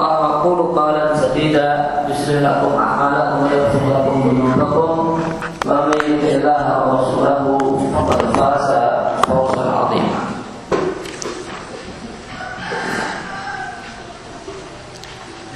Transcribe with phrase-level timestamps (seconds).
[0.00, 1.68] الله أقول قولا سديدا
[2.10, 5.22] يصلح لكم أعمالكم ويغفر لكم ذنوبكم
[5.66, 7.44] ومن يطع الله ورسوله
[7.94, 8.68] فقد فاز
[9.30, 10.20] فوزا عظيما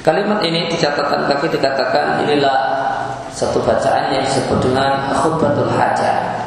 [0.04, 2.58] Kalimat ini dicatatkan kaki dikatakan inilah
[3.34, 6.44] satu bacaan yang disebut dengan khutbatul hajat.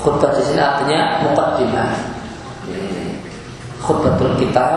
[0.00, 2.15] Khutbah di sini artinya mukaddimah.
[3.87, 4.71] Khutbatul kitab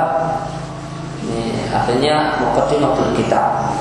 [1.27, 3.75] ini artinya mukaddimatul kitab.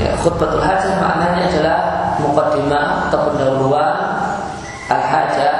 [0.00, 1.78] Ya, khutbatul hajat maknanya adalah
[2.22, 3.94] mukaddimah atau pendahuluan
[4.88, 5.56] al-hajat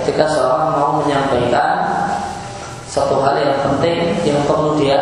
[0.00, 1.82] ketika seorang mau menyampaikan
[2.86, 4.96] satu hal yang penting yang perlu dia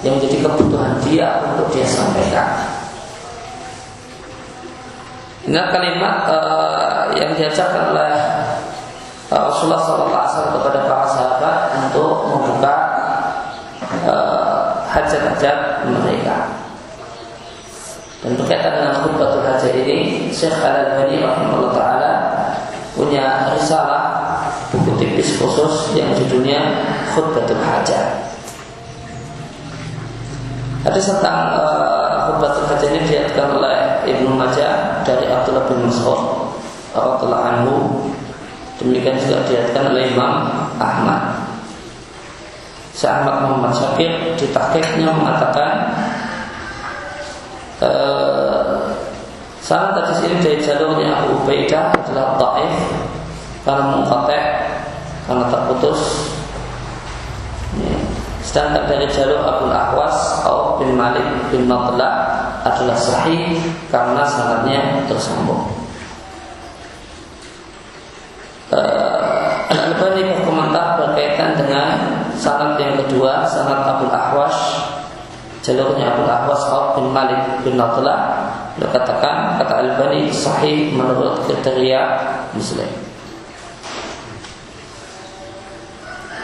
[0.00, 2.48] yang menjadi kebutuhan dia untuk dia sampaikan.
[5.48, 8.12] Ini kalimat uh, yang diajarkan oleh
[9.28, 12.74] Rasulullah SAW kepada para sahabat untuk membuka
[14.08, 16.48] uh, hajat-hajat mereka.
[18.24, 22.12] Dan berkaitan dengan khutbatul hajat ini, Syekh Al-Albani rahimahullah taala
[22.96, 24.32] punya risalah
[24.72, 26.82] buku tipis khusus yang judulnya
[27.12, 28.32] khutbatul hajat.
[30.88, 33.76] Ada tentang uh, khutbatul hajat ini diatkan oleh
[34.08, 36.48] Ibnu Majah dari Abdullah bin Mas'ud
[36.96, 37.74] radhiyallahu anhu.
[38.78, 40.34] Demikian juga diatkan oleh Imam
[40.78, 41.48] Ahmad.
[42.98, 45.74] Syekh Muhammad Syakir di tahqiqnya mengatakan
[47.78, 48.90] uh,
[49.62, 52.74] Salah hadis ini dari jalurnya Abu Ubaidah adalah Taif
[53.62, 54.44] karena mengkotek
[55.30, 56.00] karena terputus
[58.42, 62.10] Sedangkan dari jalur Abu Ahwas Auf bin Malik bin Matla
[62.66, 63.60] adalah sahih
[63.92, 65.77] karena sanadnya tersambung.
[68.68, 74.52] Uh, Al-Albani berkomentar berkaitan dengan sanad yang kedua, sanad Abu Ahwas
[75.64, 78.44] jalurnya Abu Ahwas Auf bin Malik bin Matla
[78.76, 82.00] Beliau katakan kata Al-Albani sahih menurut kriteria
[82.52, 82.86] Muslim.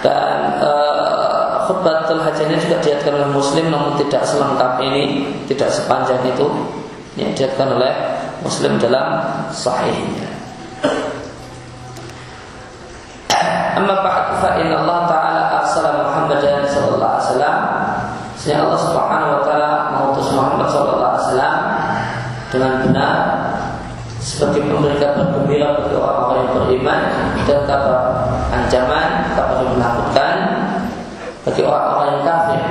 [0.00, 6.48] Dan uh, khutbatul hajatnya juga diatkan oleh muslim namun tidak selengkap ini tidak sepanjang itu.
[7.14, 7.92] Yang diatkan oleh
[8.42, 9.22] muslim dalam
[9.54, 10.34] sahihnya
[13.74, 17.58] amma ba'd fa inna Allah ta'ala arsala Muhammadan sallallahu alaihi wasallam
[18.38, 21.56] sehingga Allah Subhanahu wa taala mengutus Muhammad sallallahu alaihi wasallam
[22.52, 23.16] dengan benar
[24.20, 25.60] sebagai pemberi kabar bagi
[25.96, 27.00] orang-orang yang beriman
[27.44, 28.00] dan kabar
[28.52, 30.36] ancaman, kabar yang menakutkan
[31.44, 32.62] bagi orang-orang yang kafir.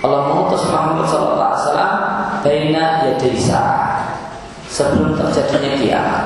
[0.00, 1.60] Allah mengutus Muhammad SAW
[2.40, 3.60] Baina yadisa
[4.70, 6.24] Sebelum terjadinya kiamat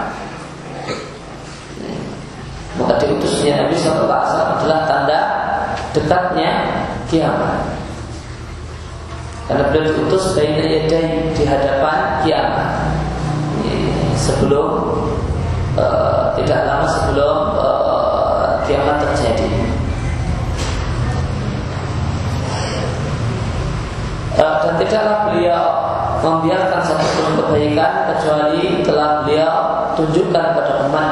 [2.75, 5.21] Maka diutusnya Nabi SAW adalah tanda
[5.95, 6.51] dekatnya
[7.07, 7.63] kiamat.
[9.47, 12.71] Karena beliau diutus Baina yadai di hadapan kiamat.
[14.15, 14.69] Sebelum
[15.77, 19.49] uh, Tidak lama sebelum uh, kiamat terjadi.
[24.35, 25.65] Eh, dan tidaklah beliau
[26.27, 29.57] membiarkan satu pun kebaikan kecuali telah beliau
[29.95, 31.11] tunjukkan pada umat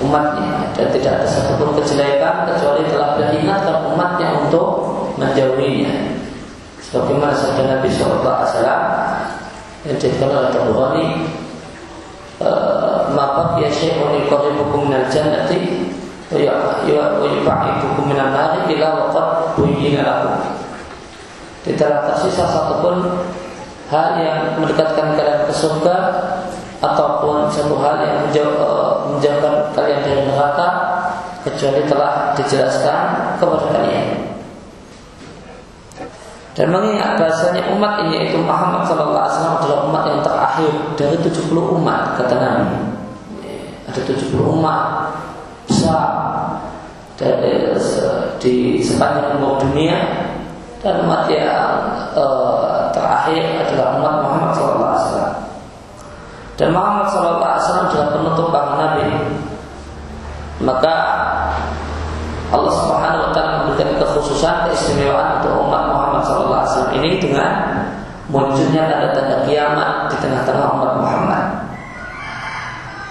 [0.00, 4.66] umatnya dan tidak ada satupun kejelekan kecuali telah beliau ingatkan umatnya untuk
[5.18, 6.14] menjauhinya.
[6.78, 8.82] Sebagaimana sabda Nabi Shallallahu Alaihi Wasallam
[9.84, 11.06] yang dikatakan oleh Tabrani
[12.46, 15.90] eh, maka ya syai'un yuqarribukum minal jannati
[16.30, 19.28] wa yuba'idukum minan nari ila waqad
[19.58, 20.62] buyyina lakum.
[21.66, 23.26] Tidaklah tersisa satupun
[23.90, 25.96] hal yang mendekatkan kalian ke surga
[26.78, 30.68] ataupun satu hal yang eh, menjauhkan kalian dari neraka
[31.42, 32.98] kecuali telah dijelaskan
[33.38, 34.06] kepada kalian.
[36.58, 42.18] Dan mengingat bahasanya umat ini yaitu Muhammad Wasallam adalah umat yang terakhir dari 70 umat
[42.18, 42.98] kata Nabi.
[43.86, 44.82] Ada 70 umat
[45.70, 46.10] besar
[47.14, 47.78] dari,
[48.42, 49.98] di sepanjang umur dunia
[50.82, 55.47] dan umat yang uh, terakhir adalah umat Muhammad SAW.
[56.58, 57.38] Dan Muhammad SAW
[57.86, 59.06] adalah penutup para nabi.
[60.58, 60.94] Maka
[62.50, 67.78] Allah Subhanahu Wa Taala memberikan kekhususan keistimewaan untuk umat Muhammad SAW ini dengan
[68.28, 71.44] munculnya tanda-tanda kiamat di tengah-tengah umat Muhammad.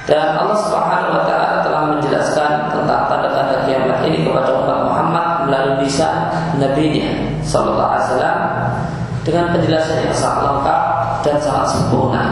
[0.07, 5.83] Dan Allah Subhanahu wa taala telah menjelaskan tentang tanda-tanda kiamat ini kepada umat Muhammad melalui
[5.83, 7.11] lisan nabinya
[7.43, 8.39] sallallahu alaihi wasallam
[9.27, 10.81] dengan penjelasan yang sangat lengkap
[11.27, 12.23] dan sangat sempurna.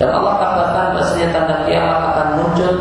[0.00, 2.72] Dan Allah kabarkan bahasanya tanda kiamat akan muncul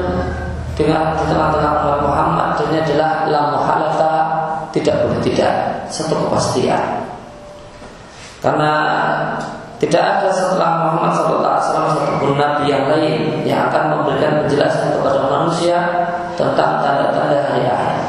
[0.80, 4.12] dengan di tengah-tengah umat Muhammad dan adalah la muhalata
[4.72, 7.04] tidak boleh tidak satu kepastian.
[8.40, 8.72] Karena
[9.84, 15.76] tidak ada setelah Muhammad SAW satu nabi yang lain yang akan memberikan penjelasan kepada manusia
[16.40, 18.00] tentang tanda-tanda hari akhir.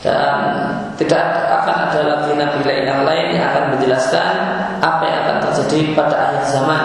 [0.00, 0.40] Dan
[0.94, 4.34] tidak akan ada lagi nabi yang lain yang akan menjelaskan
[4.78, 6.84] apa yang akan terjadi pada akhir zaman.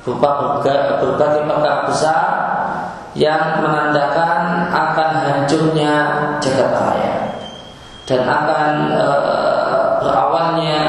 [0.00, 0.28] Berupa
[1.04, 2.24] berbagai perkara besar
[3.12, 5.92] yang menandakan akan hancurnya
[6.40, 7.14] jagat raya.
[8.08, 9.06] Dan akan e,
[10.00, 10.80] berawalnya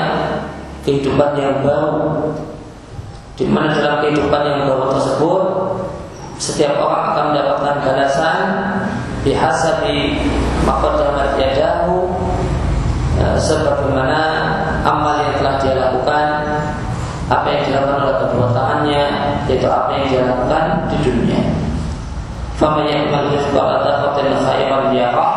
[0.87, 2.31] kehidupan yang baru.
[3.35, 5.43] Di mana dalam kehidupan yang baru tersebut
[6.39, 8.39] setiap orang akan mendapatkan balasan.
[9.21, 10.17] Bihasabi
[10.65, 12.10] maqaddamat yadahu
[13.41, 14.21] sebagaimana
[14.85, 16.27] amal yang telah dia lakukan
[17.31, 19.03] apa yang dilakukan oleh kedua tangannya
[19.49, 21.41] yaitu apa yang dia lakukan di dunia.
[22.61, 25.35] Ya'mal mithqala dzarratin khairan yarah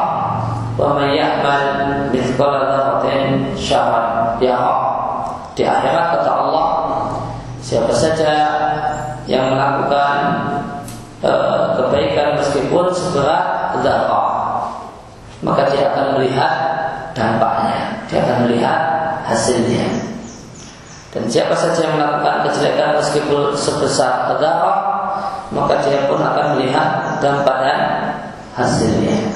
[0.76, 1.66] wa man ya'mal
[2.10, 4.76] mithqala dzarratin syarran yara
[5.54, 6.68] di akhirat kata Allah
[7.62, 8.34] siapa saja
[9.30, 10.18] yang melakukan
[11.22, 11.32] e,
[11.78, 14.30] kebaikan meskipun seberat dzarrah
[15.46, 16.52] maka dia akan melihat
[18.14, 18.78] dia akan melihat
[19.26, 19.90] hasilnya
[21.10, 24.78] dan siapa saja yang melakukan kejelekan meskipun sebesar dzarrah
[25.50, 27.78] maka dia pun akan melihat dampak dan
[28.54, 29.34] hasilnya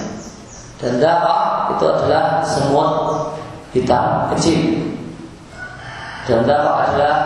[0.78, 2.90] dan darah itu adalah semut
[3.74, 4.94] hitam kecil.
[6.24, 7.16] Dan darah adalah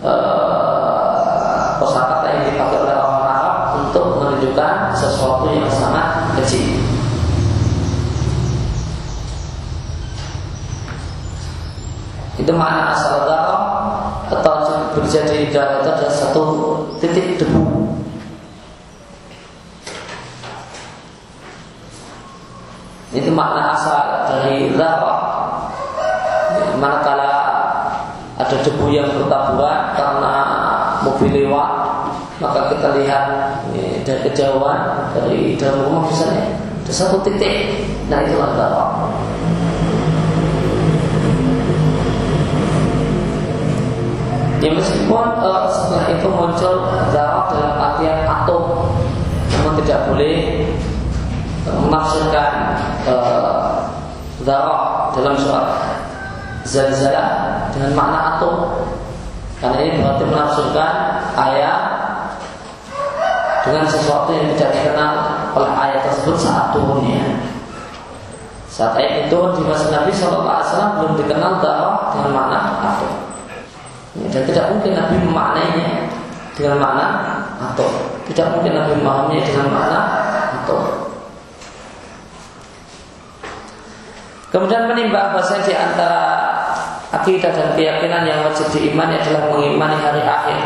[0.00, 6.81] uh, kosakata yang dipakai oleh orang Arab untuk menunjukkan sesuatu yang sangat kecil.
[12.42, 13.22] Itu makna asal
[14.32, 14.62] atau
[14.98, 16.42] berjadi darah itu adalah satu
[16.98, 17.64] titik debu
[23.12, 25.20] Itu makna asal dari zarah.
[26.80, 27.32] Manakala
[28.40, 30.34] ada debu yang bertaburan karena
[31.04, 31.70] mobil lewat,
[32.40, 33.24] maka kita lihat
[33.76, 39.11] ya, dari kejauhan dari dalam rumah misalnya ada satu titik, nah itu zarah.
[44.62, 48.94] Ya meskipun uh, setelah itu muncul zarah dalam artian atom,
[49.50, 50.62] namun tidak boleh
[51.66, 52.78] menafsirkan
[53.10, 53.90] uh,
[54.46, 55.66] dalam surat
[56.62, 58.86] zalzalah dengan makna atom
[59.58, 60.94] karena ini berarti menafsirkan
[61.38, 61.80] ayat
[63.62, 65.14] dengan sesuatu yang tidak dikenal
[65.58, 67.22] oleh ayat tersebut saat turunnya.
[68.70, 73.12] Saat ayat itu di masa Nabi SAW belum dikenal darah dengan makna atom.
[74.12, 75.88] Dan tidak mungkin Nabi memaknainya
[76.52, 77.06] dengan makna
[77.72, 77.92] atom.
[78.28, 80.00] Tidak mungkin Nabi memahaminya dengan makna
[80.60, 80.82] atom.
[84.52, 86.28] Kemudian menimbang bahasa di antara
[87.08, 90.60] akidah dan keyakinan yang wajib diimani adalah mengimani hari akhir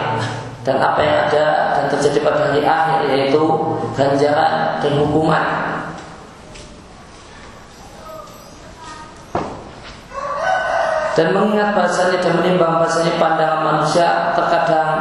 [0.67, 1.45] dan apa yang ada
[1.79, 3.43] dan terjadi pada hari akhir yaitu
[3.95, 5.76] ganjaran dan hukuman.
[11.17, 14.93] Dan mengingat bahasanya dan menimbang bahasanya pandangan manusia terkadang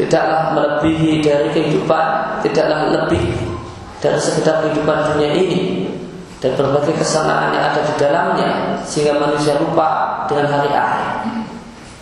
[0.00, 3.36] tidaklah melebihi dari kehidupan, tidaklah lebih
[4.00, 5.60] dari sekedar kehidupan dunia ini
[6.40, 8.50] dan berbagai kesenangan yang ada di dalamnya
[8.88, 11.08] sehingga manusia lupa dengan hari akhir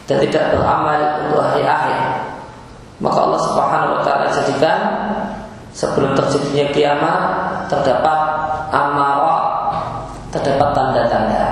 [0.07, 1.99] dan tidak beramal untuk hari akhir.
[3.03, 4.79] Maka Allah Subhanahu wa taala jadikan
[5.75, 7.23] sebelum terjadinya kiamat
[7.67, 8.19] terdapat
[8.71, 9.43] amarah
[10.31, 11.48] terdapat tanda-tanda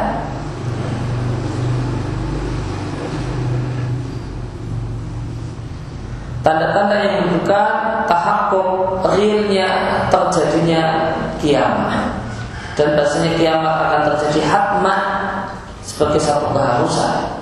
[6.47, 7.71] Tanda-tanda yang menunjukkan
[8.07, 9.67] tahakkum realnya
[10.15, 11.11] terjadinya
[11.43, 12.23] kiamat
[12.79, 15.03] dan bahasanya kiamat akan terjadi hatmat
[15.83, 17.35] sebagai satu keharusan.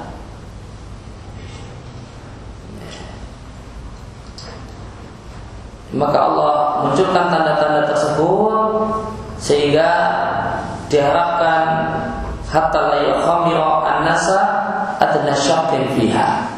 [5.92, 6.54] Maka Allah
[6.88, 8.56] munculkan tanda-tanda tersebut
[9.36, 9.90] sehingga
[10.88, 11.62] diharapkan
[12.48, 14.40] hatta la yakhamira an-nasa
[14.96, 16.53] adna syakkin fiha.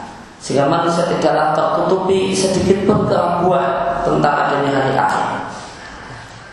[0.46, 5.28] Sehingga manusia tidaklah tertutupi sedikit pun keraguan tentang adanya hari akhir.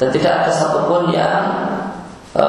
[0.01, 1.37] Dan tidak ada satupun yang
[2.33, 2.45] e,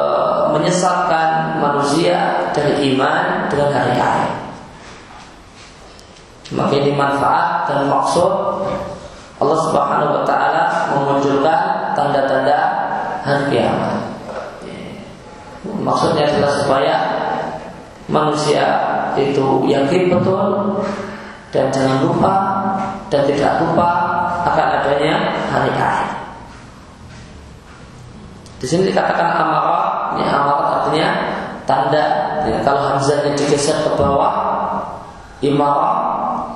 [0.57, 4.33] menyesatkan manusia dari iman dengan hari akhir.
[6.57, 8.33] Maka ini manfaat dan maksud
[9.37, 12.59] Allah Subhanahu wa taala memunculkan tanda-tanda
[13.21, 14.01] hari kiamat.
[15.61, 16.95] Maksudnya adalah supaya
[18.09, 18.65] manusia
[19.21, 20.81] itu yakin betul
[21.55, 22.35] dan jangan lupa
[23.15, 23.89] dan tidak lupa
[24.43, 25.15] akan adanya
[25.55, 26.11] hari akhir.
[28.59, 31.09] Di sini dikatakan amarat, ya amarat artinya
[31.63, 32.05] tanda.
[32.45, 34.35] Ya, kalau hamzahnya digeser ke bawah,
[35.41, 35.97] imarah,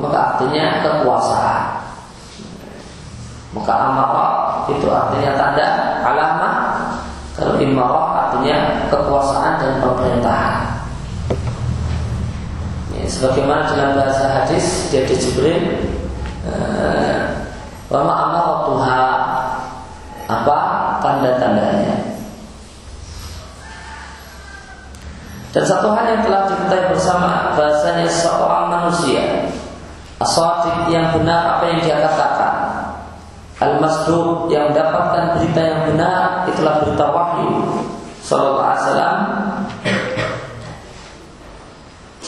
[0.02, 1.64] maka artinya kekuasaan.
[3.54, 4.32] Maka amarah
[4.68, 5.66] itu artinya tanda
[6.02, 6.54] alamah.
[7.38, 10.67] Kalau imarah artinya kekuasaan dan pemerintahan.
[13.08, 15.88] Sebagaimana dalam bahasa hadis dari Jibril,
[16.44, 17.18] eh,
[17.88, 19.00] Wama amaratuha
[20.28, 20.58] apa
[21.00, 22.08] tanda-tandanya.
[25.56, 29.48] Dan satu hal yang telah diketahui bersama bahasanya seorang manusia
[30.20, 32.54] Asadik yang benar apa yang dia katakan
[33.56, 37.64] Al-Masduq yang mendapatkan berita yang benar Itulah berita wahyu
[38.20, 39.18] Sallallahu alaihi wasallam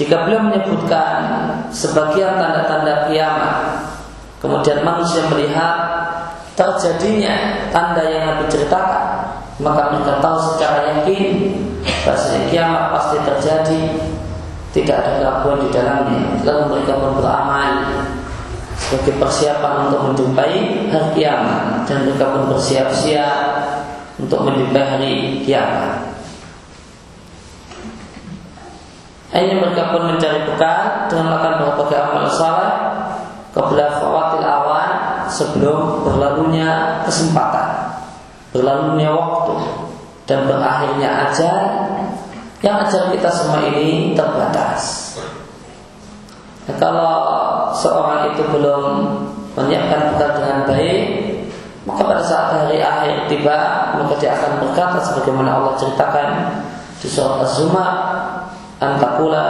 [0.00, 1.21] Jika beliau menyebutkan
[1.69, 3.85] Sebagian tanda-tanda kiamat.
[4.40, 5.76] Kemudian manusia melihat
[6.57, 11.52] Terjadinya tanda yang Nabi ceritakan Maka mereka tahu secara yakin
[12.00, 13.80] Bahasanya kiamat pasti terjadi.
[14.73, 16.25] Tidak ada keraguan di dalamnya.
[16.49, 17.73] Lalu mereka pun beramal
[18.80, 21.85] Sebagai persiapan untuk menjumpai hari kiamat.
[21.85, 23.40] Dan mereka pun bersiap-siap
[24.16, 26.20] Untuk menjumpai hari kiamat
[29.31, 32.73] Akhirnya mereka pun mencari bekal dengan melakukan berbagai amal saleh
[33.55, 34.91] kebelah fawatil awan
[35.31, 37.95] sebelum berlalunya kesempatan,
[38.51, 39.55] berlalunya waktu
[40.27, 41.59] dan berakhirnya ajal
[42.63, 45.15] yang ajal kita semua ini terbatas.
[46.67, 47.15] Nah, kalau
[47.75, 48.83] seorang itu belum
[49.55, 51.03] menyiapkan bekal dengan baik,
[51.89, 53.57] maka pada saat hari akhir tiba,
[53.99, 56.29] maka dia akan berkata sebagaimana Allah ceritakan
[57.01, 57.95] di surat Az-Zumar,
[58.81, 59.45] antakula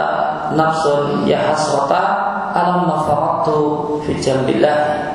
[0.53, 2.03] nafsun ya hasrata
[2.51, 5.09] alam mafaratu fi jambillah.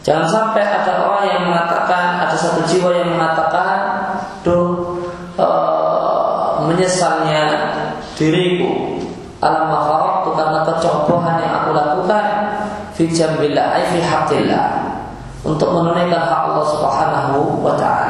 [0.00, 4.08] Jangan sampai ada orang yang mengatakan, ada satu jiwa yang mengatakan,
[4.40, 4.96] duh
[5.36, 7.76] uh, menyesalnya
[8.16, 8.96] diriku
[9.44, 12.24] alam mafaratu karena kecerobohan yang aku lakukan
[12.96, 14.66] fi jambillah, fi haqqillah
[15.44, 18.07] untuk menunaikan hak Allah Subhanahu wa taala.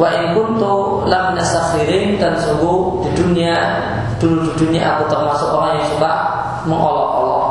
[0.00, 3.56] Wa in kuntu lam dan sungguh di dunia
[4.16, 6.12] dulu di dunia aku termasuk orang yang suka
[6.64, 7.44] mengolok-olok.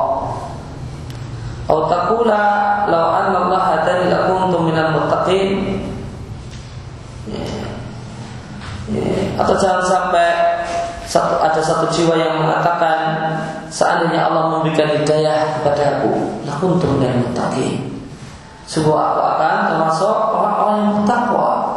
[1.69, 2.41] Au taqula
[2.89, 5.77] law anna Allah hadani lakuntu minal muttaqin.
[9.37, 10.29] Atau jangan sampai
[11.05, 12.97] satu, ada satu jiwa yang mengatakan
[13.69, 18.01] seandainya Allah memberikan hidayah kepada aku, lakuntu minal muttaqin.
[18.65, 21.68] Sungguh aku akan termasuk orang-orang yang bertakwa.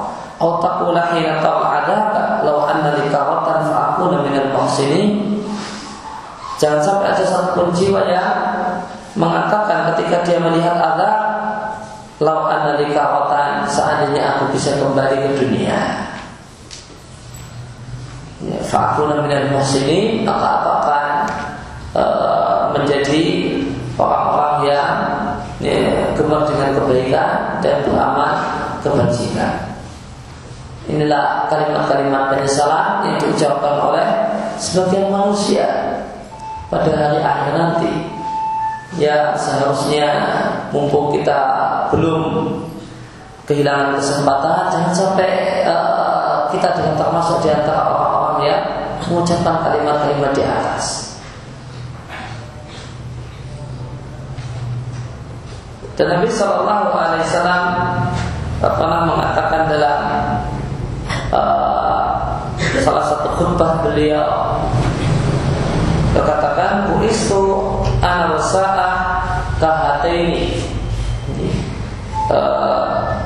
[0.43, 5.39] Au taqula hina ta'adaba law anna li karatan fa aqula minal muhsinin.
[6.59, 8.35] Jangan sampai ada satu jiwa yang
[9.15, 11.15] mengatakan ketika dia melihat azab
[12.19, 15.79] lau anna li karatan seandainya aku bisa kembali ke dunia.
[18.43, 21.07] Ya, aqula minal muhsinin maka aku akan
[21.95, 23.55] uh, menjadi
[23.95, 24.91] orang-orang yang
[25.63, 28.35] ya, gemar dengan kebaikan dan beramal
[28.83, 29.72] kebajikan.
[30.93, 34.07] Inilah kalimat-kalimat penyesalan yang diucapkan oleh
[34.61, 35.65] sebagian manusia
[36.69, 37.93] pada hari akhir nanti.
[39.01, 40.09] Ya seharusnya
[40.69, 41.41] mumpung kita
[41.97, 42.45] belum
[43.49, 48.61] kehilangan kesempatan, jangan sampai uh, kita dengan termasuk di antara orang-orang yang
[49.09, 51.17] mengucapkan kalimat-kalimat di atas.
[55.97, 57.65] Dan Nabi Shallallahu Alaihi Wasallam
[58.61, 60.01] pernah mengatakan dalam
[61.35, 62.23] uh,
[62.81, 64.63] salah satu khutbah beliau.
[66.15, 67.43] Berkatakan buistu
[67.99, 68.95] ana wasa'ah
[69.59, 70.55] kahataini
[72.31, 73.19] uh,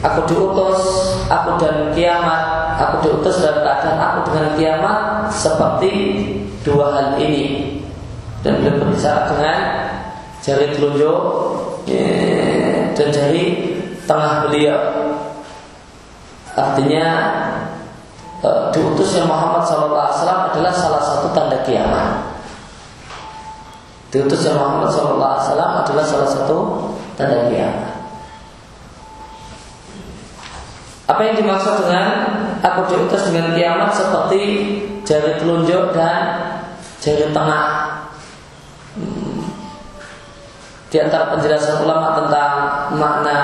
[0.00, 0.80] aku diutus
[1.26, 5.92] aku dan kiamat aku diutus dalam keadaan aku dengan kiamat seperti
[6.64, 7.76] dua hal ini.
[8.40, 9.60] Dan beliau berbicara dengan
[10.44, 11.20] jari telunjuk
[12.96, 13.44] dan jari
[14.04, 14.80] tengah beliau.
[16.54, 17.08] Artinya
[18.74, 19.96] diutusnya Muhammad SAW
[20.52, 22.34] adalah salah satu tanda kiamat.
[24.12, 25.22] Diutusnya Muhammad SAW
[25.56, 26.56] adalah salah satu
[27.16, 27.94] tanda kiamat.
[31.04, 32.08] Apa yang dimaksud dengan
[32.64, 34.40] aku diutus dengan kiamat seperti
[35.04, 36.40] jari telunjuk dan
[37.00, 37.68] jari tengah?
[38.96, 39.44] Hmm.
[40.88, 42.52] Di antara penjelasan ulama tentang
[42.96, 43.38] makna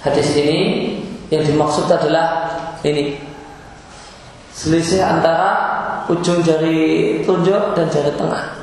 [0.00, 0.58] hadis ini
[1.28, 2.56] yang dimaksud adalah
[2.86, 3.29] ini
[4.50, 5.50] selisih antara
[6.10, 8.60] ujung jari telunjuk dan jari tengah.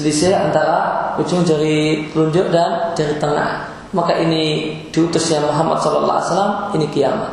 [0.00, 3.68] selisih antara ujung jari telunjuk dan jari tengah.
[3.90, 7.28] Maka ini diutusnya Muhammad Wasallam ini kiamat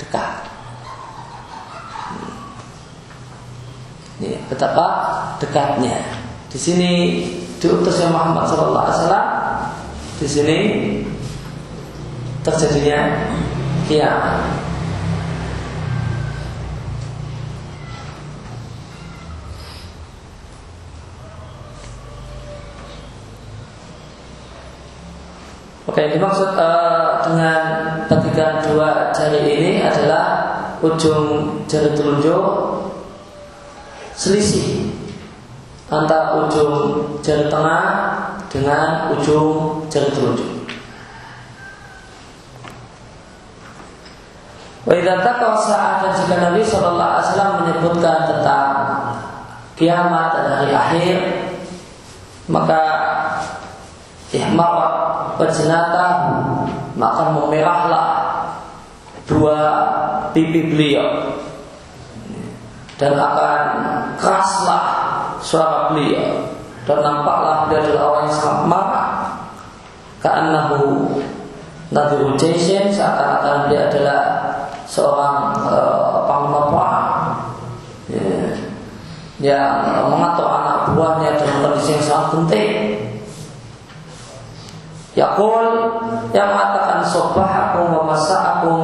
[0.00, 0.46] dekat.
[4.22, 4.86] Ini betapa
[5.42, 6.00] dekatnya.
[6.48, 6.90] Di sini
[7.58, 9.26] diutusnya Muhammad Wasallam.
[10.22, 10.58] Di sini
[12.42, 13.30] terjadinya
[13.86, 14.62] kiamat.
[25.92, 27.60] Oke, yang dimaksud uh, dengan
[28.08, 30.24] petikan dua jari ini adalah
[30.80, 32.40] ujung jari telunjuk
[34.16, 34.88] selisih
[35.92, 37.84] antara ujung jari tengah
[38.48, 40.51] dengan ujung jari telunjuk.
[44.82, 45.14] Wa idza
[45.62, 48.68] saat dan jika Nabi sallallahu alaihi wasallam menyebutkan tentang
[49.78, 51.18] kiamat dan hari akhir
[52.50, 52.82] maka
[54.34, 54.94] ihmarat
[55.38, 56.06] berjenata
[56.98, 58.08] maka memerahlah
[59.26, 59.58] dua
[60.34, 61.38] pipi beliau.
[63.00, 63.60] Dan akan
[64.14, 64.84] keraslah
[65.42, 66.46] suara beliau.
[66.86, 69.10] Dan nampaklah beliau adalah orang yang sangat marah.
[70.22, 70.70] Karena
[71.90, 74.20] Nabi Jason seakan-akan dia adalah
[74.92, 77.08] seorang uh, panglima perang
[78.12, 78.52] ya,
[79.40, 82.70] yang mengatur anak buahnya dalam kondisi yang sangat penting.
[85.16, 85.64] Yakul
[86.32, 88.74] yang mengatakan aku wa aku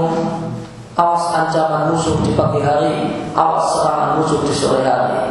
[0.97, 5.29] awas ancaman musuh di pagi hari, awas serangan musuh di sore hari.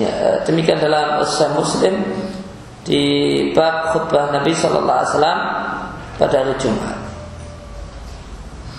[0.00, 2.00] Ya, demikian dalam Sahih Muslim
[2.88, 3.04] di
[3.52, 5.40] bab khutbah Nabi Sallallahu Alaihi Wasallam
[6.16, 6.96] pada hari Jumat.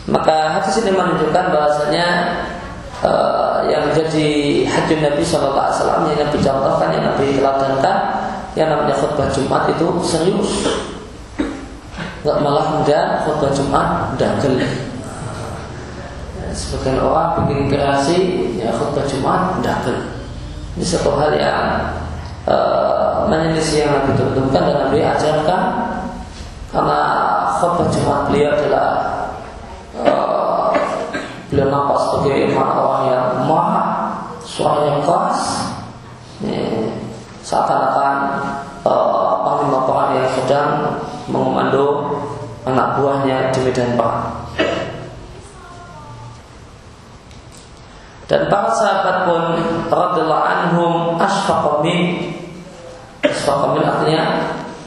[0.10, 2.08] Maka hadis ini menunjukkan bahwasanya
[3.06, 4.30] uh, yang menjadi
[4.66, 7.98] haji Nabi Shallallahu Alaihi Wasallam yang Nabi contohkan, yang Nabi teladankan,
[8.58, 10.52] yang namanya khutbah Jumat itu serius.
[12.26, 14.66] Enggak malah kemudian khutbah Jumat dagel.
[16.42, 18.18] Ya, sebagian orang bikin kreasi
[18.58, 20.13] ya khutbah Jumat dagel.
[20.74, 21.66] Ini satu hal yang
[22.50, 25.62] uh, menyelisih yang Nabi turunkan dan Nabi ajarkan
[26.74, 27.00] karena
[27.62, 28.90] khutbah Jumat beliau adalah
[31.54, 33.90] beliau nampak sebagai orang yang marah,
[34.42, 35.42] suaranya keras,
[37.46, 38.16] seakan-akan
[38.82, 40.70] uh, perang yang sedang
[41.30, 42.18] mengomando
[42.66, 44.34] anak buahnya di medan perang.
[48.26, 49.44] Dan para sahabat pun
[49.94, 54.24] radhiyallahu anhum asfaqa min artinya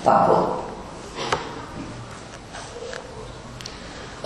[0.02, 0.66] takut.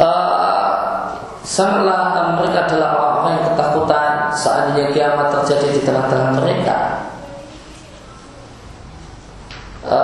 [0.00, 0.80] Uh,
[1.50, 6.76] Sangatlah mereka adalah orang-orang yang ketakutan seandainya kiamat terjadi di tengah-tengah mereka.
[9.84, 9.98] E,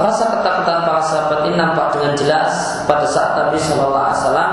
[0.00, 4.52] rasa ketakutan para sahabat ini nampak dengan jelas pada saat Nabi Shallallahu Alaihi Wasallam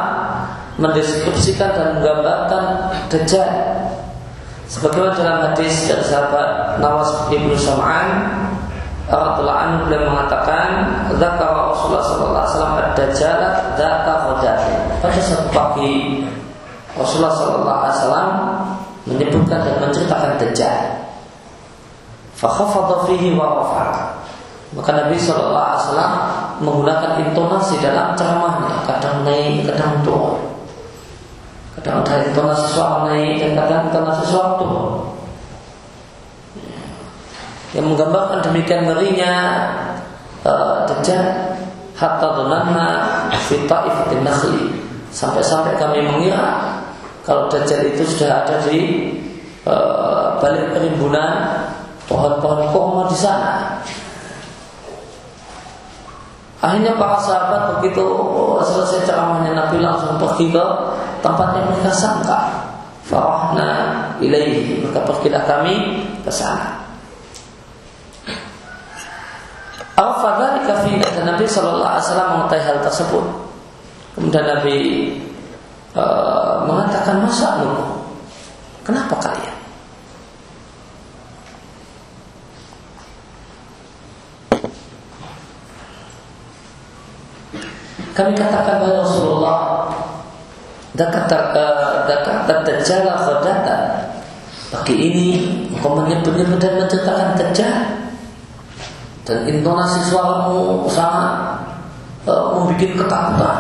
[0.82, 2.64] mendeskripsikan dan menggambarkan
[3.14, 3.73] Dajjal.
[4.72, 8.32] Sebagaimana dalam hadis dari sahabat Nawas ibnu Sam'an
[9.04, 10.68] Radulullah anhu beliau mengatakan
[11.20, 13.40] Zakar Rasulullah sallallahu alaihi wasallam ad-dajjal
[13.76, 14.80] dzaka ghadatin.
[15.04, 16.24] Pada suatu pagi
[16.96, 18.30] Rasulullah sallallahu alaihi wasallam
[19.04, 20.78] menyebutkan dan menceritakan dajjal.
[22.40, 24.24] Fakhafadha fihi wa rafa'a.
[24.74, 26.14] Maka Nabi sallallahu alaihi wasallam
[26.64, 30.40] menggunakan intonasi dalam ceramahnya, kadang naik, kadang turun.
[31.74, 33.90] Kadang ada intonasi suara naik dan kadang
[34.22, 35.14] suara turun
[37.74, 39.34] yang menggambarkan demikian ngerinya
[40.46, 41.58] uh, Dajjal
[41.98, 42.90] hatta dhananna
[43.50, 44.70] fi ta'ifatin nakhli
[45.10, 46.78] sampai-sampai kami mengira
[47.26, 49.10] kalau Dajjal itu sudah ada di
[49.66, 51.66] uh, balik perimbunan
[52.06, 53.82] pohon-pohon kurma di sana.
[56.64, 58.06] Akhirnya para sahabat begitu
[58.64, 60.66] selesai ceramahnya Nabi langsung pergi ke
[61.24, 62.40] tempat yang mereka sangka.
[63.04, 63.70] Farahna
[64.20, 66.84] ilaihi maka pergilah kami ke sana.
[69.94, 73.26] Al-Fadhalika dan Nabi Shallallahu Alaihi Wasallam mengetahui hal tersebut.
[74.14, 74.78] Kemudian Nabi
[75.94, 78.04] uh, mengatakan masa lu,
[78.82, 79.58] kenapa kalian?
[88.14, 89.90] Kami katakan kepada Rasulullah
[90.94, 91.26] Dekat
[92.66, 93.82] terjala khodatan
[94.70, 95.26] Pagi ini
[95.74, 98.04] Engkau menyebut-nyebut dan menceritakan terjala
[99.24, 101.56] dan intonasi suaramu sangat
[102.28, 103.58] uh, membuat ketakutan.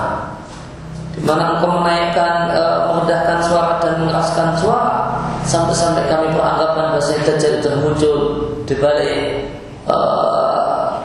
[1.14, 7.64] Di mana engkau menaikkan uh, merendahkan suara dan mengeraskan suara sampai-sampai kami beranggapan bahasa Dajjal
[7.64, 8.16] itu muncul
[8.68, 9.20] di balik
[9.88, 11.00] uh,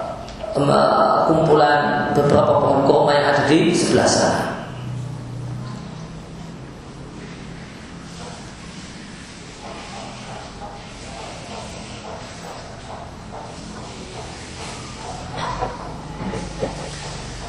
[1.29, 4.58] kumpulan beberapa pohon kurma yang ada di sebelah sana.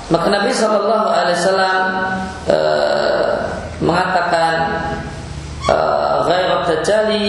[0.10, 1.84] Maka Nabi Shallallahu Alaihi Wasallam
[2.50, 2.58] e,
[3.80, 4.56] mengatakan
[5.70, 7.28] eh, Ghairat dajjali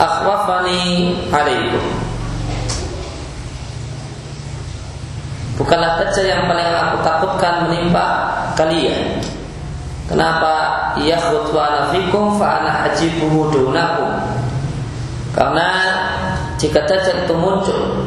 [0.00, 1.84] akhwafani alaikum.
[5.58, 8.06] Bukanlah dajjal yang paling aku takutkan menimpa
[8.54, 9.18] kalian.
[10.08, 10.54] Kenapa?
[11.02, 14.14] Yakhut wa anafikum fa ana hajibuhu dunakum.
[15.34, 15.68] Karena
[16.56, 18.06] jika dajjal itu muncul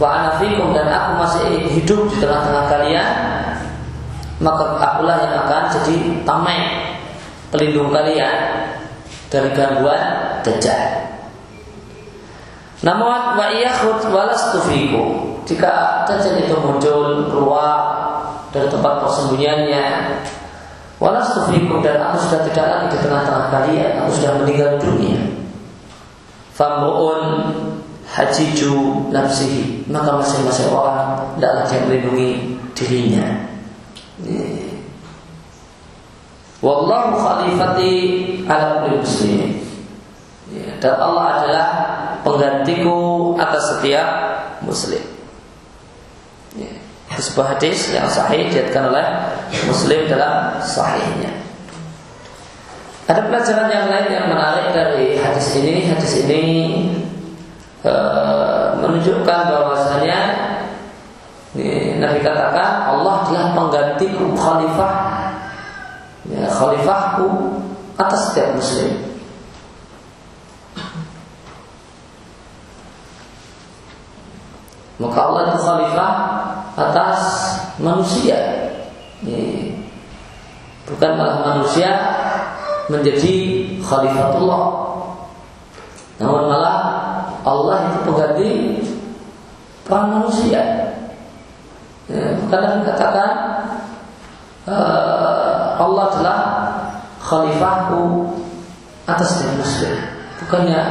[0.00, 3.08] wa anafikum dan aku masih hidup di tengah-tengah kalian
[4.42, 6.64] maka akulah yang akan jadi tameng
[7.54, 8.66] pelindung kalian
[9.30, 10.02] dari gangguan
[10.42, 10.82] dajjal.
[12.82, 15.38] Namun wa iyakhud walastu fikum.
[15.46, 17.78] Jika dajjal itu muncul keluar
[18.50, 19.86] dari tempat persembunyiannya
[20.98, 25.22] walastu fikum dan aku sudah tidak lagi di tengah-tengah kalian, aku sudah meninggal dunia.
[26.52, 27.22] Famruun
[28.12, 29.88] hajiju nafsihi.
[29.88, 32.30] Maka masing-masing orang tidak lagi melindungi
[32.76, 33.26] dirinya.
[36.62, 37.92] Wallahu khalifati
[38.46, 39.50] ala kulli muslim
[40.54, 41.68] ya, dan Allah adalah
[42.22, 44.08] penggantiku atas setiap
[44.62, 45.02] muslim.
[46.54, 46.70] Ya,
[47.18, 49.06] sebuah hadis yang sahih diatkan oleh
[49.66, 51.34] muslim dalam sahihnya.
[53.10, 55.90] Ada pelajaran yang lain yang menarik dari hadis ini.
[55.90, 56.44] Hadis ini
[57.82, 60.20] Eh, menunjukkan bahwasanya
[61.58, 64.94] ini, Nabi katakan Allah adalah penggantiku khalifah.
[66.30, 67.58] Ya, khalifahku
[67.98, 69.02] atas setiap muslim.
[75.02, 76.12] Maka Allah itu khalifah
[76.78, 77.18] atas
[77.82, 78.38] manusia.
[79.26, 79.74] Ini,
[80.86, 81.90] bukan malah manusia
[82.86, 83.34] menjadi
[83.82, 84.62] khalifatullah.
[86.22, 86.91] Namun malah
[87.42, 88.50] Allah itu pengganti
[89.86, 90.62] peran manusia.
[92.10, 93.30] Ya, kadang katakan
[94.66, 96.40] uh, Allah adalah
[97.22, 98.30] khalifahku
[99.06, 99.90] atas manusia.
[100.42, 100.82] Bukannya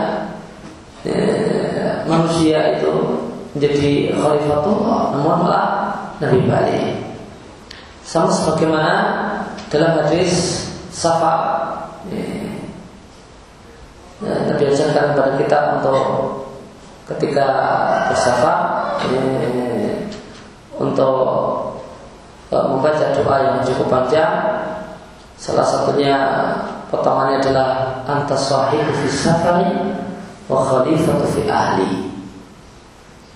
[1.08, 2.92] uh, manusia itu
[3.56, 5.68] menjadi khalifatullah, namun malah
[6.24, 6.86] Nabi balik.
[8.04, 8.94] Sama sebagaimana
[9.72, 11.71] dalam hadis Safa
[14.22, 15.98] ya, Nabi ajarkan kepada kita untuk
[17.12, 17.48] ketika
[18.10, 18.58] bersafar
[19.10, 20.08] eh,
[20.78, 21.16] untuk
[22.54, 24.34] eh, membaca doa yang cukup panjang.
[25.42, 26.16] Salah satunya
[26.94, 27.70] potongannya adalah
[28.06, 29.74] antas sahibu fi safari
[30.46, 32.14] wa khalifatu fi ahli.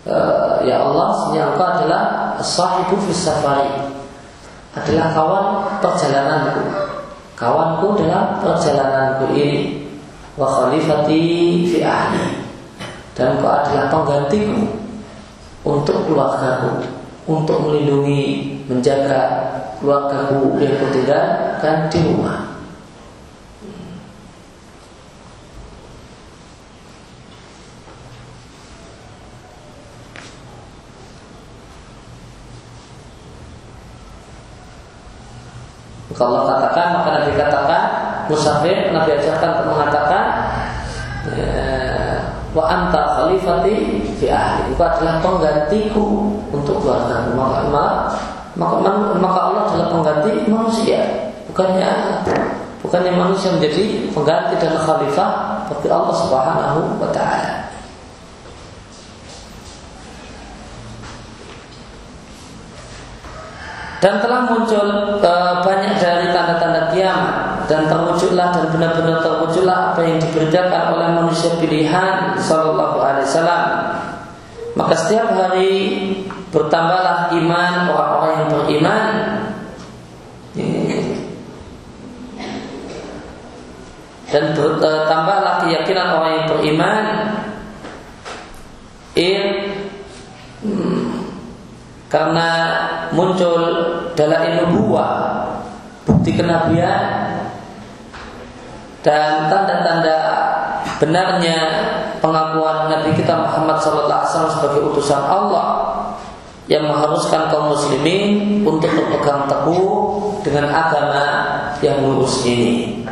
[0.05, 2.03] Uh, ya Allah sebenarnya adalah
[2.45, 3.89] sahibu fi safari.
[4.77, 5.45] Adalah kawan
[5.81, 6.61] perjalananku.
[7.33, 9.84] Kawanku dalam perjalananku ini
[10.35, 11.23] wa khalifati
[11.63, 12.43] fi ahli
[13.15, 14.67] dan kau adalah penggantiku
[15.63, 16.83] untuk keluargaku
[17.25, 19.21] untuk melindungi menjaga
[19.79, 22.55] keluargaku yang kutinggalkan di rumah.
[36.15, 37.83] Kalau katakan maka Nabi katakan
[38.31, 39.51] musafir Nabi ajarkan
[42.55, 44.71] wa anta khalifati fi ahli.
[44.71, 47.27] Itu adalah penggantiku untuk keluarga.
[47.35, 47.67] Maka
[48.55, 48.75] maka
[49.19, 51.03] maka Allah adalah pengganti manusia.
[51.51, 52.23] Bukannya
[52.79, 55.31] bukannya manusia menjadi pengganti dan khalifah
[55.67, 57.67] tapi Allah Subhanahu wa taala.
[63.99, 65.17] Dan telah muncul
[67.65, 73.65] dan terwujudlah dan benar-benar terwujudlah apa yang diberitakan oleh manusia pilihan Sallallahu Alaihi Wasallam.
[74.75, 75.73] Maka setiap hari
[76.51, 79.05] bertambahlah iman orang-orang yang beriman.
[84.25, 87.03] Dan bertambahlah e, keyakinan orang yang beriman.
[89.15, 89.43] In
[90.59, 91.07] hmm,
[92.11, 92.49] karena
[93.15, 93.63] muncul
[94.11, 95.15] dalam buah
[96.03, 97.24] bukti kenabian
[99.05, 100.17] dan tanda-tanda
[100.97, 101.57] benarnya
[102.17, 105.93] pengakuan Nabi kita Muhammad SAW sebagai utusan Allah
[106.65, 109.85] yang mengharuskan kaum muslimin untuk berpegang teguh
[110.41, 111.25] dengan agama
[111.85, 113.05] yang lurus ini.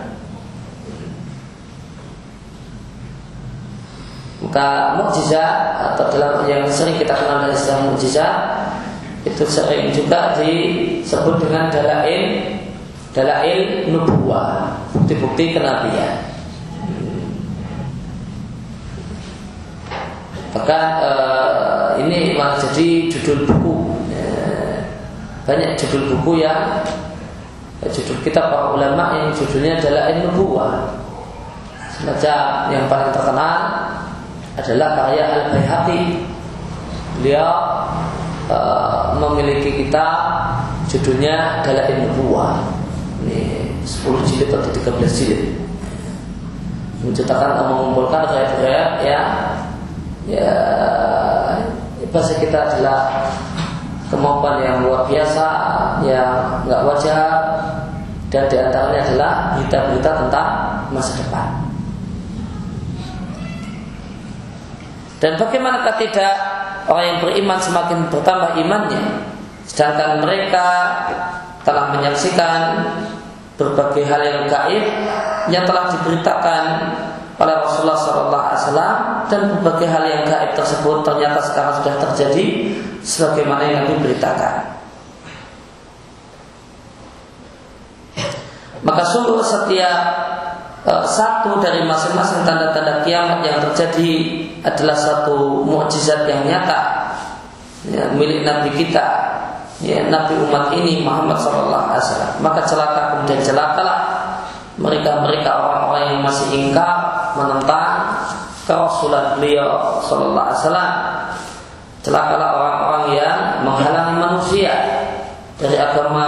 [4.42, 8.36] Maka mukjizat atau dalam yang sering kita kenal dari istilah mukjizat
[9.30, 12.54] itu sering juga disebut dengan dalail
[13.14, 16.34] dalail nubuah, bukti-bukti kenabian.
[20.54, 23.76] Bahkan uh, ini malah jadi judul buku.
[24.14, 24.30] Ya,
[25.46, 26.82] banyak judul buku yang
[27.82, 30.74] judul kita para ulama yang judulnya adalah nubuah.
[31.94, 33.58] Semacam yang paling terkenal
[34.58, 36.02] adalah karya Al Baihaqi.
[37.22, 37.54] Beliau
[39.22, 40.18] memiliki kitab
[40.90, 42.73] judulnya adalah Nubuah.
[43.84, 45.60] Ini 10 jilid atau 13 jilid.
[47.04, 49.28] Menceritakan atau mengumpulkan riwayat-riwayat yang
[50.24, 50.56] ya
[52.16, 53.28] bahasa kita adalah
[54.08, 55.48] kemampuan yang luar biasa
[56.08, 57.28] yang nggak wajar
[58.32, 60.48] dan di antaranya adalah berita-berita tentang
[60.96, 61.48] masa depan.
[65.20, 66.36] Dan bagaimanakah tidak
[66.88, 69.04] orang yang beriman semakin bertambah imannya,
[69.68, 70.68] sedangkan mereka
[71.68, 72.60] telah menyaksikan
[73.58, 74.86] berbagai hal yang gaib
[75.52, 76.64] yang telah diberitakan
[77.38, 78.92] oleh Rasulullah SAW
[79.28, 82.46] dan berbagai hal yang gaib tersebut ternyata sekarang sudah terjadi
[83.02, 84.74] sebagaimana yang diberitakan.
[88.84, 90.00] Maka sungguh setiap
[90.84, 94.12] uh, satu dari masing-masing tanda-tanda kiamat yang terjadi
[94.64, 96.80] adalah satu mukjizat yang nyata
[97.88, 99.08] ya, milik Nabi kita,
[99.84, 102.40] ya, Nabi umat ini Muhammad SAW.
[102.40, 104.00] Maka celaka kemudian celakalah
[104.80, 106.98] mereka-mereka orang-orang yang masih ingkar
[107.38, 108.18] menentang
[108.64, 110.92] kerasulan beliau Sallallahu Alaihi Wasallam.
[112.04, 114.74] Celakalah orang-orang yang menghalangi manusia
[115.56, 116.28] dari agama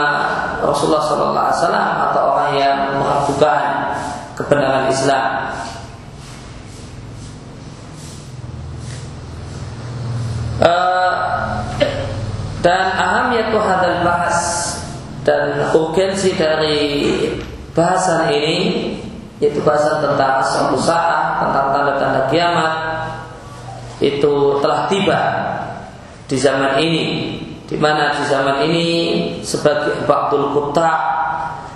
[0.63, 3.61] Rasulullah Sallallahu Alaihi Wasallam atau orang yang meragukan
[4.35, 5.25] kebenaran Islam.
[10.55, 10.95] Uh,
[12.65, 14.39] dan ahamiyatu hadal bahas.
[15.21, 16.77] Dan urgensi dari
[17.77, 18.57] bahasan ini
[19.37, 22.73] yaitu bahasan tentang asal saat, tentang tanda-tanda kiamat
[24.01, 25.21] itu telah tiba
[26.25, 27.05] di zaman ini.
[27.65, 28.87] Di mana di zaman ini
[29.41, 30.91] sebagai waktu kota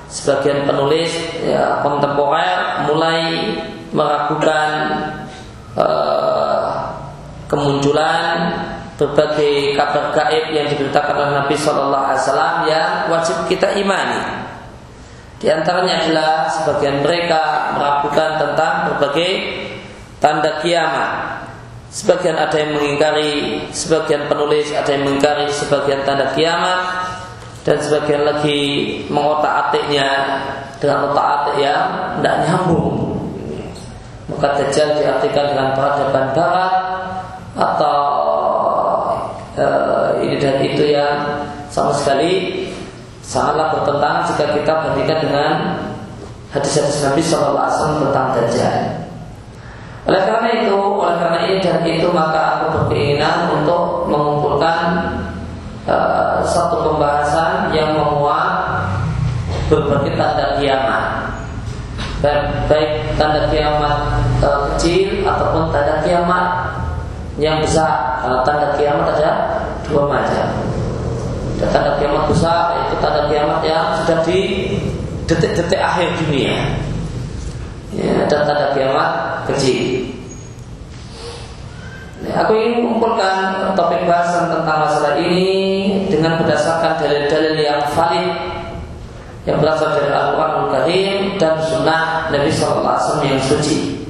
[0.05, 1.09] sebagian penulis
[1.41, 3.21] ya, kontemporer mulai
[3.89, 4.69] meragukan
[5.73, 6.93] uh,
[7.49, 8.69] kemunculan
[8.99, 14.21] berbagai kabar gaib yang diberitakan oleh Nabi Shallallahu Alaihi Wasallam yang wajib kita imani.
[15.39, 19.31] Di antaranya adalah sebagian mereka meragukan tentang berbagai
[20.19, 21.39] tanda kiamat.
[21.89, 27.09] Sebagian ada yang mengingkari, sebagian penulis ada yang mengingkari sebagian tanda kiamat
[27.63, 28.59] dan sebagian lagi
[29.07, 30.09] mengotak atiknya
[30.77, 31.81] dengan otak atik yang
[32.19, 33.09] tidak nyambung.
[34.29, 36.73] Maka Dajjal diartikan dengan peradaban barat
[37.57, 37.99] atau
[39.57, 39.67] e,
[40.23, 41.17] ini dan itu yang
[41.79, 42.31] sama sekali
[43.23, 45.51] sangatlah bertentangan jika kita bandingkan dengan
[46.51, 49.07] hadis-hadis Nabi SAW tentang Dajjal.
[50.03, 55.07] Oleh karena itu, oleh karena ini dan itu maka aku berkeinginan untuk mengumpulkan
[55.87, 58.83] uh, satu pembahasan yang memuat
[59.71, 61.31] berbagai tanda kiamat.
[62.19, 63.95] Baik, baik tanda kiamat
[64.43, 66.75] uh, kecil ataupun tanda kiamat
[67.39, 68.19] yang besar.
[68.25, 69.31] Uh, tanda kiamat ada
[69.87, 70.68] dua macam
[71.59, 74.39] dan tanda kiamat besar itu tanda kiamat yang sudah di
[75.27, 76.55] detik-detik akhir dunia.
[77.93, 79.11] Ya, dan tanda kiamat
[79.51, 80.07] kecil.
[82.23, 85.51] Ya, aku ingin mengumpulkan topik bahasan tentang masalah ini
[86.07, 88.31] dengan berdasarkan dalil-dalil yang valid
[89.47, 94.03] yang berasal dari Al-Quran Al-Karim dan Sunnah Nabi SAW yang suci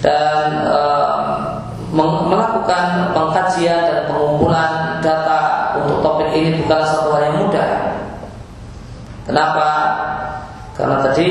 [0.00, 1.58] dan uh,
[1.92, 5.29] melakukan pengkajian dan pengumpulan data
[6.70, 7.70] bukanlah satu hal yang mudah.
[9.26, 9.68] Kenapa?
[10.78, 11.28] Karena tadi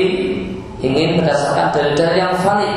[0.84, 2.76] ingin berdasarkan dalil-dalil yang valid.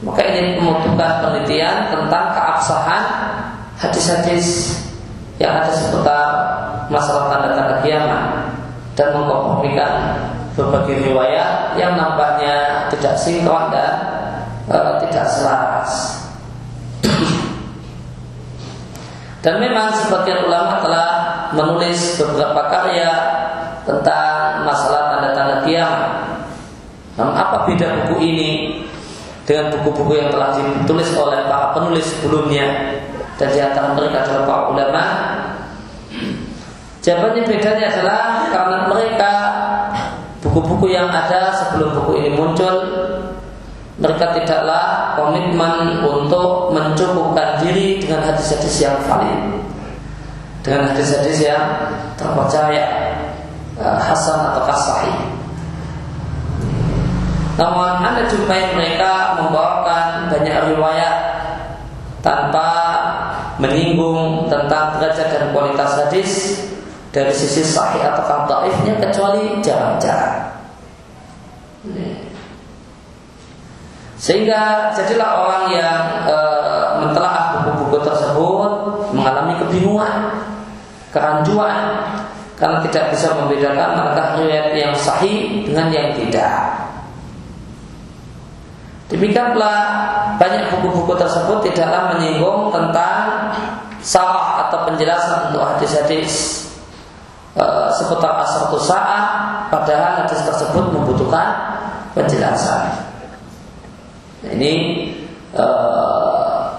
[0.00, 3.04] Maka ingin membutuhkan penelitian tentang keabsahan
[3.76, 4.80] hadis-hadis
[5.36, 6.24] yang ada seputar
[6.88, 8.48] masalah tanda-tanda kiamat
[8.96, 9.92] dan mengkompromikan
[10.56, 13.92] berbagai riwayat yang nampaknya tidak sinkron dan
[14.72, 16.16] uh, tidak selaras.
[19.44, 23.10] Dan memang sebagian ulama telah menulis beberapa karya
[23.84, 26.12] tentang masalah tanda-tanda kiamat.
[27.16, 28.50] Namun apa beda buku ini
[29.48, 32.98] dengan buku-buku yang telah ditulis oleh para penulis sebelumnya?
[33.38, 35.04] dan di antara mereka adalah para ulama.
[36.98, 39.32] Jawabannya bedanya adalah karena mereka
[40.42, 42.74] buku-buku yang ada sebelum buku ini muncul
[43.98, 49.62] mereka tidaklah komitmen untuk mencukupkan diri dengan hadis-hadis yang valid
[50.62, 51.64] dengan hadis-hadis yang
[52.18, 52.84] terpercaya
[53.78, 55.18] uh, hasan atau sahih.
[57.58, 61.16] Namun anda jumpai mereka membawakan banyak riwayat
[62.22, 62.70] tanpa
[63.58, 66.30] menyinggung tentang derajat dan kualitas hadis
[67.10, 70.54] dari sisi sahih atau dhaifnya kecuali jarang-jarang.
[74.18, 76.36] Sehingga jadilah orang yang e,
[77.00, 78.72] mentelaah buku-buku tersebut
[79.14, 80.27] mengalami kebingungan,
[81.14, 82.04] kerancuan
[82.58, 86.74] karena tidak bisa membedakan antara riwayat yang sahih dengan yang tidak.
[89.08, 89.78] Demikianlah
[90.36, 93.54] banyak buku-buku tersebut tidaklah menyinggung tentang
[94.04, 96.66] salah atau penjelasan untuk hadis-hadis
[97.56, 97.64] e,
[97.96, 99.24] seputar asal saat
[99.72, 101.48] padahal hadis tersebut membutuhkan
[102.12, 103.08] penjelasan.
[104.48, 104.72] Ini
[105.58, 106.78] uh,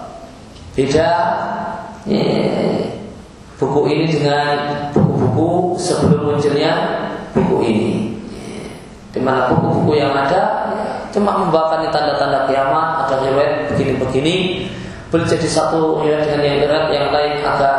[0.74, 1.10] beda
[2.08, 2.24] ya,
[3.60, 4.56] buku ini dengan
[4.96, 6.74] buku-buku sebelum munculnya
[7.36, 7.92] buku ini.
[9.12, 14.66] Di mana buku-buku yang ada ya, cuma membawakan tanda-tanda kiamat, ada riwayat begini-begini,
[15.12, 17.78] boleh jadi satu riwayat dengan yang yang lain agak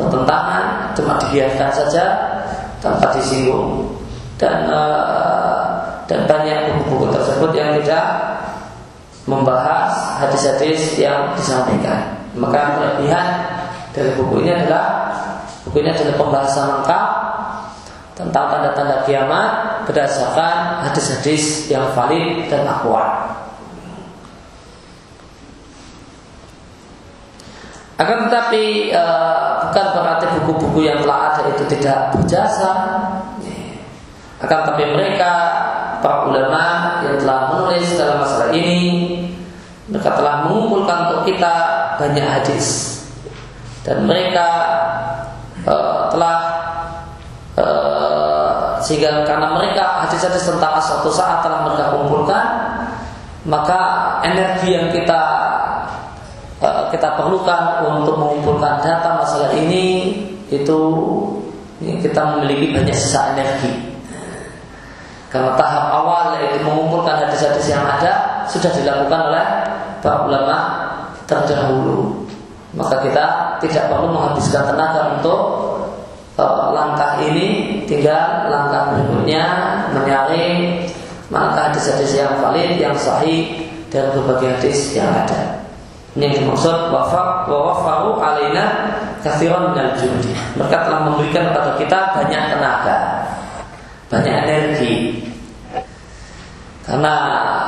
[0.00, 2.04] bertentangan, cuma dibiarkan saja
[2.80, 3.92] tanpa disinggung.
[4.40, 8.04] Dan uh, dan banyak buku-buku tersebut yang tidak
[9.26, 12.10] membahas hadis-hadis yang disampaikan.
[12.34, 13.26] Maka kelebihan
[13.92, 15.01] dari buku ini adalah
[15.66, 17.06] buku ini adalah pembahasan lengkap
[18.12, 19.50] tentang tanda-tanda kiamat
[19.88, 23.32] berdasarkan hadis-hadis yang valid dan akurat.
[28.02, 29.04] Akan tetapi e,
[29.70, 32.70] bukan berarti buku-buku yang telah ada itu tidak berjasa.
[34.42, 35.32] Akan tetapi mereka
[36.02, 38.80] para ulama yang telah menulis dalam masalah ini
[39.86, 41.54] mereka telah mengumpulkan untuk kita
[42.02, 42.98] banyak hadis
[43.86, 44.46] dan mereka
[45.62, 46.38] uh, telah
[47.54, 52.44] uh, sehingga karena mereka hadis-hadis tentang suatu saat telah mereka kumpulkan
[53.48, 53.80] maka
[54.20, 55.20] energi yang kita
[56.60, 60.12] uh, kita perlukan untuk mengumpulkan data masalah ini
[60.52, 60.78] itu
[61.80, 63.92] kita memiliki banyak sisa energi
[65.32, 69.44] karena tahap awal yaitu mengumpulkan hadis-hadis yang ada sudah dilakukan oleh
[70.04, 70.56] para ulama
[71.24, 72.28] terdahulu.
[72.76, 73.24] Maka kita
[73.64, 75.71] tidak perlu menghabiskan tenaga untuk
[76.72, 79.44] langkah ini, tinggal langkah berikutnya
[79.92, 80.86] menyaring
[81.32, 85.64] maka hadis-hadis yang valid, yang sahih dan berbagai hadis yang ada.
[86.12, 88.92] Ini yang dimaksud wafak wafaru alaina
[89.24, 90.36] kathiran minal judi.
[90.60, 92.96] Mereka telah memberikan kepada kita banyak tenaga,
[94.12, 94.94] banyak energi.
[96.84, 97.14] Karena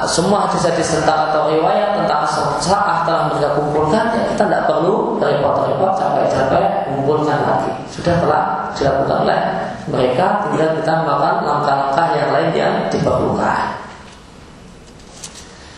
[0.08, 5.16] semua hadis-hadis tentang atau riwayat tentang asal sa'ah telah mereka kumpulkan, ya kita tidak perlu
[5.20, 7.72] repot-repot sampai-sampai kumpulkan lagi.
[7.90, 8.42] Sudah telah
[8.74, 9.40] dilakukan oleh
[9.88, 13.62] mereka, tinggal kita melakukan langkah-langkah yang lain yang diperlukan.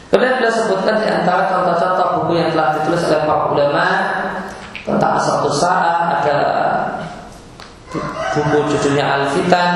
[0.07, 3.87] Kemudian kita sebutkan di antara contoh-contoh buku yang telah ditulis oleh para ulama
[4.87, 6.39] tentang asal sa'ah ada
[8.33, 9.75] buku judulnya Al-Fitan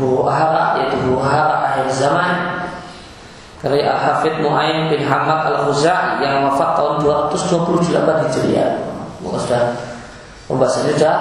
[0.00, 2.51] huru hara yaitu huru hara akhir zaman
[3.62, 7.94] karya Al-Hafidh Nu'aim bin Hamad Al-Khuzai yang wafat tahun 228
[8.26, 8.70] Hijriah.
[9.22, 9.62] Maka sudah
[10.50, 11.16] pembahasannya sudah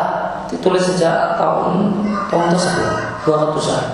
[0.49, 2.01] ditulis sejak tahun
[2.34, 2.89] tahun tersebut
[3.30, 3.86] 200-an.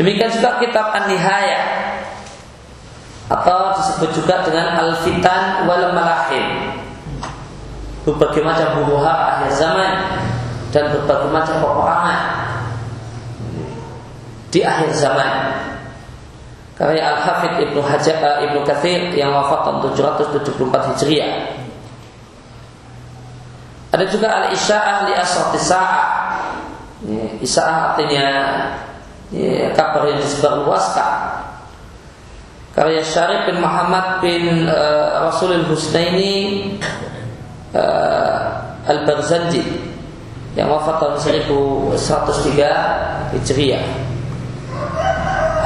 [0.00, 1.62] Demikian juga kitab An-Nihayah
[3.28, 6.72] atau disebut juga dengan Al-Fitan wal Malahim.
[8.08, 9.92] Berbagai macam huru hara akhir zaman
[10.72, 12.20] dan berbagai macam peperangan
[14.48, 15.32] di akhir zaman.
[16.76, 21.32] Karya Al Hafidh Ibnu Hajar uh, Ibnu Katsir yang wafat tahun 774 Hijriah.
[23.96, 26.04] Ada juga Al Isya'ah li Asrati Sa'ah.
[27.40, 28.26] Isya'ah artinya
[29.32, 31.12] ya, kabar yang disebarluaskan.
[32.76, 36.76] Karya Syarif bin Muhammad bin uh, Rasulul Husnaini
[37.72, 39.64] uh, Al-Barzanji
[40.52, 41.16] yang wafat tahun
[41.96, 44.05] 1103 Hijriah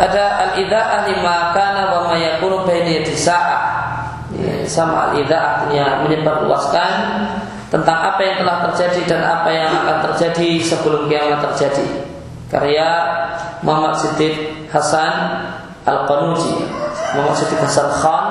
[0.00, 3.62] ada al-idha'ah lima kana wa ma yakunu baina sa'ah.
[4.32, 6.92] Ya, sama al-idha'ah artinya menyebarluaskan
[7.68, 12.08] tentang apa yang telah terjadi dan apa yang akan terjadi sebelum kiamat terjadi.
[12.48, 12.88] Karya
[13.62, 15.46] Muhammad Siddiq Hasan
[15.86, 16.66] Al-Qanuji
[17.14, 18.26] Muhammad Siddiq Hasan Khan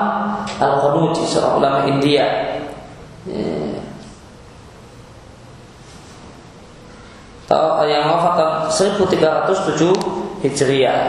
[0.60, 2.26] Al-Qanuji seorang ulama India
[7.90, 8.32] yang wafat
[8.70, 11.00] tahun 1307 Hijriah.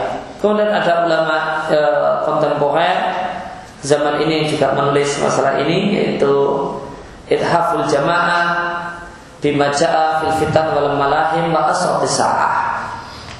[0.42, 1.38] Kemudian ada ulama
[1.70, 1.78] e,
[2.26, 2.98] kontemporer
[3.78, 6.34] zaman ini juga menulis masalah ini yaitu
[7.30, 8.74] Ithaful Jamaah
[9.38, 12.74] bima ja'a fil fitan wal malahim wa asrati sa'ah.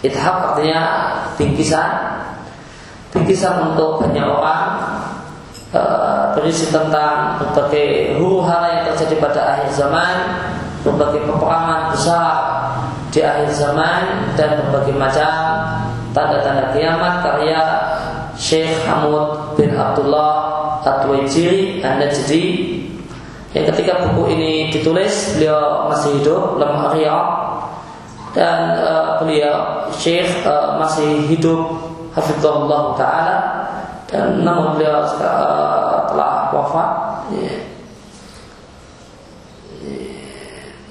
[0.07, 0.81] Ithaf artinya
[1.35, 2.23] bingkisan
[3.11, 4.67] bingkisan untuk banyak orang
[5.75, 5.83] e,
[6.39, 10.15] berisi tentang berbagai huru yang terjadi pada akhir zaman,
[10.87, 12.31] berbagai peperangan besar
[13.11, 15.35] di akhir zaman dan berbagai macam
[16.13, 17.61] tanda-tanda kiamat karya
[18.37, 20.33] Syekh Hamud bin Abdullah
[20.85, 22.45] At-Tuwaijiri An-Najdi
[23.53, 27.29] yang ketika buku ini ditulis beliau masih hidup lemah Riyadh
[28.33, 31.69] dan uh, beliau Syekh uh, masih hidup
[32.17, 33.37] Hafizullah Ta'ala.
[34.09, 36.91] Dan namun beliau uh, telah wafat.
[37.33, 37.61] Yeah.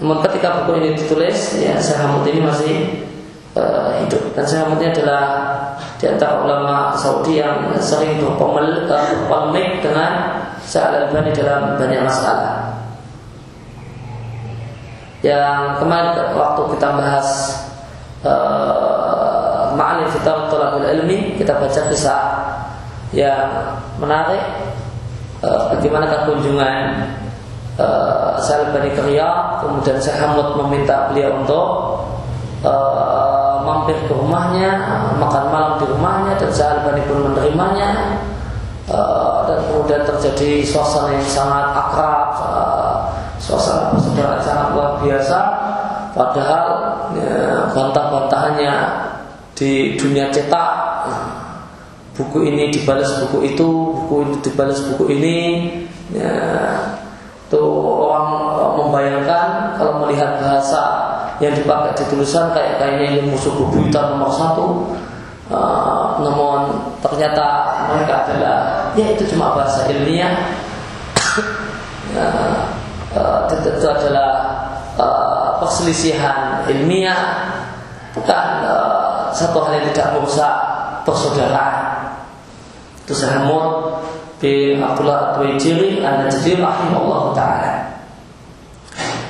[0.01, 3.05] Namun ketika buku ini ditulis, ya Sahamud ini masih
[3.55, 4.31] uh, hidup.
[4.35, 4.45] Dan
[4.77, 5.23] ini adalah
[5.97, 12.71] di antara ulama Saudi yang sering berpolemik dengan Sa'al al dalam banyak masalah.
[15.21, 17.27] Yang kemarin waktu kita bahas
[18.25, 22.21] uh, Ma'alif Fitar Tolabul Ilmi Kita baca kisah
[23.13, 24.41] yang menarik
[25.45, 27.05] uh, Bagaimana kunjungan
[27.77, 28.33] uh,
[28.97, 29.27] Kerja
[29.61, 31.67] kemudian saya Hamud meminta beliau untuk
[32.65, 33.40] uh,
[33.91, 34.71] mampir ke rumahnya
[35.19, 37.89] makan malam di rumahnya dan Salih Bani pun menerimanya
[38.87, 42.95] uh, dan kemudian terjadi suasana yang sangat akrab uh,
[43.35, 45.39] suasana persaudaraan sangat luar biasa.
[46.11, 46.67] Padahal
[47.15, 48.73] ya, bantah-bantahannya
[49.55, 50.71] di dunia cetak
[52.19, 55.37] buku ini dibalas buku itu buku ini dibalas buku ini
[56.11, 56.35] ya,
[57.47, 57.67] Tuh
[58.07, 58.27] orang
[58.79, 61.10] membayangkan kalau melihat bahasa
[61.41, 64.67] yang dipakai di tulisan kayak kayaknya ini musuh bebuyutan nomor satu.
[65.51, 70.31] Uh, namun ternyata mereka adalah ya itu cuma bahasa ilmiah.
[72.15, 72.71] uh,
[73.17, 74.31] uh, itu, adalah
[74.95, 77.51] uh, perselisihan ilmiah
[78.15, 80.53] bukan uh, satu hal yang tidak merusak
[81.03, 82.15] persaudaraan.
[83.03, 83.97] Itu sahmud
[84.37, 87.90] bin Abdullah At-Tuwaijiri An-Najdi rahimahullah taala.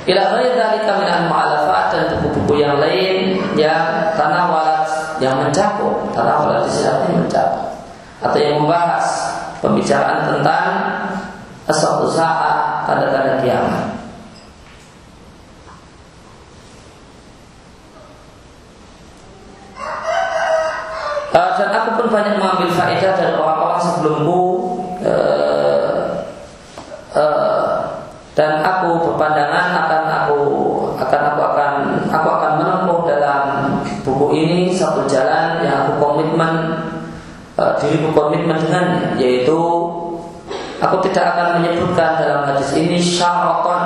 [0.02, 4.90] Ila ghairi dzalika min al-mu'alafat dan buku-buku yang lain yang tanawalat
[5.22, 7.70] yang mencakup tanawalat di sini mencakup
[8.18, 9.06] atau yang membahas
[9.62, 10.66] pembicaraan tentang
[11.70, 13.94] suatu saat tanda-tanda kiamat.
[21.32, 24.40] Uh, dan aku pun banyak mengambil faedah dari orang-orang sebelumku
[25.00, 26.28] uh,
[27.16, 27.72] uh,
[28.36, 28.71] dan aku
[37.92, 38.84] uh, diriku komitmen dengan
[39.20, 39.60] yaitu
[40.80, 43.84] aku tidak akan menyebutkan dalam hadis ini syaratan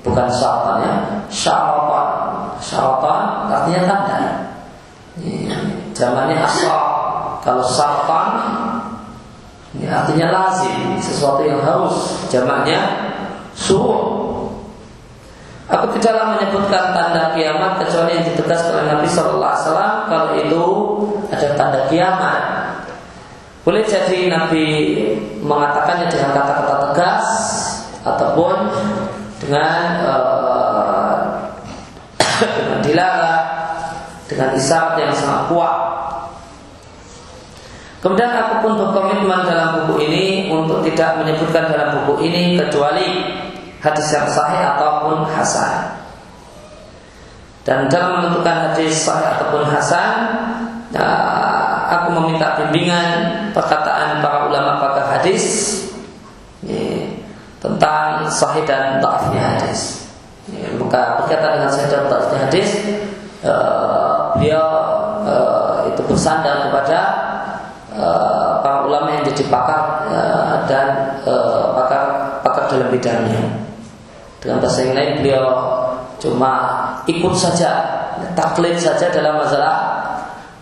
[0.00, 0.94] bukan syaratan ya
[1.28, 2.08] syaratan
[2.58, 3.20] syaratan
[3.52, 4.18] artinya tanda
[5.92, 6.80] zamannya asal
[7.44, 8.28] kalau syaratan
[9.76, 12.24] ini artinya lazim, sesuatu yang harus.
[12.32, 12.80] Jamaknya
[13.52, 14.48] suruh.
[15.66, 20.64] Aku tidaklah menyebutkan tanda kiamat kecuali yang ditegaskan oleh Nabi Shallallahu Alaihi Wasallam kalau itu
[21.28, 22.42] ada tanda kiamat.
[23.66, 24.64] Boleh jadi Nabi
[25.42, 27.26] mengatakannya dengan kata-kata tegas
[28.06, 28.54] ataupun
[29.42, 31.18] dengan uh,
[32.62, 33.46] dengan dilarang
[34.30, 35.76] dengan isyarat yang sangat kuat
[38.06, 43.34] Kemudian aku pun berkomitmen dalam buku ini untuk tidak menyebutkan dalam buku ini kecuali
[43.82, 45.90] hadis yang sahih ataupun hasan.
[47.66, 50.10] Dan dalam menentukan hadis sahih ataupun hasan,
[50.94, 51.25] aku
[52.26, 53.08] meminta bimbingan
[53.54, 55.44] perkataan para ulama pakar hadis
[56.66, 57.06] ya,
[57.62, 60.10] tentang sahih dan dhaifnya hadis.
[60.50, 62.68] Ya, maka berkaitan dengan sahih dan dhaifnya hadis,
[63.46, 64.66] uh, beliau
[65.22, 66.98] uh, itu bersandar kepada
[67.96, 72.02] Eh, para ulama yang jadi pakar uh, dan uh, pakar
[72.44, 73.40] pakar dalam bidangnya.
[74.36, 75.48] Dengan bahasa yang lain beliau
[76.20, 76.52] cuma
[77.08, 77.72] ikut saja,
[78.36, 79.85] taklid saja dalam masalah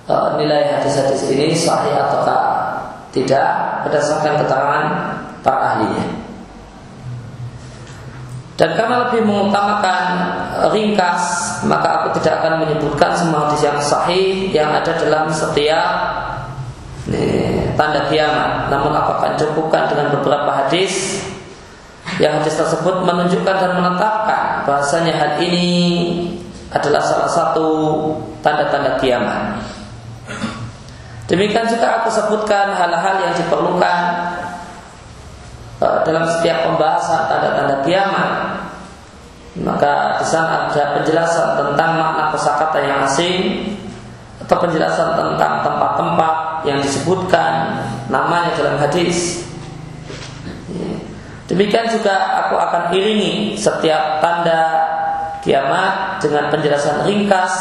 [0.09, 2.42] uh, nilai hadis-hadis ini sahih ataukah
[3.14, 4.86] tidak berdasarkan keterangan
[5.40, 6.07] para ahlinya.
[8.55, 10.02] Dan karena lebih mengutamakan
[10.70, 11.22] ringkas,
[11.66, 15.90] maka aku tidak akan menyebutkan semua hadis yang sahih yang ada dalam setiap
[17.74, 18.70] tanda kiamat.
[18.70, 21.22] Namun aku akan cukupkan dengan beberapa hadis
[22.22, 25.66] yang hadis tersebut menunjukkan dan menetapkan bahasanya hal ini
[26.70, 27.68] adalah salah satu
[28.38, 29.59] tanda-tanda kiamat.
[31.24, 34.00] Demikian juga aku sebutkan hal-hal yang diperlukan
[35.80, 38.30] uh, dalam setiap pembahasan tanda-tanda kiamat.
[39.54, 43.70] Maka di sana ada penjelasan tentang makna kosakata yang asing
[44.44, 47.80] atau penjelasan tentang tempat-tempat yang disebutkan
[48.12, 49.46] namanya dalam hadis.
[51.48, 54.60] Demikian juga aku akan iringi setiap tanda
[55.44, 57.54] kiamat dengan penjelasan ringkas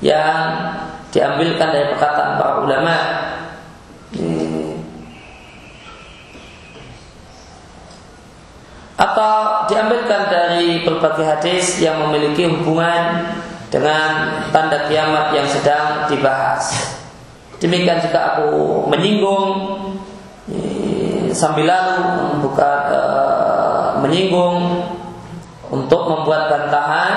[0.00, 0.74] yang
[1.12, 2.96] diambilkan dari perkataan para ulama.
[8.96, 9.34] Atau
[9.68, 13.28] diambilkan dari berbagai hadis yang memiliki hubungan
[13.68, 16.96] dengan tanda kiamat yang sedang dibahas.
[17.60, 18.50] Demikian juga aku
[18.90, 19.48] menyinggung
[21.32, 22.00] sambil lalu
[22.44, 24.84] bukan uh, menyinggung
[25.72, 27.12] untuk membuat bantahan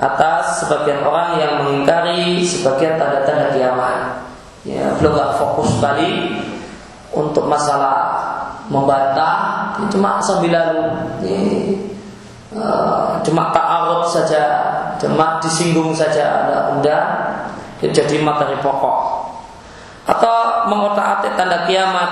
[0.00, 4.24] atas sebagian orang yang mengingkari sebagian tanda-tanda kiamat.
[4.64, 6.36] Ya, belum gak fokus sekali
[7.12, 8.20] untuk masalah
[8.68, 10.84] membantah, itu cuma sambil lalu,
[11.24, 11.40] ya,
[12.54, 14.44] uh, cuma ta'arud saja,
[15.00, 16.98] cuma disinggung saja, ada benda,
[17.82, 19.26] ya, jadi materi pokok.
[20.06, 22.10] Atau mengotak-atik tanda kiamat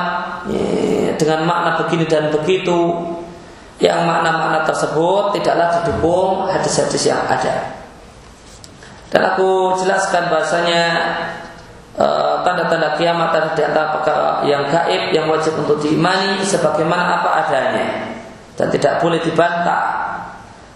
[0.51, 3.07] ya, dengan makna begini dan begitu,
[3.79, 7.79] yang makna-makna tersebut tidaklah didukung hadis-hadis yang ada.
[9.09, 10.83] Dan aku jelaskan bahasanya
[11.97, 17.31] eh, tanda-tanda kiamat ada di antara perkara yang gaib yang wajib untuk diimani sebagaimana apa
[17.47, 17.87] adanya
[18.59, 20.11] dan tidak boleh dibantah.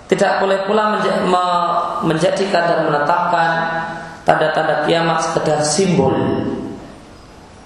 [0.06, 0.92] Tidak boleh pula
[2.04, 3.50] menjadikan dan menetapkan
[4.28, 6.12] tanda-tanda kiamat sekedar simbol.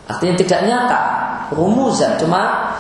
[0.07, 1.01] Artinya tidak nyata,
[1.51, 2.71] rumusan cuma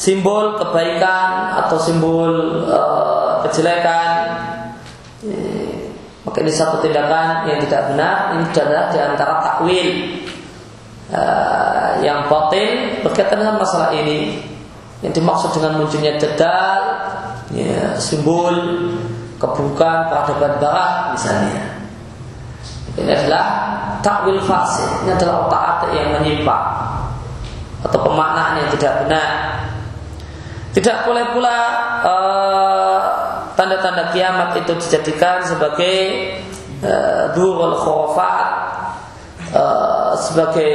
[0.00, 4.08] simbol kebaikan atau simbol uh, kejelekan.
[6.24, 8.32] Maka ini satu tindakan yang tidak benar.
[8.32, 9.88] Ini adalah di antara takwil
[11.12, 14.40] uh, yang batin berkaitan dengan masalah ini.
[15.04, 16.80] Yang dimaksud dengan munculnya jadal
[17.52, 18.52] ya, simbol
[19.36, 21.64] keburukan peradaban barat misalnya.
[22.96, 23.44] Ini adalah
[24.00, 25.04] takwil fasid.
[25.04, 26.68] Ini adalah otak atik yang menyimpang
[27.80, 29.28] atau pemaknaan yang tidak benar
[30.70, 31.58] tidak boleh pula
[32.06, 32.98] uh,
[33.58, 35.98] tanda-tanda kiamat itu dijadikan sebagai
[36.86, 38.48] uh, durul khurafat
[39.50, 40.74] uh, sebagai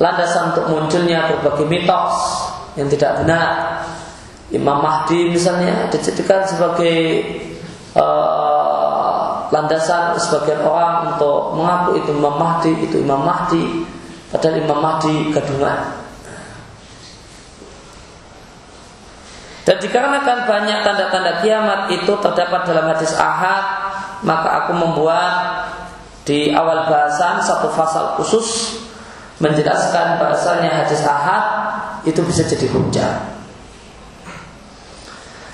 [0.00, 2.16] landasan untuk munculnya berbagai mitos
[2.80, 3.84] yang tidak benar.
[4.52, 7.24] Imam Mahdi misalnya dijadikan sebagai
[7.96, 13.84] uh, landasan sebagian orang untuk mengaku itu Imam Mahdi, itu Imam Mahdi,
[14.32, 16.01] padahal Imam Mahdi gadungan.
[19.62, 23.62] Dan dikarenakan banyak tanda-tanda kiamat itu terdapat dalam hadis ahad,
[24.26, 25.34] maka aku membuat
[26.26, 28.78] di awal bahasan satu pasal khusus
[29.42, 31.44] menjelaskan bahasanya hadis ahad
[32.06, 33.12] itu bisa jadi hujah.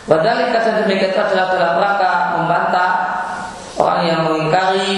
[0.09, 2.91] Wadali kata demikian adalah dalam rangka membantah
[3.77, 4.97] orang yang mengingkari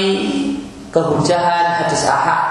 [0.94, 2.42] kehujahan hadis ahad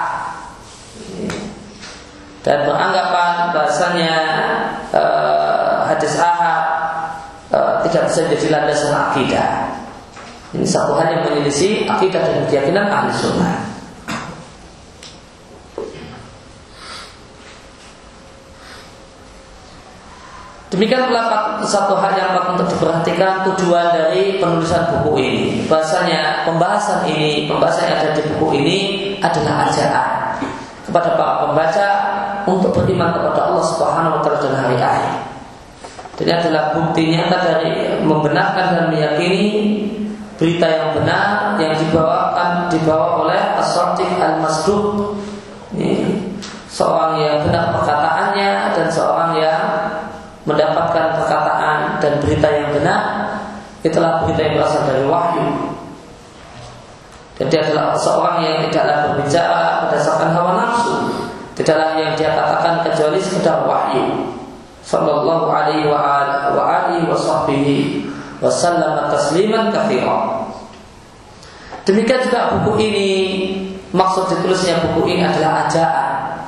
[2.40, 4.16] dan beranggapan bahasanya
[4.92, 6.64] uh, hadis ahad
[7.90, 9.48] tidak bisa menjadi landasan akidah.
[10.50, 13.70] Ini satu hal yang menyelisih akidah dan keyakinan ahli sunnah.
[20.70, 25.42] Demikian pula satu hal yang patut untuk diperhatikan tujuan dari penulisan buku ini.
[25.66, 28.76] Bahasanya pembahasan ini, pembahasan yang ada di buku ini
[29.18, 30.38] adalah ajaran
[30.86, 31.88] kepada para pembaca
[32.46, 35.29] untuk beriman kepada Allah Subhanahu wa taala dan hari akhir.
[36.20, 39.48] Ini adalah bukti nyata dari membenarkan dan meyakini
[40.36, 45.16] berita yang benar yang dibawakan dibawa oleh as-sadiq al-masduq.
[46.68, 49.64] Seorang yang benar perkataannya dan seorang yang
[50.44, 53.00] mendapatkan perkataan dan berita yang benar
[53.80, 55.44] itulah berita yang berasal dari wahyu.
[57.40, 60.92] Jadi adalah seorang yang tidaklah berbicara berdasarkan hawa nafsu,
[61.56, 64.39] tidaklah yang dia katakan kecuali sekedar wahyu
[64.90, 66.02] sallallahu alaihi wa
[66.50, 68.10] alihi wa sahbihi
[68.42, 70.50] wa sallam tasliman katsira.
[71.86, 73.10] Demikian juga buku ini
[73.94, 76.42] maksud ditulisnya buku ini adalah ajaan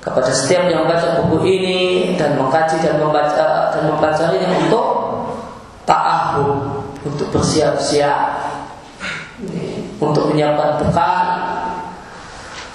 [0.00, 1.78] kepada setiap yang membaca buku ini
[2.16, 4.86] dan mengkaji dan membaca dan mempelajarinya untuk
[5.84, 8.20] ta'ahud, untuk bersiap-siap,
[10.00, 11.26] untuk menyiapkan bekal,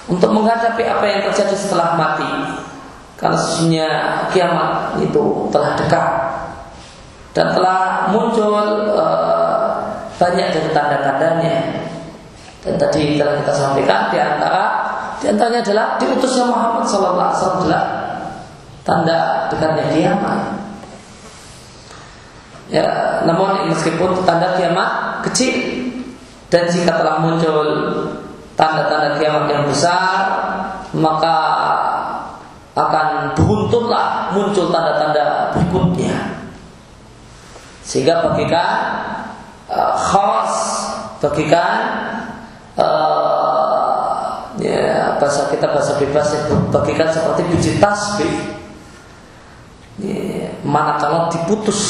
[0.06, 2.30] untuk menghadapi apa yang terjadi setelah mati.
[3.22, 3.88] Karena sesungguhnya
[4.34, 6.06] kiamat itu telah dekat.
[7.32, 8.52] dan telah muncul
[8.92, 9.72] uh,
[10.20, 11.80] banyak dari tanda-tandanya.
[12.60, 14.64] Dan tadi telah kita sampaikan di antara
[15.16, 17.84] di antaranya adalah diutusnya Muhammad Sallallahu Alaihi Wasallam adalah
[18.84, 19.18] tanda
[19.48, 20.40] dekatnya kiamat.
[22.68, 22.86] Ya,
[23.24, 25.56] namun meskipun tanda kiamat kecil
[26.52, 27.64] dan jika telah muncul
[28.60, 30.12] tanda-tanda kiamat yang besar,
[30.92, 31.36] maka
[32.72, 36.40] akan beruntutlah muncul tanda-tanda berikutnya.
[37.84, 38.68] Sehingga bagikan
[39.68, 40.54] uh, khas,
[41.20, 41.72] bagikan
[42.80, 46.32] uh, ya, bahasa kita bahasa bebas
[46.72, 48.34] bagikan seperti biji tasbih.
[50.00, 51.80] Ya, manakala diputus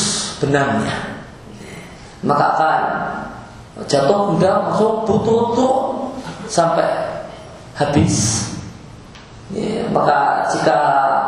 [0.43, 1.22] benangnya,
[2.26, 2.80] maka akan
[3.87, 5.72] jatuh mudah masuk butuh
[6.51, 6.85] sampai
[7.78, 8.51] habis.
[9.53, 10.78] Ya, maka jika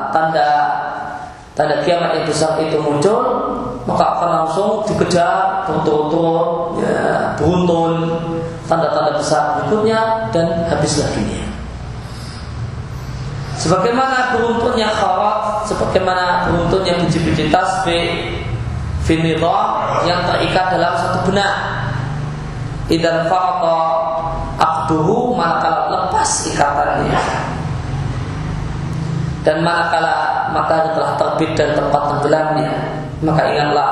[0.09, 0.49] tanda
[1.53, 3.21] tanda kiamat yang besar itu muncul,
[3.85, 7.93] maka akan langsung dikejar beruntun ya, beruntun
[8.65, 11.45] tanda-tanda besar berikutnya dan habis lagi.
[13.61, 18.41] Sebagaimana beruntunnya kharat, sebagaimana beruntunnya biji-biji tasbih
[19.05, 21.85] finidham yang terikat dalam satu benang.
[22.89, 23.81] Idan farata
[24.61, 27.17] akduhu maka lepas ikatannya
[29.45, 32.73] dan manakala maka telah terbit dan tempat tenggelamnya
[33.21, 33.91] maka ingatlah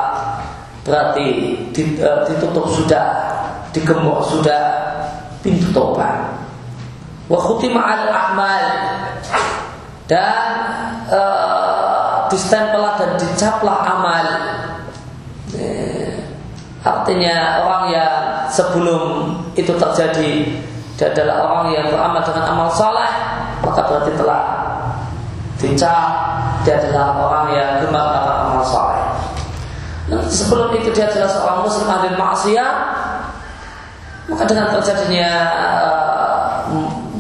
[0.82, 3.06] berarti eh, ditutup sudah
[3.72, 4.62] digembok sudah
[5.40, 6.30] pintu tobat.
[7.26, 8.64] Wa khutima al amal.
[10.06, 10.44] Dan
[11.08, 14.26] uh, distempel dan dicaplah amal.
[15.56, 16.20] Eh,
[16.84, 18.16] artinya orang yang
[18.50, 20.30] sebelum itu terjadi
[20.98, 23.10] dia adalah orang yang beramal dengan amal saleh
[23.64, 24.61] maka berarti telah
[25.62, 26.10] dicap
[26.66, 29.02] dia adalah orang yang gemar akan amal saleh.
[30.28, 32.76] sebelum itu dia adalah seorang muslim ahli maksiat,
[34.28, 35.30] maka dengan terjadinya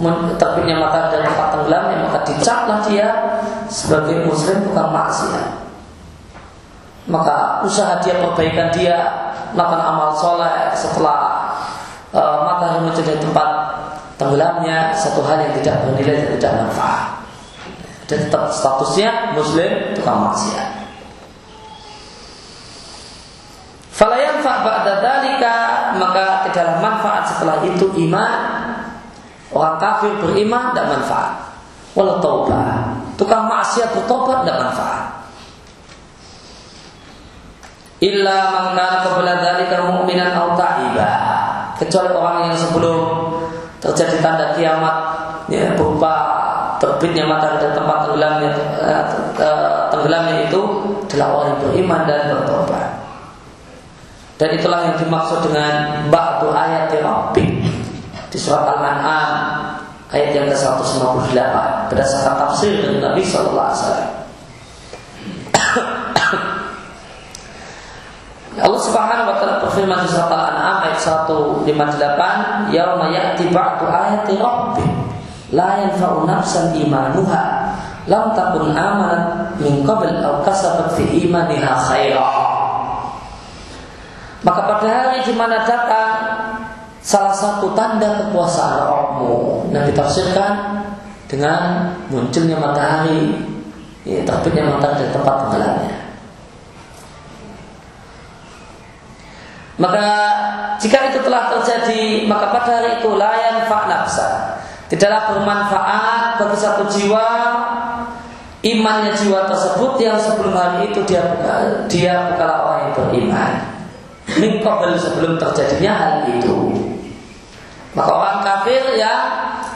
[0.02, 3.08] uh, terbitnya mata dan tempat tenggelamnya maka dicaplah dia
[3.70, 5.46] sebagai muslim bukan maksiat.
[7.10, 8.94] Maka usaha dia perbaikan dia
[9.54, 11.50] melakukan amal soleh setelah
[12.14, 13.48] uh, matahari menjadi tempat
[14.18, 17.21] tenggelamnya satu hal yang tidak bernilai dan tidak manfaat
[18.12, 20.84] dan tetap statusnya muslim tukang maksiat.
[23.88, 25.56] Falayan ba'da dalika
[25.96, 28.32] maka tidaklah manfaat setelah itu iman
[29.56, 31.32] orang kafir beriman tidak manfaat.
[31.96, 35.04] Walau taubah tukang maksiat bertobat tidak manfaat.
[38.02, 41.10] Illa mangkana qabla dalika mu'minan atau ta'iba.
[41.78, 42.98] Kecuali orang yang sebelum
[43.78, 44.96] terjadi tanda kiamat
[45.46, 46.14] ya, berupa
[47.02, 50.60] terbitnya matahari dan tempat tenggelamnya uh, tenggelamnya itu
[51.10, 52.88] adalah orang yang beriman dan bertobat.
[54.38, 57.42] Dan itulah yang dimaksud dengan ba'du ayat Rabbi
[58.30, 59.30] di surat Al-An'am
[60.14, 61.34] ayat yang ke-158
[61.90, 64.10] berdasarkan tafsir dari Nabi sallallahu alaihi wasallam.
[68.62, 75.01] Allah Subhanahu wa taala berfirman di surat Al-An'am ayat 158, "Yauma ya'ti ba'du ayati rabbik"
[75.52, 77.44] la yanfa'u nafsan imanuha.
[78.10, 82.32] Lam takun amanat min qabl aw kasabat fi imaniha khaira.
[84.42, 86.18] Maka pada hari di mana datang
[87.02, 90.82] salah satu tanda kekuasaan rohmu yang ditafsirkan
[91.26, 93.34] dengan munculnya matahari
[94.06, 95.96] ya, terbitnya matahari dari tempat tenggelamnya
[99.80, 100.06] maka
[100.78, 104.51] jika itu telah terjadi maka pada hari itu layan fa nafsa
[104.92, 107.24] Tidaklah bermanfaat bagi satu jiwa
[108.60, 111.24] imannya jiwa tersebut yang sebelum hari itu dia
[111.88, 113.52] dia bukanlah orang yang beriman.
[114.36, 116.76] Mingkobel sebelum terjadinya hal itu.
[117.96, 119.20] Maka orang kafir yang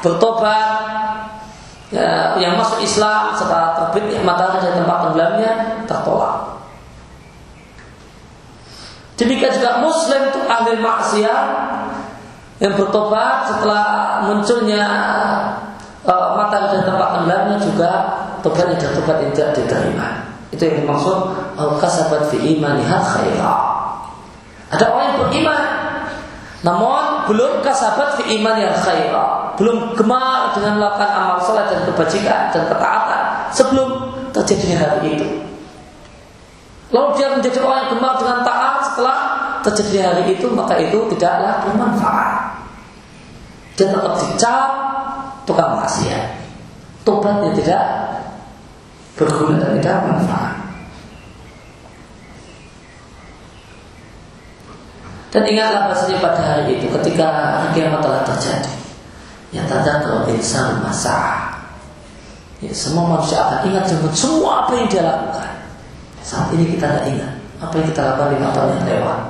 [0.05, 0.69] bertobat
[1.89, 5.53] ya, yang masuk Islam setelah terbit matahari dari tempat tenggelamnya
[5.89, 6.37] tertolak.
[9.17, 11.45] Demikian juga Muslim itu ahli maksiat
[12.57, 13.85] yang bertobat setelah
[14.25, 14.85] munculnya
[16.09, 17.91] uh, mata dan tempat tenggelamnya juga
[18.41, 20.09] tobatnya dan tobat yang tidak diterima.
[20.55, 21.17] Itu yang dimaksud
[21.59, 23.55] al kasabat fi imaniha khaira.
[24.73, 25.63] Ada orang yang beriman
[26.65, 32.63] namun belum kasabat fi imaniha khaira, belum gemar dengan melakukan amal salat dan kebajikan dan
[32.73, 33.89] ketaatan sebelum
[34.33, 35.29] terjadinya hari itu.
[36.95, 39.19] Lalu dia menjadi orang yang gemar dengan taat setelah
[39.67, 42.46] terjadi hari itu maka itu tidaklah bermanfaat.
[43.77, 44.69] Dia tetap dicap
[45.45, 46.41] tukang maksiat.
[47.05, 47.83] Tobatnya tidak
[49.15, 50.57] berguna dan tidak bermanfaat.
[55.37, 57.29] Dan ingatlah bahasanya pada hari itu ketika
[57.77, 58.73] kiamat telah terjadi.
[59.53, 61.53] Ya kalau insan masa.
[62.65, 65.53] Ya, semua manusia akan ingat dengan semua apa yang dia lakukan.
[66.25, 69.21] Saat ini kita tidak ingat apa yang kita lakukan lima tahun yang lewat.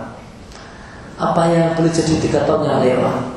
[1.18, 3.35] Apa yang boleh jadi tiga tahun yang lewat.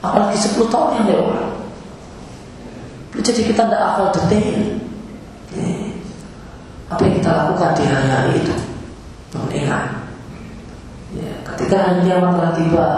[0.00, 1.46] Apalagi sepuluh tahun yang lewat.
[3.18, 4.78] Jadi kita tidak hafal detail.
[5.58, 5.68] Ya.
[6.88, 8.54] Apa yang kita lakukan di hari-hari itu.
[9.34, 9.84] Namun ingat
[11.16, 12.88] Ya, ketika hari kiamat telah tiba,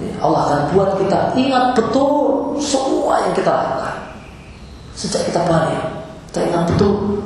[0.00, 2.08] ya, Allah akan buat kita ingat betul
[2.56, 4.16] semua yang kita lakukan.
[4.96, 7.20] Sejak kita balik, kita ingat betul.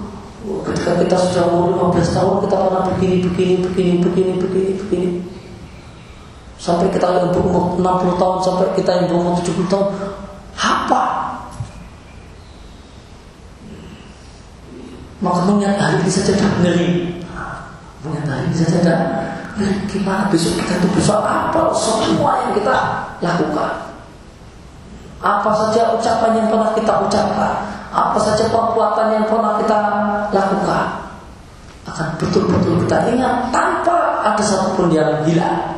[0.47, 5.09] Oh, ketika kita sudah umur 15 tahun, kita pernah begini, begini, begini, begini, begini, begini.
[6.67, 9.87] Sampai kita yang berumur 60 tahun, sampai kita yang berumur 70 tahun,
[10.59, 11.03] apa?
[15.23, 16.91] Maka mengingat hari ini saja ngeri.
[18.03, 18.93] Mengingat hari ini saja
[19.57, 21.73] Nah, gimana besok kita itu besok apa?
[21.73, 22.77] Semua yang kita
[23.25, 23.73] lakukan.
[25.23, 27.55] Apa saja ucapan yang pernah kita ucapkan?
[27.89, 29.79] Apa saja perbuatan yang pernah kita
[30.29, 30.85] lakukan?
[31.89, 35.76] Akan betul-betul kita ingat tanpa ada satupun yang hilang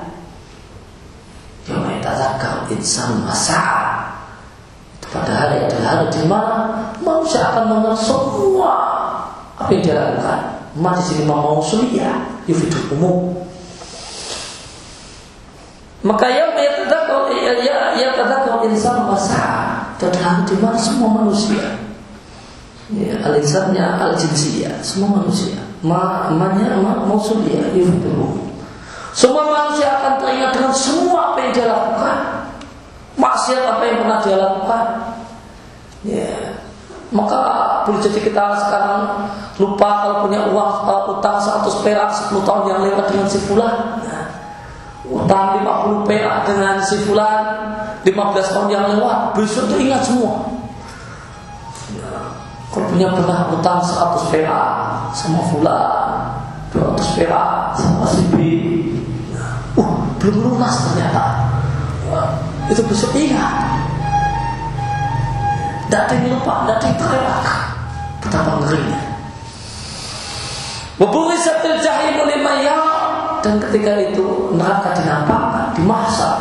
[2.78, 3.60] insan masa
[4.98, 6.56] itu pada hari adalah hari di mana
[7.02, 8.74] manusia akan mengenal semua
[9.58, 10.40] apa yang dia lakukan.
[10.78, 13.34] Mati sini mau sulia, yufidu umum
[15.98, 19.46] maka yang yatadzakar ya ya yatadzakar insan masa
[19.98, 21.74] dan di mana semua manusia.
[22.88, 25.60] Ya, al-insannya al-jinsiyah, semua manusia.
[25.84, 28.14] Ma manya ma mausuliyah itu.
[29.12, 32.18] Semua manusia akan teringat dengan semua apa yang dia lakukan.
[33.18, 34.84] Maksiat apa yang pernah dia lakukan.
[36.06, 36.32] Ya.
[37.08, 37.40] Maka
[37.88, 39.26] boleh jadi kita sekarang
[39.58, 43.74] lupa kalau punya uang uh, utang 100 perak 10 tahun yang lewat dengan si fulan.
[44.04, 44.28] Nah,
[45.08, 47.42] utang 50 perak dengan si fulan
[48.04, 50.48] 15 tahun yang lewat besok itu ingat semua
[51.96, 52.12] ya,
[52.68, 54.72] kalau punya pernah utang 100 perak
[55.16, 56.16] sama fulan
[56.76, 58.36] 200 perak sama si B
[59.80, 61.24] uh, belum lunas ternyata
[62.12, 62.28] uh,
[62.68, 63.68] itu besok ingat
[65.88, 67.60] yang lupa, yang terlewatkan
[68.20, 69.00] betapa ngerinya.
[70.98, 72.52] Wabulisatil jahimu lima
[73.40, 76.36] dan ketika itu neraka dinampakkan, dimasak.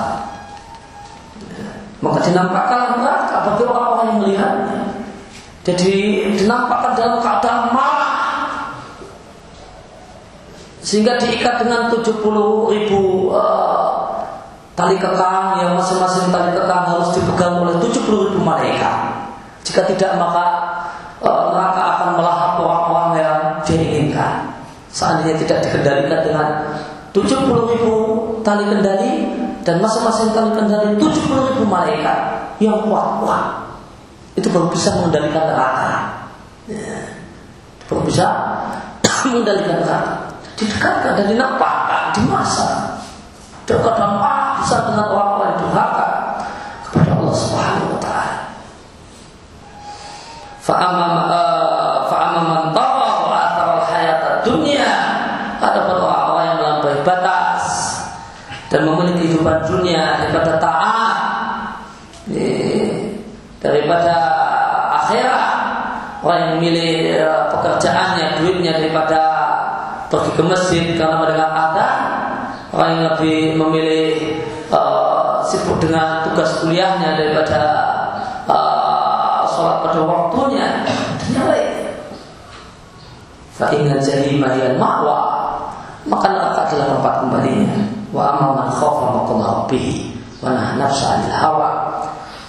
[2.01, 4.81] Maka dinampakkan neraka bagi orang-orang yang melihatnya.
[5.65, 5.93] Jadi
[6.41, 8.15] dinampakkan dalam keadaan marah.
[10.81, 12.23] Sehingga diikat dengan 70
[12.71, 13.96] ribu uh,
[14.77, 19.25] tali kekang yang masing-masing tali kekang harus dipegang oleh 70 ribu malaikat.
[19.65, 20.45] Jika tidak maka
[21.17, 24.53] uh, neraka akan melahap orang-orang yang diinginkan.
[24.93, 26.47] Seandainya tidak dikendalikan dengan
[27.09, 27.93] 70 ribu
[28.45, 29.13] tali kendali
[29.65, 32.17] dan masing-masing tali kendali 70 ribu malaikat
[32.61, 33.43] yang kuat kuat
[34.37, 35.89] itu baru bisa mengendalikan neraka
[36.69, 37.01] ya.
[37.89, 38.25] baru bisa
[39.25, 40.13] mengendalikan neraka
[40.57, 41.25] didekatkan dan
[42.13, 42.97] di masa
[43.67, 44.11] dekat dan
[44.97, 46.09] dengan orang-orang durhaka
[46.89, 48.37] kepada Allah Subhanahu wa taala.
[50.65, 54.89] Fa'amam uh, fa'amam man wa athara hayat dunia
[55.61, 55.85] ada
[57.05, 57.65] batas
[58.73, 61.17] dan memiliki kehidupan dunia daripada taat
[63.61, 64.15] daripada
[65.05, 65.53] akhirat
[66.25, 66.91] orang yang memilih
[67.23, 69.19] e, pekerjaannya duitnya daripada
[70.11, 71.87] pergi ke masjid karena mendengar ada
[72.75, 74.11] orang yang lebih memilih
[74.71, 77.61] uh, sibuk dengan tugas kuliahnya daripada
[78.47, 81.91] uh, sholat pada waktunya dan yang lainnya.
[83.57, 85.19] Fa'inna jahima ma'wa
[86.07, 87.77] maka neraka adalah tempat kembalinya.
[88.15, 91.71] Wa amma man khafa maqama rabbih wa nahana nafsa 'anil hawa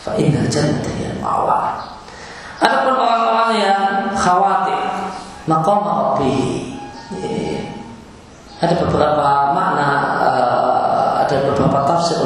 [0.05, 1.59] fa innal jannata hiya al-ma'wa.
[2.59, 3.83] Orang-orang yang
[4.19, 4.83] khawatir
[5.47, 6.69] maqam rabbih
[8.59, 9.55] ada beberapa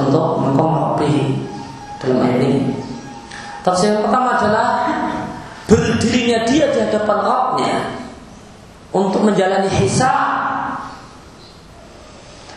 [0.01, 1.37] untuk rabbih
[2.01, 2.73] dalam ayat ini.
[3.63, 4.69] Tafsir yang pertama adalah
[5.71, 7.77] berdirinya dia di hadapan Rabbnya
[8.91, 10.43] untuk menjalani hisab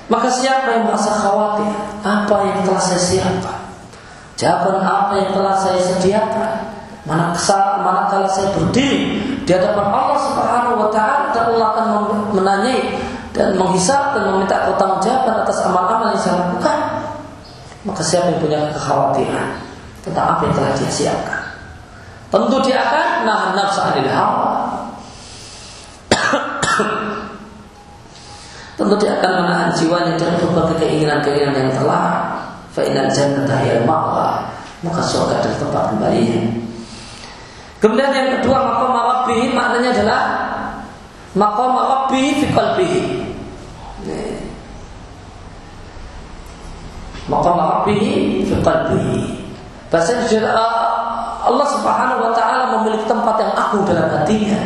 [0.05, 1.71] maka siapa yang merasa khawatir?
[2.05, 3.59] Apa yang telah saya siapkan?
[4.37, 6.51] Jawaban apa yang telah saya sediakan?
[7.05, 7.37] Mana
[7.85, 11.87] manakala saya berdiri di hadapan Allah Subhanahu wa taala dan Allah akan
[12.33, 12.97] menanyai
[13.29, 16.77] dan menghisap dan meminta pertanggungjawaban atas amal-amal yang saya lakukan.
[17.85, 19.61] Maka siapa yang punya kekhawatiran
[20.01, 21.41] tentang apa yang telah dia siapkan?
[22.33, 24.73] Tentu dia akan nahan nafsu anil hawa.
[28.81, 32.41] Tentu dia akan menahan jiwanya dari berbagai keinginan-keinginan yang terlarang.
[32.75, 34.51] Fa'inal jannata hiyal ma'wa
[34.83, 36.43] Maka surga adalah tempat kembalinya
[37.79, 40.21] Kemudian yang kedua makom rabbihi maknanya adalah
[41.37, 43.01] makom rabbihi fi qalbihi.
[47.25, 49.21] Makom rabbihi fi qalbihi.
[49.89, 50.13] Bahasa
[51.45, 54.61] Allah Subhanahu wa taala memiliki tempat yang agung dalam hatinya.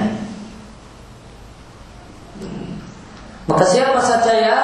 [3.48, 4.60] Maka siapa saja ya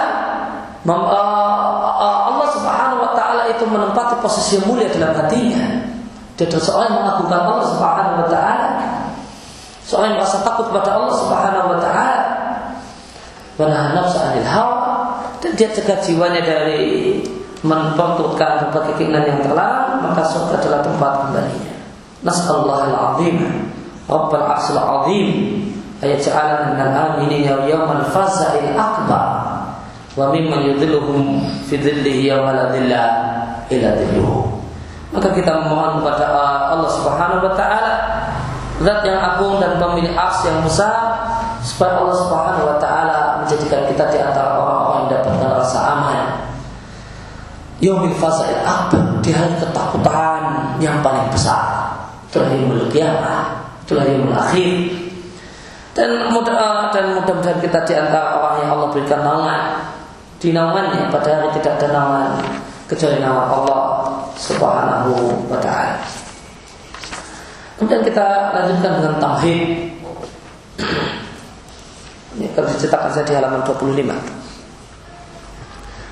[0.86, 5.88] Allah Subhanahu wa taala itu menempati posisi yang mulia dalam hatinya.
[6.36, 8.70] Dia adalah seorang yang mengagungkan Allah Subhanahu wa taala.
[9.88, 12.20] Seorang yang merasa takut kepada Allah Subhanahu wa taala.
[13.56, 14.84] Wa nafsu 'anil hawa
[15.40, 17.24] dan dia cegah jiwanya dari
[17.66, 21.74] memperturutkan berbagai keinginan yang terlarang, maka surga adalah tempat kembalinya.
[22.22, 23.36] Nas'allahu al-'azim,
[24.06, 25.30] Rabbul 'arsyil 'azim,
[26.06, 29.26] ayat ja'alana minal aminin yawmal faza'il akbar
[30.16, 33.04] wa mimman yudhilluhum fi dhillihi yawma la dhilla
[33.68, 34.48] illa dhilluhu.
[35.12, 36.26] Maka kita memohon kepada
[36.76, 37.96] Allah Subhanahu wa taala
[38.84, 41.16] zat yang agung dan pemilik ars yang besar
[41.64, 46.35] supaya Allah Subhanahu wa taala menjadikan kita di antara orang-orang yang dapatkan rasa aman.
[47.84, 51.92] Yaumil fazail akbar di hari ketakutan yang paling besar.
[52.32, 53.46] Itulah yang kiamat,
[53.84, 54.96] itulah yang akhir.
[55.96, 59.64] Dan mudah dan mudah-mudahan kita di antara orang yang Allah berikan naungan
[60.40, 62.32] di naungannya pada hari tidak ada naungan
[62.92, 63.84] kecuali nama Allah
[64.36, 66.00] Subhanahu wa taala.
[67.76, 69.64] Kemudian kita lanjutkan dengan tauhid.
[72.36, 74.12] Ini kalau dicetakkan saya di halaman 25.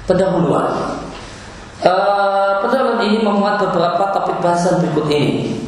[0.08, 1.03] Pendahuluan.
[1.84, 5.60] Uh, pendahuluan ini memuat beberapa topik bahasan berikut ini.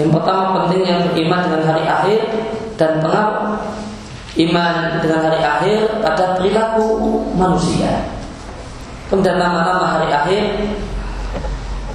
[0.00, 2.20] Yang pertama pentingnya beriman dengan hari akhir
[2.80, 3.60] dan pengaruh
[4.48, 8.08] iman dengan hari akhir pada perilaku manusia.
[9.12, 10.44] Kemudian nama-nama hari akhir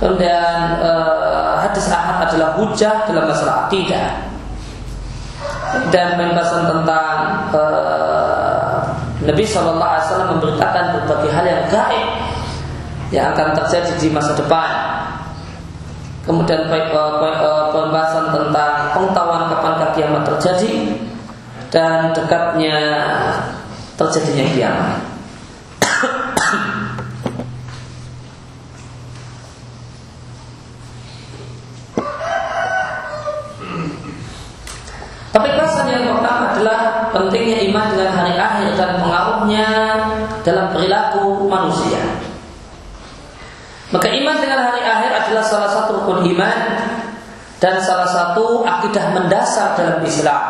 [0.04, 4.28] Kemudian uh, hadis ahad adalah hujah dalam masalah akidah.
[5.96, 8.84] Dan pembahasan tentang uh,
[9.24, 12.06] Nabi Shallallahu Alaihi Wasallam memberitakan berbagai hal yang gaib
[13.14, 14.70] yang akan terjadi di masa depan.
[16.26, 20.98] Kemudian uh, pembahasan tentang pengetahuan kapan kiamat terjadi
[21.70, 22.78] dan dekatnya
[23.94, 24.98] terjadinya kiamat.
[35.34, 39.68] Tapi kesan yang pertama adalah pentingnya iman dengan hari akhir dan pengaruhnya
[40.46, 42.13] dalam perilaku manusia.
[43.94, 46.58] Maka iman dengan hari akhir adalah salah satu rukun iman
[47.62, 50.42] dan salah satu akidah mendasar dalam Islam.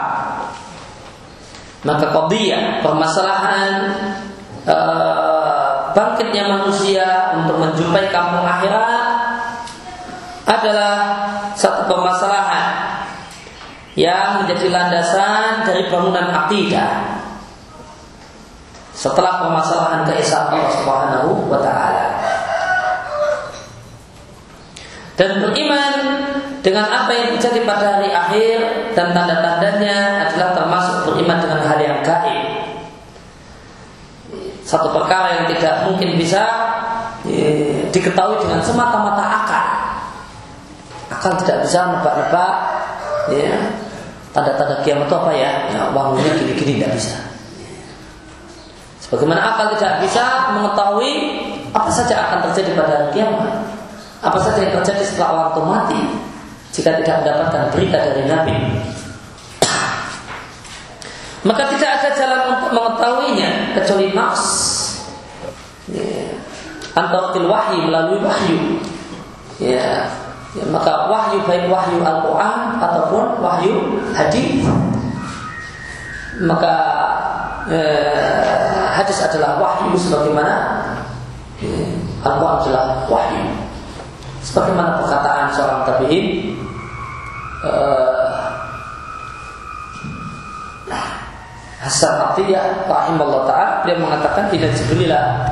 [1.83, 3.71] Maka qadiyah permasalahan
[4.63, 9.03] uh, bangkitnya manusia untuk menjumpai kampung akhirat
[10.47, 10.95] adalah
[11.59, 13.03] satu permasalahan
[13.99, 17.21] yang menjadi landasan dari bangunan akidah
[18.93, 21.92] setelah permasalahan keesaan Allah Subhanahu wa taala.
[25.13, 25.93] Dan beriman
[26.65, 28.57] dengan apa yang terjadi pada hari akhir
[28.97, 32.43] dan tanda-tandanya adalah termasuk beriman dengan hal yang gaib.
[34.63, 36.41] Satu perkara yang tidak mungkin bisa
[37.27, 39.65] eh, diketahui dengan semata-mata akal.
[41.13, 42.53] Akal tidak bisa nebak-nebak
[43.37, 43.53] ya,
[44.33, 45.51] tanda-tanda kiamat itu apa ya?
[45.69, 45.81] Ya
[46.41, 47.15] gini-gini tidak bisa.
[49.03, 51.11] Sebagaimana akal tidak bisa mengetahui
[51.69, 53.82] apa saja akan terjadi pada hari kiamat.
[54.23, 56.01] Apa saja yang terjadi setelah orang itu mati
[56.73, 58.55] jika tidak mendapatkan berita dari Nabi.
[61.43, 64.47] Maka tidak ada jalan untuk mengetahuinya kecuali nafs.
[65.91, 66.39] Ya.
[66.95, 68.79] Antara wahyu melalui wahyu.
[69.59, 70.07] Ya,
[70.57, 74.65] ya, maka wahyu baik wahyu Al-Quran ataupun wahyu hadis
[76.41, 76.73] maka
[77.69, 80.81] eh, hadis adalah wahyu sebagaimana
[81.61, 81.93] eh,
[82.25, 83.52] Al-Quran adalah wahyu
[84.43, 86.25] sebagaimana perkataan seorang tabi'in
[87.63, 88.23] eh,
[91.83, 95.51] Hasan Atiyah rahimahullah ta'ala dia mengatakan tidak Jibrilah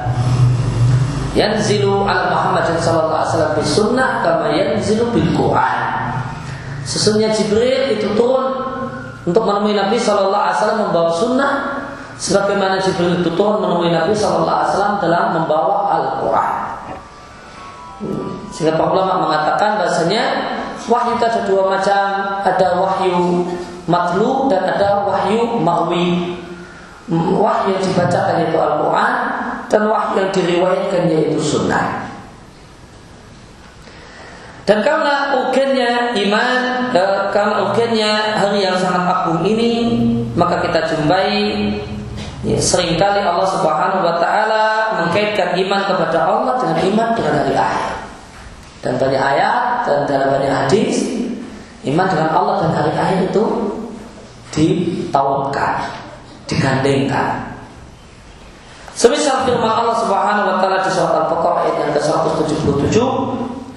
[1.35, 5.79] yanzilu ala Muhammad sallallahu alaihi wasallam bis sunnah kama yanzilu bil Quran.
[6.87, 8.47] Sesungguhnya Jibril itu turun
[9.27, 11.53] untuk menemui Nabi sallallahu alaihi wasallam membawa sunnah
[12.15, 16.51] sebagaimana Jibril itu turun menemui Nabi sallallahu alaihi wasallam dalam membawa Al-Qur'an.
[18.51, 20.23] Sehingga para ulama mengatakan bahasanya
[20.91, 22.05] wahyu itu ada dua macam,
[22.43, 23.47] ada wahyu
[23.87, 26.35] matlu dan ada wahyu mahwi.
[27.11, 29.13] Wahyu yang dibacakan itu Al-Quran
[29.71, 32.11] dan wahyu yang diriwayatkan yaitu sunnah.
[34.67, 36.49] Dan karena ugennya iman,
[37.33, 39.99] karena ugennya hari yang sangat agung ini,
[40.37, 41.33] maka kita jumpai
[42.45, 44.65] ya, sering kali Allah Subhanahu Wa Taala
[45.01, 47.90] mengkaitkan iman kepada Allah dengan iman dengan hari akhir.
[48.81, 51.05] Dan banyak ayat dan dalam banyak hadis,
[51.85, 53.43] iman dengan Allah dan hari akhir itu
[54.51, 55.85] ditawakkan,
[56.49, 57.51] digandengkan.
[58.91, 62.97] Semisal firman Allah Subhanahu wa taala di surat Al-Baqarah ayat yang ke-177,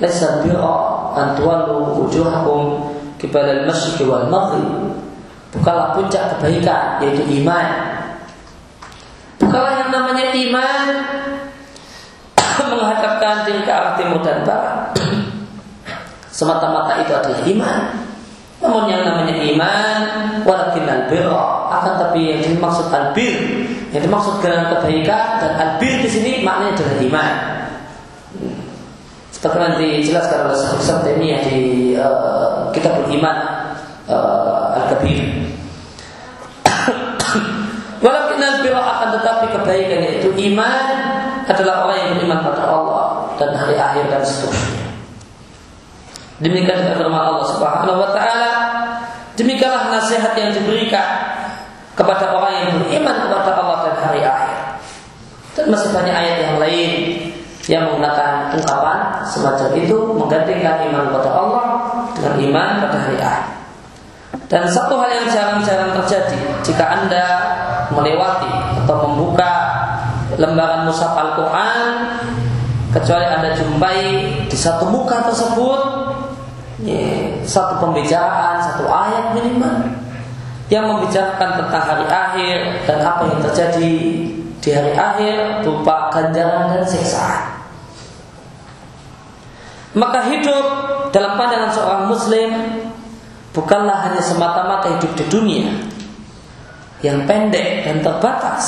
[0.02, 4.68] "Laisa birra an tuwallu wujuhakum qibala al-masyriq wal maghrib."
[5.54, 7.66] Bukanlah puncak kebaikan yaitu iman.
[9.38, 10.78] Bukanlah yang namanya iman
[12.74, 14.83] menghadapkan diri ke arah timur dan barat.
[16.34, 17.80] Semata-mata itu adalah iman.
[18.58, 19.98] Namun yang namanya iman
[20.42, 23.34] walakin al-birra akan tapi yang dimaksud al-bir
[23.94, 27.34] yang dimaksud dengan kebaikan dan albir di sini maknanya adalah iman.
[29.30, 31.60] Seperti nanti dijelaskan oleh Syekh Taimiyah di
[31.94, 33.38] uh, Kitab Iman
[34.10, 35.22] uh, Al-Kabir.
[38.04, 40.84] Walaupun albir akan tetapi kebaikan yaitu iman
[41.46, 44.93] adalah orang yang beriman pada Allah dan hari akhir dan seterusnya.
[46.42, 48.52] Demikian firman Allah Subhanahu wa taala.
[49.38, 51.06] Demikianlah nasihat yang diberikan
[51.94, 54.58] kepada orang yang beriman kepada Allah dan hari akhir.
[55.54, 56.90] Dan masih banyak ayat yang lain
[57.70, 61.66] yang menggunakan ungkapan semacam itu menggantikan iman kepada Allah
[62.18, 63.46] dengan iman pada hari akhir.
[64.50, 67.26] Dan satu hal yang jarang-jarang terjadi jika anda
[67.94, 68.50] melewati
[68.82, 69.52] atau membuka
[70.34, 71.78] lembaran mushaf Al-Quran
[72.90, 74.00] kecuali anda jumpai
[74.50, 76.03] di satu muka tersebut
[76.84, 80.04] ya, satu pembicaraan, satu ayat minimal
[80.68, 82.56] yang membicarakan tentang hari akhir
[82.88, 83.94] dan apa yang terjadi
[84.64, 87.64] di hari akhir berupa ganjaran dan siksaan.
[89.94, 90.66] Maka hidup
[91.14, 92.50] dalam pandangan seorang muslim
[93.54, 95.70] bukanlah hanya semata-mata hidup di dunia
[97.04, 98.64] yang pendek dan terbatas.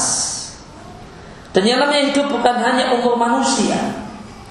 [1.57, 3.81] Dan yang namanya hidup bukan hanya umur manusia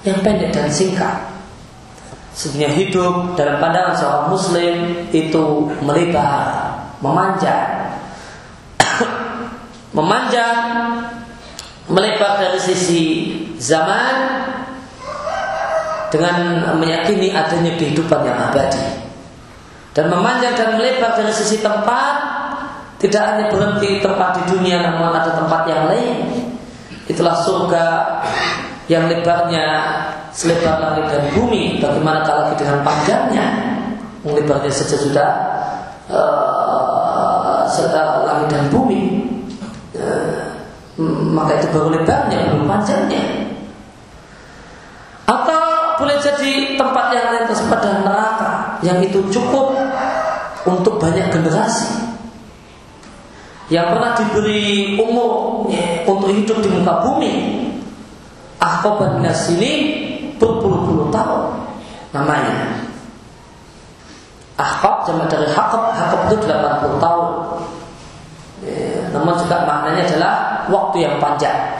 [0.02, 1.35] yang pendek dan singkat.
[2.36, 4.76] Sebenarnya hidup dalam pandangan seorang muslim
[5.08, 6.68] itu melebar
[7.00, 7.96] memanjang
[9.96, 10.60] memanjang
[11.88, 13.02] melebar dari sisi
[13.56, 14.14] zaman
[16.12, 16.36] dengan
[16.76, 18.84] meyakini adanya kehidupan yang abadi.
[19.96, 22.14] Dan memanjang dan melebar dari sisi tempat
[23.00, 26.16] tidak hanya berhenti tempat di dunia namun ada tempat yang lain.
[27.08, 27.84] Itulah surga
[28.86, 29.66] yang lebarnya
[30.30, 33.46] selebar langit dan bumi bagaimana kalau dengan panjangnya?
[34.22, 35.30] Melebarnya saja sudah
[36.10, 39.26] uh, serta langit dan bumi.
[39.94, 40.10] Ya,
[41.34, 43.22] maka itu baru lebarnya belum panjangnya.
[45.26, 45.62] Atau
[45.98, 48.50] boleh jadi tempat yang lain tersebut adalah neraka
[48.86, 49.74] yang itu cukup
[50.62, 52.06] untuk banyak generasi.
[53.66, 57.65] Yang pernah diberi umur ya, untuk hidup di muka bumi
[58.86, 59.72] ahqaban sini
[60.38, 61.42] berpuluh-puluh tahun
[62.14, 62.86] namanya
[64.56, 67.28] Ahqab jamaah dari Hakab Hakab itu 80 tahun
[68.64, 70.34] ya, Namun juga maknanya adalah
[70.72, 71.76] Waktu yang panjang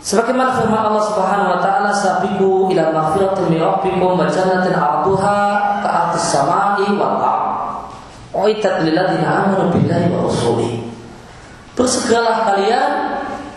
[0.00, 5.40] Sebagaimana firman Allah Subhanahu wa taala sabiqu ila maghfiratin min rabbikum wa jannatin 'arduha
[5.84, 7.44] ka'ardis samai wal ard.
[8.32, 10.88] Uitat lil ladzina amanu billahi wa rasulih.
[11.76, 12.90] Bersegeralah kalian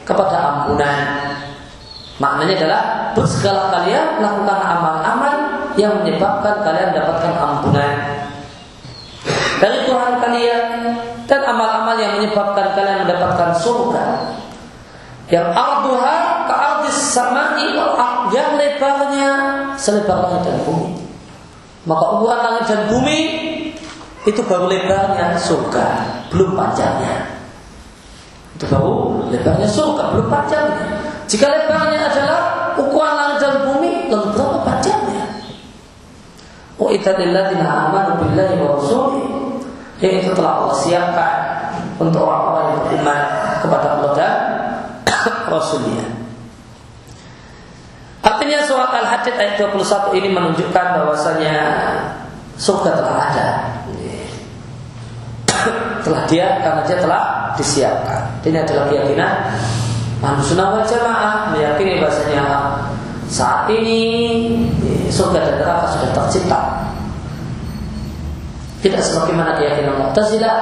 [0.04, 1.23] kepada ampunan.
[2.22, 2.82] Maknanya adalah
[3.18, 5.36] bersegeralah kalian melakukan amal-amal
[5.74, 7.96] yang menyebabkan kalian dapatkan ampunan.
[9.58, 10.66] Dari Tuhan kalian
[11.26, 14.06] dan amal-amal yang menyebabkan kalian mendapatkan surga.
[15.32, 17.74] Yang arduha ke ardis samai
[18.34, 19.32] yang lebarnya
[19.78, 20.90] selebar langit dan bumi.
[21.86, 23.20] Maka ukuran langit dan bumi
[24.24, 25.86] itu baru lebarnya surga
[26.32, 27.43] belum panjangnya
[28.64, 28.86] itu
[29.36, 30.88] lebarnya surga belum panjangnya
[31.28, 32.42] jika lebarnya adalah
[32.80, 35.26] ukuran langit dan bumi lalu berapa panjangnya
[36.82, 38.82] U'idat lilladzina amanu billahi wa
[40.02, 41.38] Yang itu telah Allah siapkan
[42.02, 43.22] Untuk orang-orang yang beriman
[43.62, 44.34] Kepada Allah dan
[45.54, 46.06] Rasulnya.
[48.24, 51.56] Artinya surat Al-Hadid ayat 21 ini menunjukkan bahwasanya
[52.56, 53.48] surga telah ada.
[56.08, 57.24] telah dia karena dia telah
[57.60, 58.23] disiapkan.
[58.44, 59.34] Ini adalah keyakinan
[60.20, 62.44] manusia wal jamaah meyakini bahasanya
[63.32, 64.00] saat ini
[65.08, 66.60] surga dan neraka sudah tercipta.
[68.84, 70.58] Tidak sebagaimana keyakinan Mu'tazilah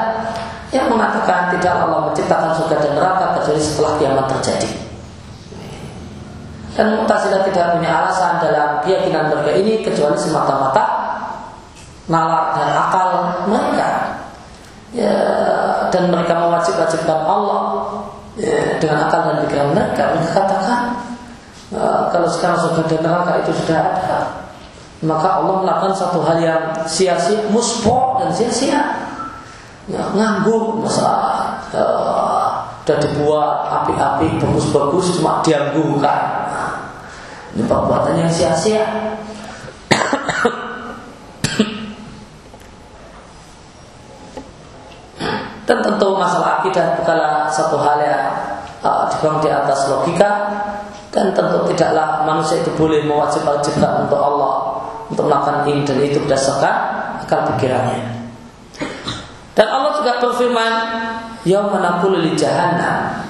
[0.69, 4.69] yang mengatakan tidak Allah menciptakan surga dan neraka kecuali setelah kiamat terjadi.
[6.77, 10.85] Dan Mu'tazilah tidak punya alasan dalam keyakinan mereka ini kecuali semata-mata
[12.07, 13.07] nalar dan akal
[13.49, 13.89] mereka.
[14.91, 15.15] Ya,
[15.91, 17.61] dan mereka mewajib-wajibkan Allah.
[18.39, 20.03] Ya, dengan akal dan pikiran mereka.
[20.15, 20.81] Mereka katakan
[21.75, 24.19] uh, kalau sekarang surga dan neraka itu sudah ada,
[25.03, 28.81] maka Allah melakukan satu hal yang sia-sia, muspo dan sia-sia.
[29.91, 36.41] Ya, nganggur masalah uh, dan dibuat api-api bagus-bagus cuma dianggurkan
[37.51, 39.10] ini perbuatan yang sia-sia
[45.71, 48.27] dan tentu masalah akidah bukanlah satu hal yang
[48.83, 50.51] uh, dibangun di atas logika
[51.15, 56.75] dan tentu tidaklah manusia itu boleh mewajib-wajibkan untuk Allah untuk melakukan ini dan itu berdasarkan
[57.23, 58.03] akal pikirannya.
[59.55, 60.73] Dan Allah juga berfirman,
[61.47, 63.23] "Yauma naqulu li jahannam."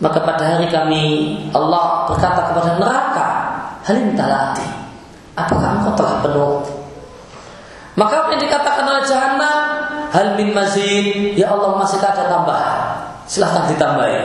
[0.00, 1.04] Maka pada hari kami
[1.52, 3.26] Allah berkata kepada neraka,
[3.84, 4.64] "Halim talati."
[5.36, 6.75] Apakah engkau telah penuh?
[7.96, 9.60] Maka apa yang dikatakan oleh jahanam,
[10.12, 12.80] "Hal min mazid." Ya Allah masih ada tambahan.
[13.24, 14.20] Silahkan ditambahi.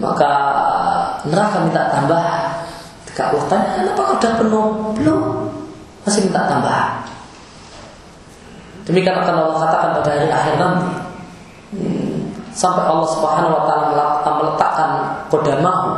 [0.00, 0.32] Maka
[1.28, 2.64] neraka minta tambahan.
[3.06, 4.68] Ketika Allah tanya, kenapa kau sudah penuh?
[4.98, 5.20] Belum
[6.08, 7.04] masih minta tambahan.
[8.84, 10.88] Demikian akan Allah katakan pada hari akhir nanti.
[11.74, 12.16] Hmm,
[12.52, 14.06] sampai Allah Subhanahu wa taala
[14.40, 14.90] meletakkan
[15.32, 15.88] kodamahu,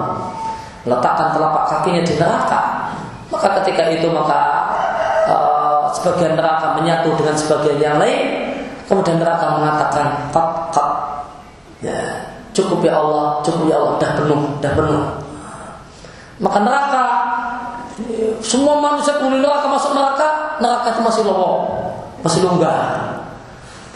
[0.87, 2.61] meletakkan telapak kakinya di neraka.
[3.26, 4.66] Maka ketika itu maka
[5.97, 8.53] sebagian neraka menyatu dengan sebagian yang lain.
[8.86, 10.90] Kemudian neraka mengatakan, "Kat, kat."
[11.80, 11.99] Ya,
[12.53, 15.05] cukup ya Allah, cukup ya Allah, dah penuh, dah penuh.
[16.36, 17.05] Maka neraka
[18.44, 21.61] semua manusia penghuni neraka masuk neraka, neraka itu masih lowong,
[22.20, 23.16] masih longgar.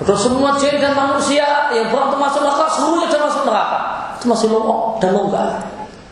[0.01, 3.79] Betul semua jin dan manusia yang berantem masuk neraka, seluruhnya sudah masuk neraka.
[4.17, 5.49] Itu masih lowong dan longgar.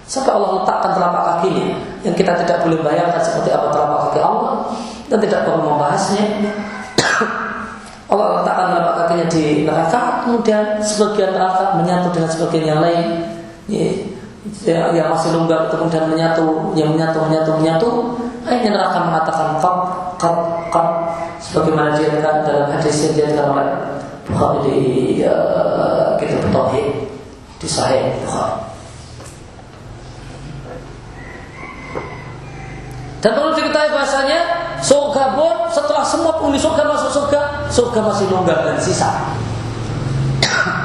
[0.09, 1.69] Sampai Allah letakkan telapak kakinya
[2.01, 4.53] yang kita tidak boleh bayangkan seperti apa telapak kaki Allah
[5.09, 6.25] dan tidak perlu membahasnya.
[8.13, 13.05] Allah letakkan telapak kakinya di neraka, kemudian sebagian neraka menyatu dengan sebagian yang lain
[13.69, 17.89] ya, yang masih longgar itu kemudian menyatu, yang menyatu, menyatu, menyatu,
[18.49, 19.77] akhirnya neraka mengatakan kap,
[20.17, 20.37] kap,
[20.73, 20.89] kap,
[21.37, 23.69] sebagaimana dia dalam hadis yang diatakan oleh
[24.29, 24.79] Bukhari di
[25.25, 26.89] uh, kitab Tauhid
[27.61, 28.68] di Sahih Bukhari.
[33.19, 34.41] Dan perlu diketahui bahasanya
[34.79, 39.11] surga pun setelah semua penghuni surga masuk surga, surga masih longgar dan sisa.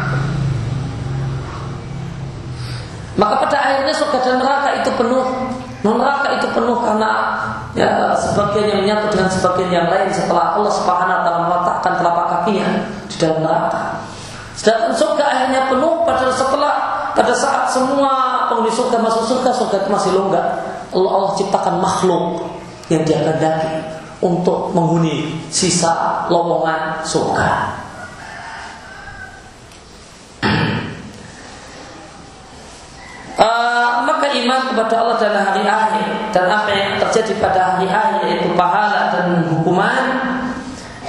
[3.22, 5.26] Maka pada akhirnya surga dan neraka itu penuh.
[5.86, 7.12] Non neraka itu penuh karena
[7.78, 12.26] ya, sebagian yang menyatu dengan sebagian yang lain setelah Allah Subhanahu wa taala meletakkan telapak
[12.34, 12.66] kakinya
[13.06, 14.02] di dalam neraka.
[14.58, 16.74] Sedangkan surga akhirnya penuh pada setelah
[17.14, 20.73] pada saat semua penghuni surga masuk surga, surga itu masih longgar.
[20.94, 22.46] Allah Allah ciptakan makhluk
[22.88, 23.74] yang dia kehendaki
[24.24, 27.82] untuk menghuni sisa lowongan surga.
[33.34, 38.22] Uh, maka iman kepada Allah dan hari akhir dan apa yang terjadi pada hari akhir
[38.30, 40.06] yaitu pahala dan hukuman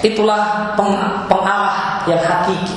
[0.00, 0.96] itulah peng,
[1.28, 2.76] pengarah yang hakiki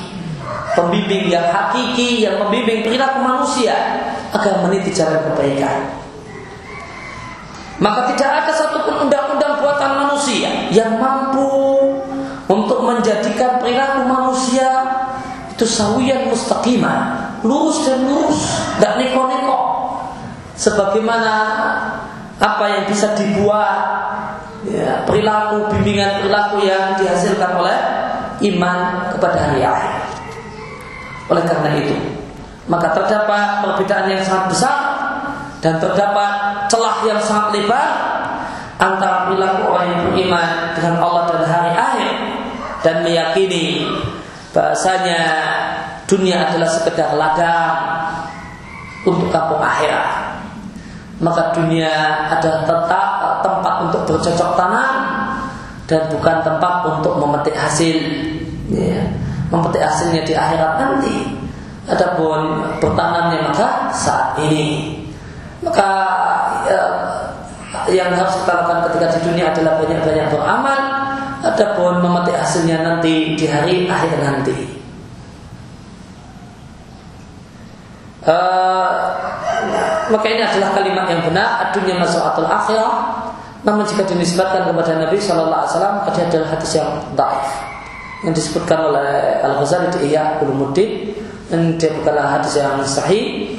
[0.75, 3.73] pembimbing yang hakiki yang membimbing perilaku manusia
[4.35, 6.06] agar meniti jalan kebaikan
[7.77, 11.47] maka tidak ada satupun undang-undang buatan manusia yang mampu
[12.47, 14.69] untuk menjadikan perilaku manusia
[15.53, 18.39] itu sawiyan mustaqimah lurus dan lurus,
[18.77, 19.59] tidak neko-neko.
[20.57, 21.33] Sebagaimana
[22.37, 23.77] apa yang bisa dibuat
[24.65, 27.77] ya, perilaku bimbingan perilaku yang dihasilkan oleh
[28.53, 29.93] iman kepada hari akhir.
[31.29, 31.93] Oleh karena itu,
[32.65, 34.77] maka terdapat perbedaan yang sangat besar
[35.63, 37.89] dan terdapat celah yang sangat lebar
[38.77, 42.13] antara perilaku orang yang beriman dengan Allah dan hari akhir
[42.85, 43.89] dan meyakini
[44.53, 45.21] bahasanya
[46.05, 47.73] dunia adalah sekedar ladang
[49.03, 50.39] untuk kampung akhirat.
[51.17, 51.89] Maka dunia
[52.29, 53.09] adalah tetap
[53.41, 54.93] tempat untuk bercocok tanam
[55.89, 57.97] dan bukan tempat untuk memetik hasil.
[58.69, 59.01] Ya,
[59.49, 61.15] memetik hasilnya di akhirat nanti.
[61.88, 65.06] Adapun bertanamnya maka saat ini.
[65.65, 65.89] Maka
[66.69, 66.84] ya,
[67.89, 70.81] yang harus kita lakukan ketika di dunia adalah banyak-banyak beramal.
[71.38, 74.57] Adapun memetik hasilnya nanti di hari akhir nanti.
[78.27, 78.91] Uh,
[80.11, 83.23] maka ini adalah kalimat yang benar dunia masuk akhirah
[83.63, 87.47] Namun jika dinisbatkan kepada Nabi ada adalah hadis yang daif
[88.25, 91.13] yang disebutkan oleh Al Ghazali di Iya Ulumuddin
[91.47, 93.56] dan dia bukanlah hadis yang sahih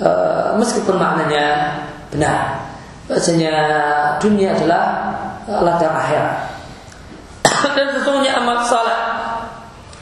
[0.00, 0.10] e,
[0.56, 1.76] meskipun maknanya
[2.08, 2.66] benar.
[3.06, 3.54] Bahasanya
[4.22, 4.84] dunia adalah
[5.50, 6.34] ladang akhirat
[7.76, 9.00] dan sesungguhnya amal saleh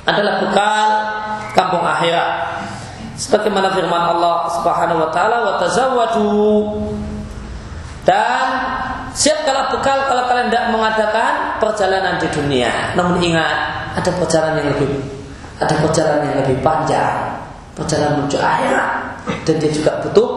[0.08, 0.88] adalah bekal
[1.52, 2.60] kampung akhirat.
[3.18, 6.30] Sebagaimana firman Allah Subhanahu wa taala wa tazawwadu
[8.06, 8.46] dan
[9.12, 12.94] siapkanlah bekal kalau kalian tidak mengadakan perjalanan di dunia.
[12.94, 13.56] Namun ingat,
[13.98, 14.90] ada perjalanan yang lebih
[15.58, 17.34] ada perjalanan yang lebih panjang,
[17.74, 19.07] perjalanan menuju akhirat.
[19.44, 20.28] Dan dia juga butuh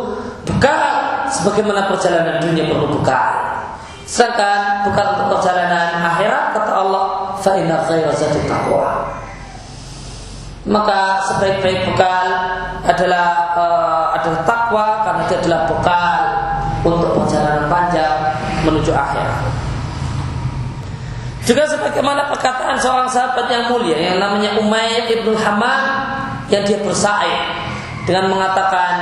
[0.47, 0.81] bekal
[1.31, 3.31] sebagaimana perjalanan dunia perlu bekal.
[4.03, 7.05] Sedangkan bekal untuk perjalanan akhirat kata Allah,
[7.39, 9.07] fa inna khaira taqwa.
[10.67, 12.27] Maka sebaik-baik bekal
[12.85, 13.27] adalah
[13.57, 16.21] uh, adalah takwa karena itu adalah bekal
[16.85, 18.15] untuk perjalanan panjang
[18.67, 19.25] menuju akhir.
[21.41, 25.81] Juga sebagaimana perkataan seorang sahabat yang mulia yang namanya Umayyah ibnu Hamam
[26.53, 27.70] yang dia bersaing
[28.05, 28.93] dengan mengatakan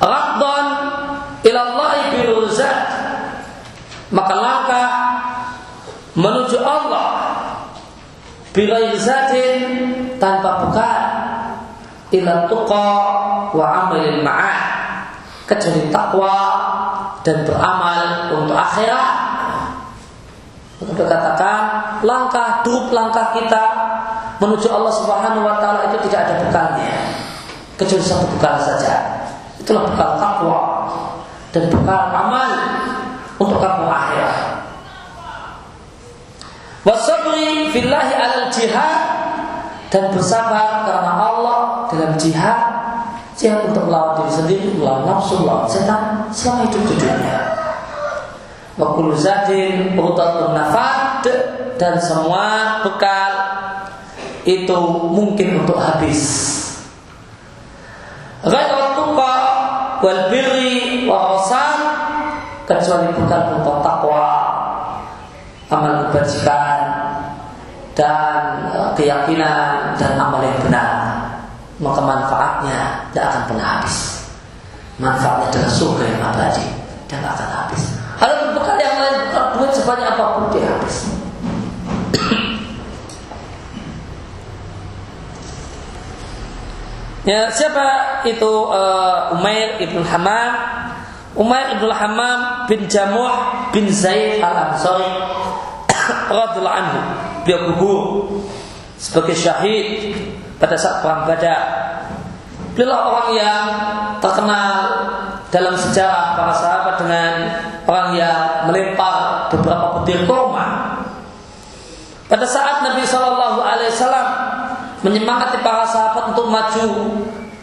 [0.00, 0.66] Rabbon
[1.44, 2.78] ilallahi biruzat
[4.10, 4.90] maka langkah
[6.18, 7.08] menuju Allah
[8.50, 9.62] bila zatin
[10.18, 11.00] tanpa bekal
[12.10, 12.88] ila tuqa
[13.54, 14.58] wa amalil ma'ad
[15.46, 16.38] kecuali takwa
[17.26, 19.10] dan beramal untuk akhirat.
[20.80, 21.62] Untuk katakan
[22.00, 23.64] langkah duduk langkah kita
[24.40, 26.96] menuju Allah Subhanahu wa taala itu tidak ada bekalnya.
[27.76, 28.94] Kecuali satu bekal saja.
[29.60, 30.60] Itulah bekal takwa
[31.52, 32.50] dan bekal amal
[33.36, 34.36] untuk kamu akhirat.
[36.80, 38.98] Wasabri fillahi alal jihad
[39.92, 41.58] dan bersabar karena Allah
[41.92, 42.80] dalam jihad
[43.40, 47.40] Jihad untuk melawan diri sendiri, melawan nafsu, melawan setan selama hidup di dunia.
[48.76, 51.24] Wakulu zadin utatun nafad
[51.80, 53.32] dan semua bekal
[54.44, 54.78] itu
[55.10, 56.20] mungkin untuk habis.
[58.40, 58.96] Ghairat
[60.00, 61.36] wal birri wa
[62.64, 64.32] kecuali bekal untuk takwa,
[65.68, 66.78] amal kebajikan
[67.92, 68.40] dan
[68.96, 71.20] keyakinan dan amal yang benar
[71.80, 73.96] maka manfaatnya tidak akan pernah habis.
[75.00, 76.66] Manfaatnya adalah surga yang abadi
[77.08, 77.82] dan tidak akan habis.
[78.20, 79.16] Kalau bekal yang lain,
[79.56, 81.08] duit sebanyak apa pun dia habis.
[87.30, 87.86] Ya, siapa
[88.26, 90.50] itu uh, Umair ibn Hamam?
[91.38, 93.30] Umair ibn Hamam bin Jamuh
[93.70, 95.06] bin Zaid al Ansari
[96.34, 97.00] radhiyallahu anhu.
[97.46, 98.02] Dia gugur
[98.98, 100.12] sebagai syahid
[100.58, 101.62] pada saat perang Badar.
[102.74, 103.64] Beliau orang yang
[104.22, 104.72] terkenal
[105.50, 107.32] dalam sejarah para sahabat dengan
[107.86, 108.38] orang yang
[108.70, 110.98] melempar beberapa butir kurma.
[112.30, 114.26] Pada saat Nabi Shallallahu Alaihi Wasallam
[115.00, 116.88] menyemangati para sahabat untuk maju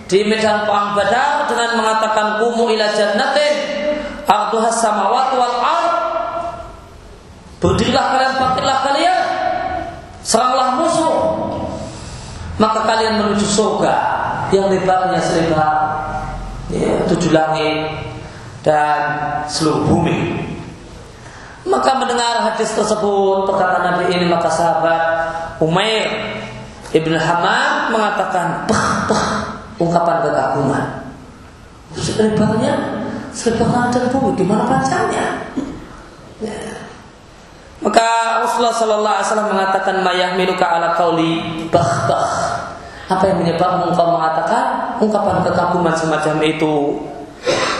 [0.07, 3.55] di medan perang Badar dengan mengatakan kumu ila jannatin
[4.23, 5.93] arduhas samawati wal ard.
[7.57, 9.19] Berdirilah kalian bangkitlah kalian.
[10.23, 11.15] Seranglah musuh.
[12.57, 13.95] Maka kalian menuju surga
[14.49, 15.77] yang lebarnya selebar
[16.73, 17.93] ya, tujuh langit
[18.65, 18.99] dan
[19.45, 20.41] seluruh bumi.
[21.67, 25.01] Maka mendengar hadis tersebut perkataan Nabi ini maka sahabat
[25.59, 26.07] Umair
[26.87, 29.27] Ibn Hamad mengatakan bah, bah,
[29.75, 30.85] ungkapan kekaguman.
[31.97, 32.73] Selebarnya
[33.35, 35.51] selebar dan bumi gimana bacanya?
[36.39, 36.55] Ya.
[37.83, 38.07] Maka
[38.45, 42.29] Rasulullah Sallallahu Alaihi Wasallam mengatakan mayah minuka ala kauli bah bah.
[43.07, 44.63] Apa yang menyebabkan engkau mengatakan
[44.99, 46.75] ungkapan kekaguman semacam itu?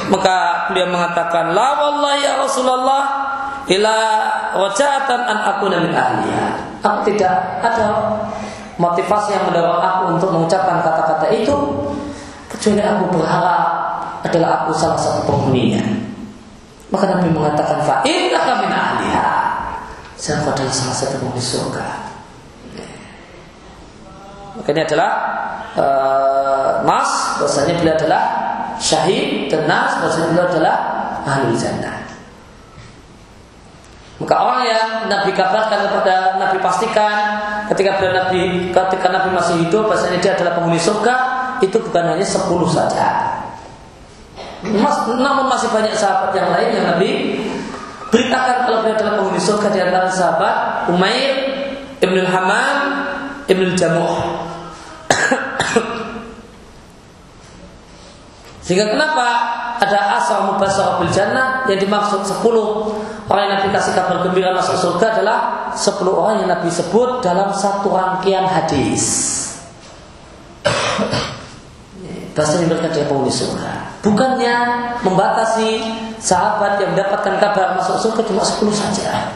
[0.08, 3.04] Maka beliau mengatakan, La wallahi ya Rasulullah
[3.68, 3.98] ila
[4.56, 6.46] wajatan an aku min ahliya.
[6.80, 8.16] Aku tidak ada
[8.78, 11.54] motivasi yang mendorong aku untuk mengucapkan kata-kata itu
[12.50, 13.62] kecuali aku berharap
[14.26, 15.84] adalah aku salah satu penghuninya.
[16.88, 19.28] Maka Nabi mengatakan fa innaka min ahliha
[20.18, 21.86] saya adalah salah satu penghuni surga.
[24.58, 25.12] Maka ini adalah
[25.78, 28.24] uh, nas, bahasanya beliau adalah
[28.82, 30.76] syahid dan nas, bahasanya beliau adalah
[31.22, 31.97] ahli jannah.
[34.18, 37.38] Maka orang yang Nabi kabarkan kepada Nabi pastikan
[37.70, 41.16] ketika beliau Nabi ketika Nabi masih hidup bahasanya dia adalah penghuni surga
[41.62, 43.08] itu bukan hanya 10 saja.
[44.66, 47.10] Mas, namun masih banyak sahabat yang lain yang Nabi
[48.08, 51.36] Beritakan kalau beliau adalah penghuni surga di antara sahabat Umair,
[52.00, 52.78] Ibn Hamam,
[53.52, 54.16] Ibn Jamuh.
[58.64, 59.28] Sehingga kenapa
[59.78, 62.42] ada asal mubasar bil jannah yang dimaksud 10
[63.30, 65.38] orang yang Nabi kasih kabar gembira masuk surga adalah
[65.78, 69.06] 10 orang yang Nabi sebut dalam satu rangkaian hadis.
[72.34, 73.98] Bahasa mereka dia penghuni surga.
[74.06, 74.56] Bukannya
[75.02, 75.82] membatasi
[76.22, 79.34] sahabat yang mendapatkan kabar masuk surga cuma 10 saja.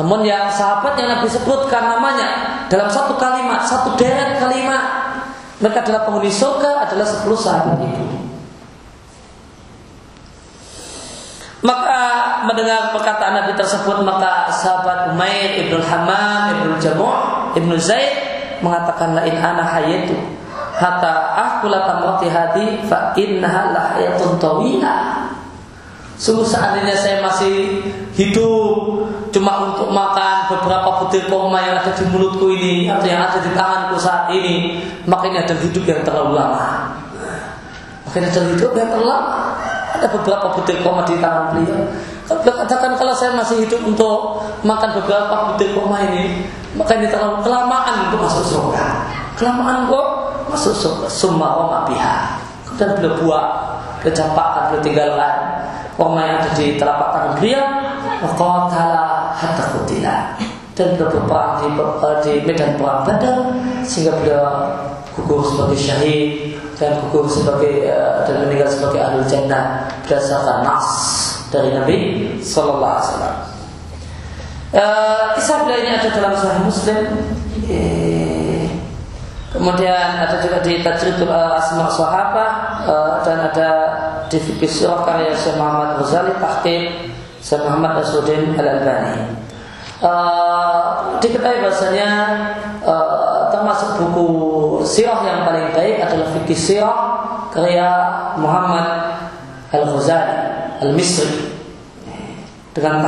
[0.00, 2.28] Namun yang sahabat yang Nabi sebutkan namanya
[2.72, 5.12] dalam satu kalimat, satu deret kalimat
[5.60, 8.29] mereka adalah penghuni surga adalah 10 sahabat itu.
[11.60, 12.00] Maka
[12.48, 18.16] mendengar perkataan Nabi tersebut maka sahabat Umair ibnu Hamam ibnu Jamu' ibnu Zaid
[18.64, 20.16] mengatakan lain ana hayatu
[20.72, 25.28] hatta aku lakamati hati fa innaha lahayatun tawila
[26.20, 27.80] Sungguh seandainya saya masih
[28.12, 33.40] hidup cuma untuk makan beberapa butir kurma yang ada di mulutku ini atau yang ada
[33.40, 36.92] di tanganku saat ini, maka ini ada hidup yang terlalu lama.
[38.04, 39.49] Maka ini ada hidup yang terlalu lama.
[39.90, 41.82] Ada beberapa butir kurma di tangan beliau.
[42.30, 46.46] Kalau katakan kalau saya masih hidup untuk makan beberapa butir kurma ini,
[46.78, 48.86] maka ini terlalu kelamaan untuk masuk surga.
[49.34, 50.06] Kelamaan kok
[50.50, 51.06] masuk surga.
[51.10, 52.38] Summa oma biha.
[52.66, 53.46] Kemudian beliau buat,
[54.00, 55.34] beliau campakkan, beliau tinggalkan
[56.00, 57.64] Oma yang ada di telapak tangan beliau
[58.24, 60.32] Waqatala hatta kutila
[60.72, 61.68] Dan beliau berperang di,
[62.24, 63.52] di medan perang Badar
[63.84, 64.48] Sehingga beliau
[65.12, 66.49] gugur sebagai syahid
[66.80, 70.88] Dan gugur sebagai uh, Dan meninggal sebagai ahli jannah Berdasarkan nas
[71.52, 71.96] dari Nabi
[72.40, 73.36] Sallallahu Alaihi Wasallam
[74.72, 77.00] uh, Kisah ini ada dalam Sahih Muslim
[77.68, 78.64] eh,
[79.50, 82.52] Kemudian ada juga di Tajridul Asma Sahabah
[83.26, 83.70] Dan ada
[84.30, 87.12] di fikih sirah karya Syekh Muhammad Ghazali tahqiq
[87.42, 89.42] Syekh Muhammad Asudin Al-Albani.
[90.00, 92.08] Uh, diketahui bahasanya
[93.50, 94.30] termasuk buku
[94.84, 96.96] sirah yang paling baik adalah fikih sirah
[97.50, 97.88] karya
[98.38, 98.86] Muhammad
[99.70, 100.36] Al-Ghazali
[100.80, 101.50] Al-Misri
[102.72, 103.04] dengan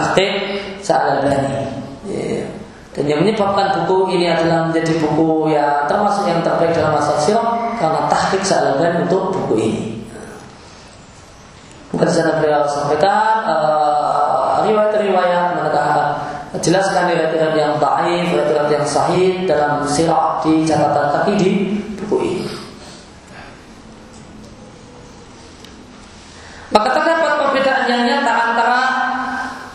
[0.83, 1.55] Syekh Al-Albani.
[2.07, 2.47] Yeah.
[2.93, 7.77] Dan yang menyebabkan buku ini adalah menjadi buku yang termasuk yang terbaik dalam masa sirah
[7.81, 9.83] karena tahqiq Syekh Al-Albani untuk buku ini.
[11.93, 16.09] Bukan sana beliau sampaikan uh, riwayat-riwayat menegakkan
[16.61, 18.32] jelaskan riwayat-riwayat yang riwayat-riwayat
[18.83, 21.51] yang sahih dalam sirah di catatan kaki di
[22.03, 22.47] buku ini.
[26.75, 28.83] Maka terdapat perbedaan yang nyata antara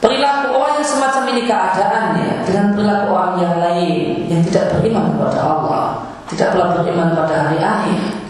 [0.03, 5.39] perilaku orang yang semacam ini keadaannya dengan perilaku orang yang lain yang tidak beriman kepada
[5.39, 5.85] Allah,
[6.27, 8.27] tidak pula beriman pada hari akhir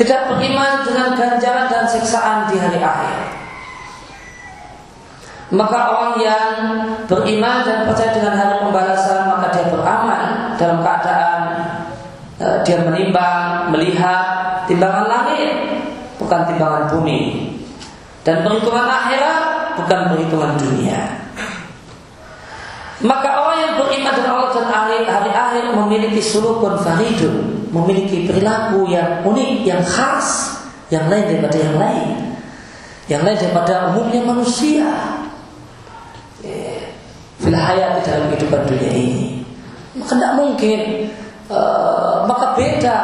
[0.00, 3.29] tidak beriman dengan ganjaran dan siksaan di hari akhir.
[5.50, 6.46] Maka orang yang
[7.10, 11.40] beriman dan percaya dengan hari pembalasan maka dia beramal dalam keadaan
[12.38, 15.54] uh, dia menimbang, melihat timbangan langit
[16.22, 17.50] bukan timbangan bumi
[18.22, 19.42] dan perhitungan akhirat
[19.80, 21.00] bukan perhitungan dunia.
[23.00, 28.84] Maka orang yang beriman dengan Allah dan hari, hari akhir memiliki sulukun faridun, memiliki perilaku
[28.92, 30.60] yang unik, yang khas,
[30.92, 32.08] yang lain daripada yang lain,
[33.08, 34.86] yang lain daripada umumnya manusia.
[37.40, 39.40] Fil hayat dalam kehidupan dunia ini,
[39.96, 40.80] maka tidak mungkin,
[41.48, 42.98] uh, maka beda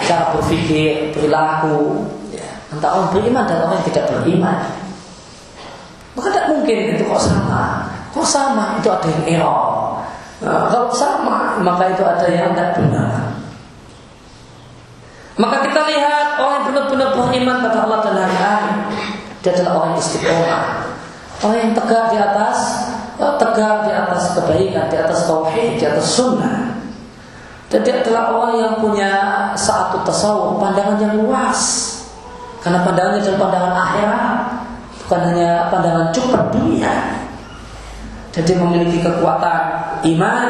[0.00, 2.48] cara berpikir, perilaku, ya,
[2.80, 4.58] orang beriman dan orang yang tidak beriman.
[6.16, 7.88] Maka tidak mungkin itu kok sama.
[8.12, 8.80] Kok sama?
[8.80, 9.64] Itu ada yang error.
[10.42, 13.32] Nah, kalau sama, maka itu ada yang tidak benar.
[15.40, 18.74] Maka kita lihat orang yang benar-benar beriman pada Allah dan hari.
[19.40, 20.64] Dia adalah orang yang istiqomah.
[21.42, 22.58] Orang yang tegak di atas
[23.40, 26.72] tegak di atas kebaikan, di atas tauhid, di atas sunnah.
[27.72, 29.12] Dan dia adalah orang yang punya
[29.56, 31.60] satu tasawuf, pandangan yang luas.
[32.60, 34.34] Karena pandangannya adalah pandangan akhirat,
[35.02, 36.94] bukan hanya pandangan cepat dunia.
[38.32, 39.60] Jadi memiliki kekuatan
[40.04, 40.48] iman,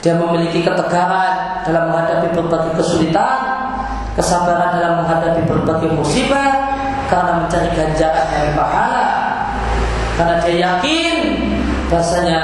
[0.00, 3.40] dia memiliki ketegaran dalam menghadapi berbagai kesulitan,
[4.16, 6.72] kesabaran dalam menghadapi berbagai musibah
[7.12, 9.08] karena mencari ganjaran dari pahala.
[10.16, 11.14] Karena dia yakin
[11.90, 12.40] bahasanya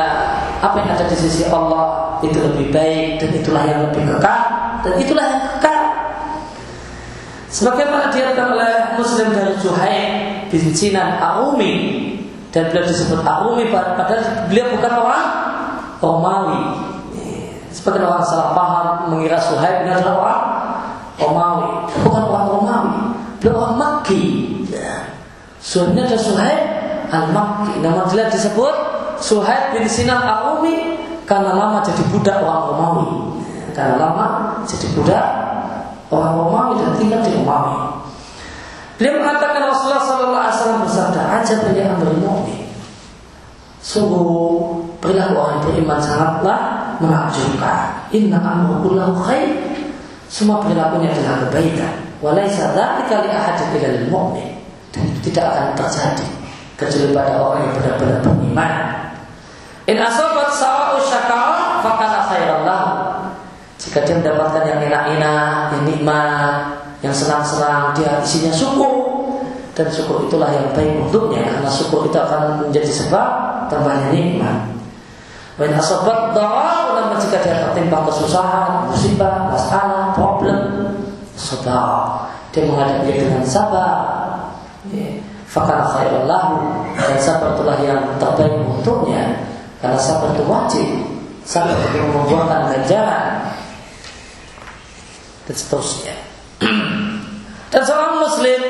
[0.58, 4.40] apa yang ada di sisi Allah itu lebih baik dan itulah yang lebih kekal
[4.82, 5.80] dan itulah yang kekal.
[7.46, 10.08] Sebagaimana diatakan oleh Muslim dari Zuhair
[10.50, 11.74] bin Sinan Arumi
[12.50, 15.26] dan beliau disebut Arumi padahal beliau bukan orang
[16.02, 16.60] Romawi.
[17.72, 20.42] Seperti orang salah paham mengira Suhaib ini adalah orang
[21.16, 21.70] Romawi,
[22.02, 23.00] bukan orang Romawi,
[23.40, 24.24] beliau orang Makki.
[24.72, 25.12] Ya.
[25.60, 26.60] Suhaibnya ada Suhaib
[27.12, 27.84] al-Makki.
[27.84, 33.08] Nama dia disebut Suhaib bin Sinan Arumi karena lama jadi budak orang Romawi.
[33.74, 34.26] Karena lama
[34.64, 35.26] jadi budak
[36.08, 37.96] orang Romawi dan tinggal di Romawi.
[38.96, 42.64] Beliau mengatakan Rasulullah Sallallahu Alaihi Wasallam bersabda, aja beliau ambil mu'min.
[43.84, 46.58] Sungguh perilaku orang beriman sangatlah
[46.98, 48.08] menakjubkan.
[48.10, 49.52] Inna amrukullahu khair.
[50.26, 51.92] Semua perilakunya adalah kebaikan.
[52.18, 54.10] Walaysa dzalika li ahadin illa lil.
[54.90, 56.26] Dan tidak akan terjadi
[56.74, 58.72] kecuali pada orang yang benar-benar beriman.
[59.86, 62.90] In asabat sa'u syakar fakana khairan lahu.
[63.78, 66.54] Jika dia mendapatkan yang enak-enak, yang nikmat,
[67.06, 69.14] yang senang-senang, dia isinya syukur.
[69.78, 73.28] Dan syukur itulah yang baik untuknya karena syukur itu akan menjadi sebab
[73.70, 74.74] tambahnya nikmat.
[75.54, 80.58] Wa in asabat dara namun jika dia tertimpa kesusahan, musibah, masalah, problem,
[81.38, 82.26] sabar.
[82.50, 83.94] Dia menghadapi dengan sabar.
[84.90, 85.22] Ya.
[85.46, 86.58] Fakana khairan lahu
[86.98, 89.55] dan sabar itulah yang terbaik untuknya
[89.86, 90.88] karena sabar itu wajib.
[91.46, 93.54] Sabar itu membuahkan ganjaran
[95.46, 96.14] dan seterusnya.
[97.70, 98.62] dan seorang muslim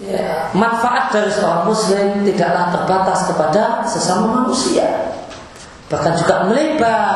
[0.00, 4.88] ya, manfaat dari seorang muslim tidaklah terbatas kepada sesama manusia
[5.92, 7.12] bahkan juga melebar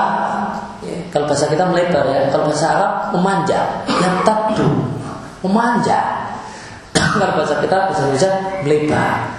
[0.85, 4.69] ya, kalau bahasa kita melebar ya kalau bahasa Arab memanjang yang tadu
[5.41, 6.37] memanjang
[7.17, 8.29] kalau bahasa kita bisa bisa
[8.61, 9.38] melebar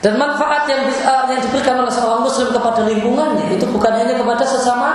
[0.00, 4.44] dan manfaat yang bisa, yang diberikan oleh seorang muslim kepada lingkungannya itu bukan hanya kepada
[4.48, 4.90] sesama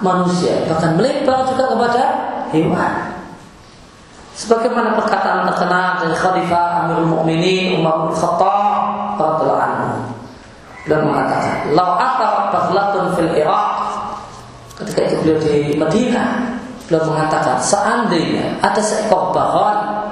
[0.00, 2.02] manusia bahkan melebar juga kepada
[2.52, 3.18] hewan
[4.38, 10.14] Sebagaimana perkataan terkenal dari Khalifah Amirul Mukminin Umar bin Khattab radhiyallahu anhu.
[10.86, 13.74] Beliau mengatakan, "Lau athar baghlatun fil Iraq."
[14.78, 16.54] Ketika itu beliau di Madinah,
[16.86, 20.06] beliau mengatakan, seandainya ada seekor bahon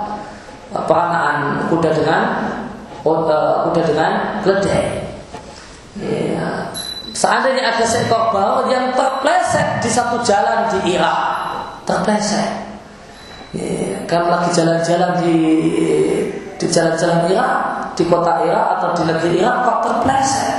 [0.75, 2.23] peranaan kuda dengan
[3.07, 5.07] kuda dengan keledai.
[6.03, 6.75] Ya.
[7.15, 11.21] Seandainya ada seekor bahon yang terpleset di satu jalan di Irak,
[11.89, 12.53] terpleset
[13.57, 15.37] ya, kalau lagi jalan-jalan di
[16.61, 17.57] di jalan-jalan Irak,
[17.97, 20.57] di kota Irak atau di negeri Irak kok terpleset.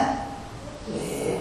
[0.90, 1.38] Ya.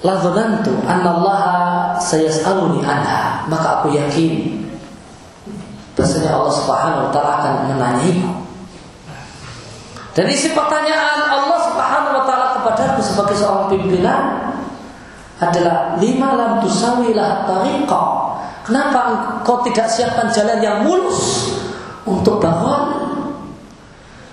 [0.00, 4.64] Ladhanantu annallaha sayas'aluni anha Maka aku yakin
[5.92, 8.39] Bahasanya Allah subhanahu wa ta'ala akan menanyaiku
[10.10, 14.22] Dan isi pertanyaan Allah subhanahu wa ta'ala kepadaku sebagai seorang pimpinan
[15.38, 18.06] Adalah Lima lam tusawilah tariqah
[18.66, 19.00] Kenapa
[19.42, 21.50] kau tidak siapkan jalan yang mulus
[22.04, 23.10] untuk bangun?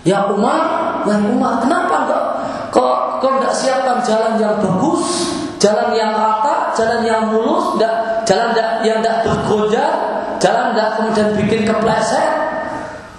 [0.05, 0.61] Ya Umar,
[1.03, 2.23] wahai Umar, kenapa enggak
[2.71, 8.51] kau kau tidak siapkan jalan yang bagus, jalan yang rata, jalan yang mulus, enggak, jalan
[8.83, 9.97] yang tidak bergoyang,
[10.37, 12.29] jalan tidak kemudian bikin kepleset,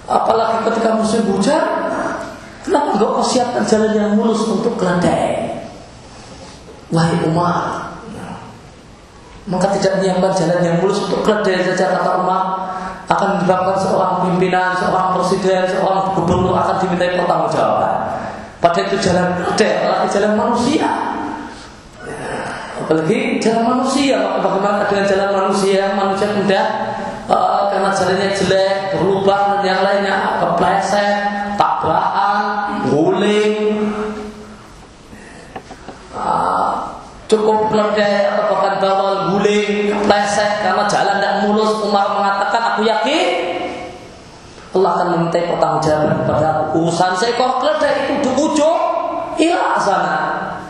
[0.07, 1.63] apalagi ketika musim hujan,
[2.69, 5.57] kenapa enggak kau siapkan jalan yang mulus untuk keledai?
[6.93, 7.89] Wahai Umar,
[9.49, 12.43] maka tidak menyiapkan jalan yang mulus untuk keledai saja kata Umar
[13.09, 17.93] akan menyebabkan seorang pimpinan, seorang presiden, seorang gubernur akan dimintai pertanggungjawaban.
[18.61, 20.89] Pada itu jalan keledai, apalagi jalan manusia.
[22.79, 25.83] Apalagi jalan manusia, bagaimana dengan jalan manusia?
[25.97, 26.65] Manusia mudah
[27.25, 30.15] uh, karena jalannya jelek, berlubang dan yang lainnya,
[30.45, 31.17] kepleset,
[31.57, 32.43] tabrakan,
[32.93, 33.57] guling,
[36.13, 36.93] uh,
[37.69, 41.71] keledai atau bahkan bawal guling, pleset karena jalan tidak mulus.
[41.85, 43.27] Umar mengatakan, aku yakin
[44.69, 48.77] Allah akan meminta pertanggungjawaban kepada Urusan seekor keledai itu di ujung
[49.41, 50.17] Irak sana.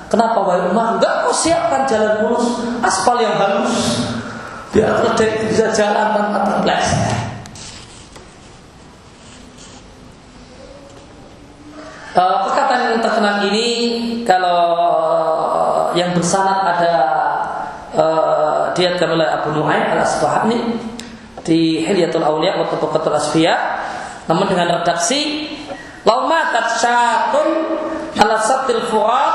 [0.07, 0.97] Kenapa wahai Umar?
[0.97, 3.75] Enggak kau siapkan jalan mulus, aspal yang halus.
[4.71, 7.01] Biar keledai itu bisa jalan tanpa terpleset.
[12.17, 13.67] Uh, perkataan yang terkenal ini
[15.99, 16.93] yang bersanad ada
[17.99, 18.71] uh,
[19.11, 20.79] oleh Abu Nuaim al Asbahani
[21.43, 23.55] di Hilyatul Auliya atau Tabaqatul Asfiya.
[24.31, 25.51] Namun dengan redaksi
[26.07, 27.47] lau matat syatun
[28.15, 29.33] ala satil fu'ad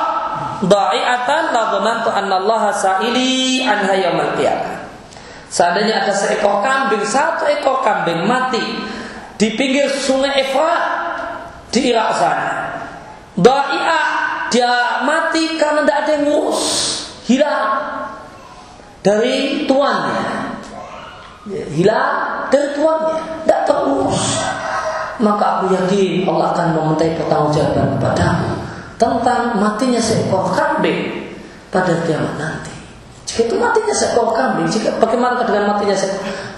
[0.64, 4.38] da'iatan la dhanantu anna Allah sa'ili qiyamah.
[5.50, 8.64] Seandainya ada seekor kambing satu ekor kambing mati
[9.38, 10.82] di pinggir sungai Efrat
[11.70, 12.50] di Irak sana.
[13.34, 14.23] Da'i'ah
[14.54, 16.62] dia mati karena tidak ada yang ngurus.
[17.26, 17.66] Hilang
[19.02, 20.22] dari tuannya.
[21.74, 22.14] Hilang
[22.54, 23.18] dari tuannya.
[23.42, 24.22] Tidak terurus.
[25.18, 28.50] Maka aku yakin Allah akan memintai pertanggungjawaban kepadamu
[28.94, 31.34] tentang matinya seekor kambing
[31.74, 32.70] pada kiamat nanti.
[33.26, 36.06] Jika itu matinya seekor kambing, jika bagaimana dengan matinya se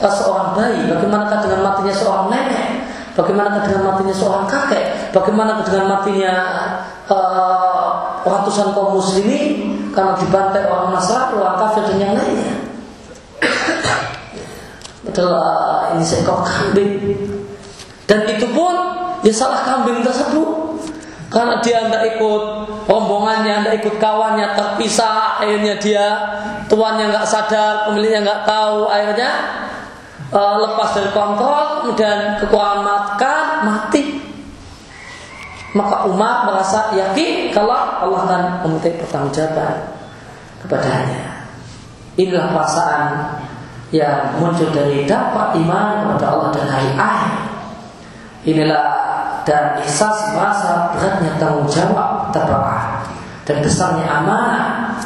[0.04, 2.68] eh, seorang bayi, bagaimana dengan matinya seorang nenek,
[3.16, 4.84] bagaimana dengan matinya seorang kakek,
[5.16, 6.34] bagaimana dengan matinya
[7.08, 7.65] uh,
[8.26, 12.54] ratusan kaum muslimin karena dibantai orang Nasrani, orang kafir dan yang lainnya.
[15.06, 17.14] Padahal uh, ini seekor kambing
[18.10, 18.74] Dan itu pun
[19.22, 20.66] ya salah kambing tersebut.
[21.26, 22.42] Karena dia tidak ikut
[22.86, 25.42] rombongannya, tidak ikut kawannya, terpisah.
[25.42, 26.06] Akhirnya dia
[26.70, 28.86] tuannya nggak sadar, pemiliknya nggak tahu.
[28.86, 29.30] Akhirnya
[30.30, 32.84] uh, lepas dari kontrol, kemudian kekurangan
[33.66, 34.25] mati.
[35.76, 39.92] Maka umat merasa yakin kalau Allah akan meminta pertanggungjawaban
[40.64, 41.44] kepadanya.
[42.16, 43.04] Inilah perasaan
[43.92, 47.34] yang muncul dari dapat iman kepada Allah dan hari akhir.
[48.48, 48.88] Inilah
[49.44, 53.04] dan ihsas merasa beratnya tanggung jawab terberat
[53.46, 54.96] dan besarnya amanah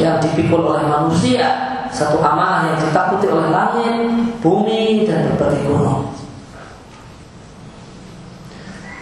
[0.00, 3.94] yang dipikul oleh manusia satu amanah yang ditakuti oleh langit,
[4.38, 6.06] bumi dan berbagai gunung.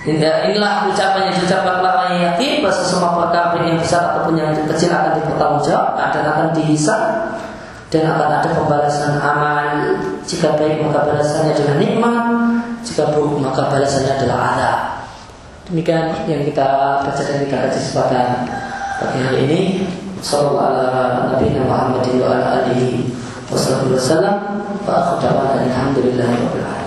[0.07, 4.95] Inilah ucapan yang diucapkan orang yang yakin bahwa semua perkara yang besar ataupun yang kecil
[4.95, 7.01] akan dipertanggungjawabkan dan akan dihisap
[7.91, 9.67] dan akan ada pembalasan amal.
[10.23, 12.17] Jika baik maka balasannya adalah nikmat.
[12.87, 14.79] Jika buruk maka balasannya adalah adab.
[15.69, 18.27] Demikian yang kita baca dan kita kaji kesempatan
[19.03, 19.61] pagi hari ini.
[20.19, 20.67] Sallallahu
[21.39, 22.35] alaihi wa
[22.67, 23.07] alihi
[23.47, 24.37] wasallam
[24.83, 26.78] wa akhdawana alhamdulillahi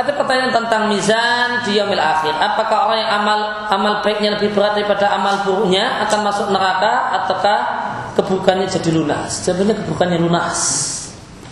[0.00, 2.32] ada pertanyaan tentang mizan di yaumil akhir.
[2.32, 7.58] Apakah orang yang amal amal baiknya lebih berat daripada amal buruknya akan masuk neraka ataukah
[8.16, 9.44] keburukannya jadi lunas?
[9.44, 10.58] Sebenarnya keburukannya lunas.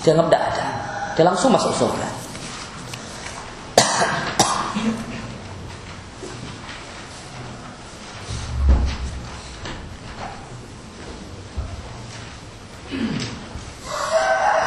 [0.00, 0.66] Dianggap tidak ada.
[1.12, 2.08] Dia langsung masuk surga.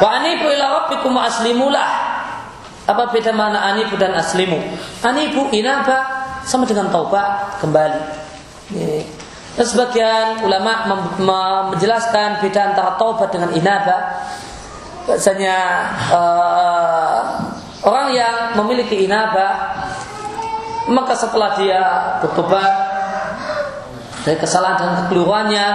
[0.02, 2.11] Wa anibu ila rabbikum aslimulah
[2.92, 4.60] apa beda mana anibu dan aslimu?
[5.02, 8.00] Anibu inaba sama dengan taubat kembali.
[9.52, 10.88] Dan sebagian ulama
[11.20, 14.28] menjelaskan beda antara taubat dengan inaba.
[15.02, 15.56] Biasanya
[16.14, 17.20] uh,
[17.82, 19.74] orang yang memiliki inaba
[20.86, 21.82] maka setelah dia
[22.22, 22.70] bertobat
[24.22, 25.68] dari kesalahan dan kekeliruannya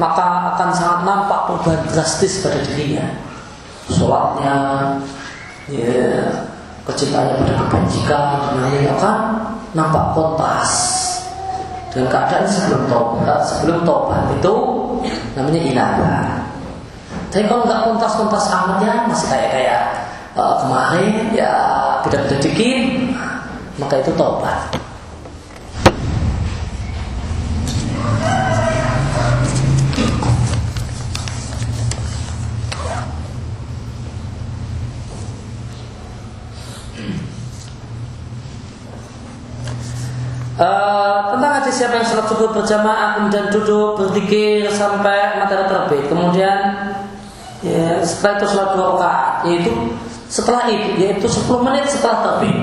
[0.00, 3.04] maka akan sangat nampak perubahan drastis pada dirinya.
[3.84, 4.56] Sholatnya,
[5.72, 6.28] ya
[6.84, 8.24] kecintaannya pada kebajikan
[8.58, 9.16] dan akan
[9.72, 10.70] nampak kontas.
[11.94, 14.54] Dengan keadaan sebelum tobat sebelum tobat itu
[15.38, 16.14] namanya inaba
[17.34, 19.82] tapi kalau nggak kontas-kontas amat ya masih kayak kayak
[20.38, 21.50] uh, kemarin ya
[22.06, 22.82] beda-beda dikit
[23.74, 24.70] maka itu tobat
[40.54, 46.02] Uh, tentang hadis siapa yang sholat subuh berjamaah kemudian duduk berzikir sampai matahari terbit.
[46.06, 46.58] Kemudian
[47.66, 49.70] ya, setelah itu sholat dua rakaat yaitu
[50.30, 52.54] setelah itu yaitu 10 menit setelah terbit.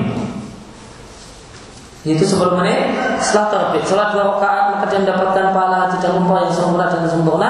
[2.07, 3.83] Yaitu 10 menit setelah terbit.
[3.83, 7.49] Sholat dua rakaat maka dia mendapatkan pahala dan umrah yang sempurna dan sempurna.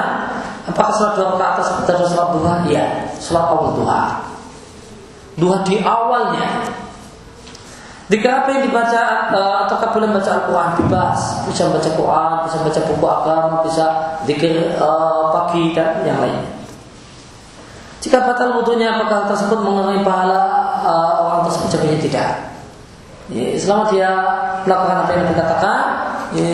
[0.66, 2.54] Apakah sholat dua rakaat tersebut adalah sholat duha?
[2.66, 2.84] Iya,
[3.22, 4.02] sholat awal duha.
[5.38, 6.66] Duha di awalnya
[8.12, 12.80] jika apa yang dibaca uh, ataukah boleh baca Al-Quran bebas, bisa baca Quran, bisa baca
[12.84, 13.86] buku agama, bisa
[14.28, 16.44] zikir uh, pagi dan yang lainnya.
[18.04, 20.44] Jika batal wudhunya apakah tersebut mengenai pahala
[20.84, 22.28] uh, orang tersebut jawabnya tidak.
[23.32, 24.10] Ya, selama dia
[24.68, 25.78] melakukan apa yang dikatakan,
[26.36, 26.52] ya,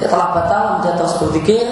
[0.00, 1.68] dia telah batal, dia terus berzikir,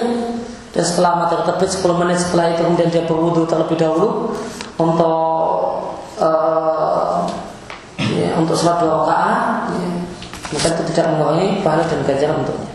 [0.77, 4.37] dan setelah materi terbit 10 menit setelah itu kemudian dia berwudhu terlebih dahulu
[4.77, 5.49] untuk
[8.39, 9.43] untuk sholat dua rakaat
[9.75, 9.89] ya,
[10.55, 12.71] maka itu tidak mengurangi pahala dan ganjaran untuknya.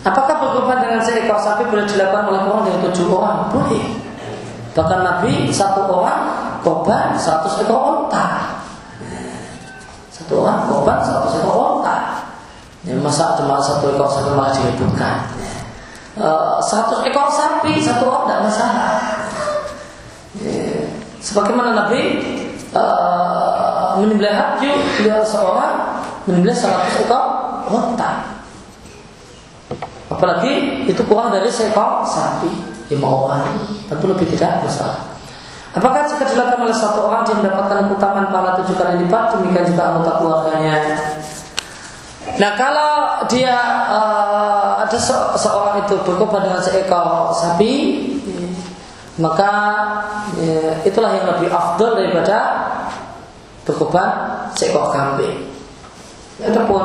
[0.00, 3.52] Apakah berkorban dengan seekor sapi boleh dilakukan oleh orang dari tujuh orang?
[3.52, 3.84] Boleh.
[4.72, 6.22] Bahkan Nabi satu orang
[6.64, 8.56] korban satu ekor onta.
[10.08, 12.24] Satu orang korban satu ekor onta.
[12.88, 15.39] Ya, masa cuma satu ekor sapi malah diributkan.
[16.18, 18.98] Eh, satu ekor sapi satu orang tidak masalah.
[20.42, 20.82] Ya.
[21.20, 22.00] Sebagaimana Nabi
[22.72, 27.24] uh, menyembelih haji beliau seorang menyembelih seratus ekor
[27.70, 28.42] unta.
[30.10, 32.50] Apalagi itu kurang dari seekor sapi.
[32.90, 33.46] lima orang
[33.86, 35.14] tentu lebih tidak besar.
[35.70, 39.94] Apakah jika dilakukan oleh satu orang dia mendapatkan keutamaan pahala tujuh kali lipat demikian juga
[39.94, 40.74] anggota keluarganya?
[42.38, 43.56] Nah kalau dia
[43.90, 47.74] uh, ada se seorang itu berkorban dengan seekor sapi,
[49.18, 49.52] maka
[50.38, 52.36] ya, itulah yang lebih afdol daripada
[53.66, 54.08] berkorban
[54.54, 55.50] seekor kambing.
[56.40, 56.84] Adapun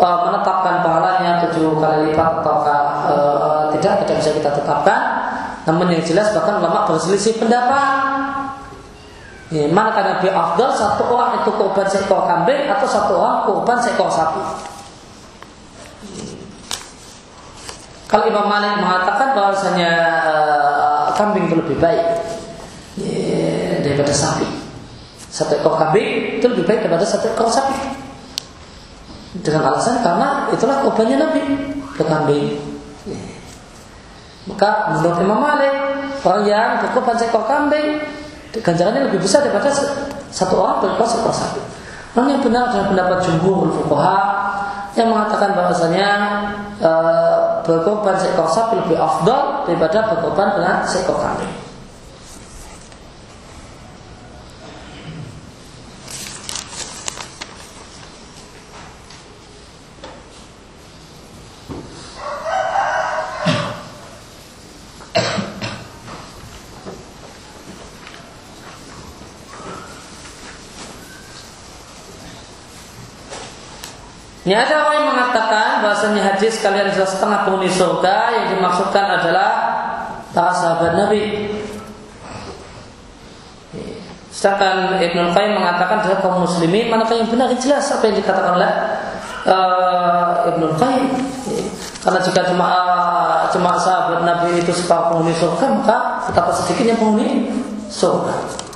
[0.00, 5.00] uh, menetapkan pahalanya tujuh kali lipat atau uh, tidak tidak bisa kita tetapkan.
[5.68, 7.88] Namun yang jelas bahkan ulama berselisih pendapat.
[9.50, 13.82] Ya, mana karena lebih afdal satu orang itu korban seekor kambing atau satu orang korban
[13.82, 14.38] seekor sapi.
[18.06, 22.02] Kalau Imam Malik mengatakan bahwasanya uh, kambing itu lebih baik
[22.94, 24.46] ya, daripada sapi.
[25.30, 27.74] Satu ekor kambing itu lebih baik daripada satu ekor sapi.
[29.34, 31.42] Dengan alasan karena itulah korbannya Nabi
[31.98, 32.54] ke kambing.
[33.02, 33.22] Ya.
[34.46, 35.74] Maka menurut Imam Malik
[36.22, 37.98] orang yang berkorban seekor kambing
[38.58, 39.70] ganjarannya lebih besar daripada
[40.34, 41.62] satu orang berkorban seekor sapi.
[42.18, 44.18] Namun yang benar adalah pendapat jumhur fuqaha
[44.98, 46.10] yang mengatakan bahwasanya
[46.82, 46.92] e,
[47.62, 51.69] berkorban seekor sapi lebih afdal daripada berkorban dengan seekor kambing.
[74.40, 79.48] Ini ada orang yang mengatakan bahasanya hadis kalian adalah setengah penghuni surga yang dimaksudkan adalah
[80.32, 81.52] para sahabat Nabi.
[84.32, 88.70] Sedangkan Ibnu Qayyim mengatakan adalah kaum muslimin manakah yang benar jelas apa yang dikatakan oleh
[89.44, 91.08] uh, Ibnu Qayyim.
[92.00, 95.96] Karena jika jemaah jemaah sahabat Nabi itu separuh penghuni surga maka
[96.32, 97.52] betapa sedikitnya penghuni
[97.92, 98.69] surga.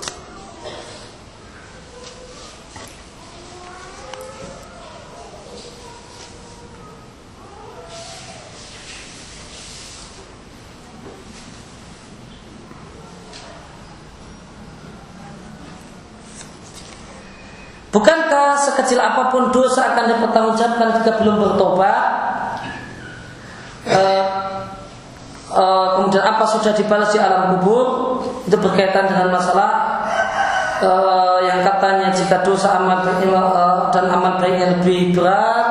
[17.94, 22.02] Bukankah sekecil apa pun dosa akan dipertanggungjawabkan jika belum bertobat?
[23.86, 24.26] Uh,
[25.54, 28.18] uh, kemudian apa sudah dibalas di alam kubur?
[28.50, 29.70] Itu berkaitan dengan masalah
[30.82, 33.06] uh, yang katanya jika dosa amal
[33.94, 35.68] dan amal baiknya lebih berat,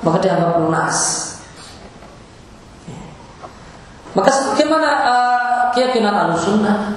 [0.00, 0.96] maka dianggap lunas.
[4.16, 6.96] Maka sebagaimana uh, keyakinan al-sunnah,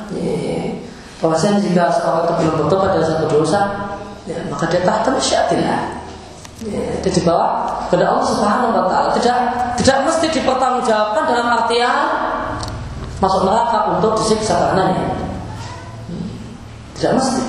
[1.19, 3.59] bahwasanya jika seorang itu belum bertobat dari satu dosa,
[4.31, 5.81] ya, maka dia tahta masyiatillah
[6.63, 7.47] ya, dia dibawa
[7.87, 9.09] kepada Allah Subhanahu wa taala.
[9.19, 9.37] Tidak
[9.83, 11.97] tidak mesti dipertanggungjawabkan dalam artian
[13.19, 15.19] masuk neraka untuk disiksa karenanya.
[16.07, 16.27] Hmm,
[16.95, 17.43] tidak mesti.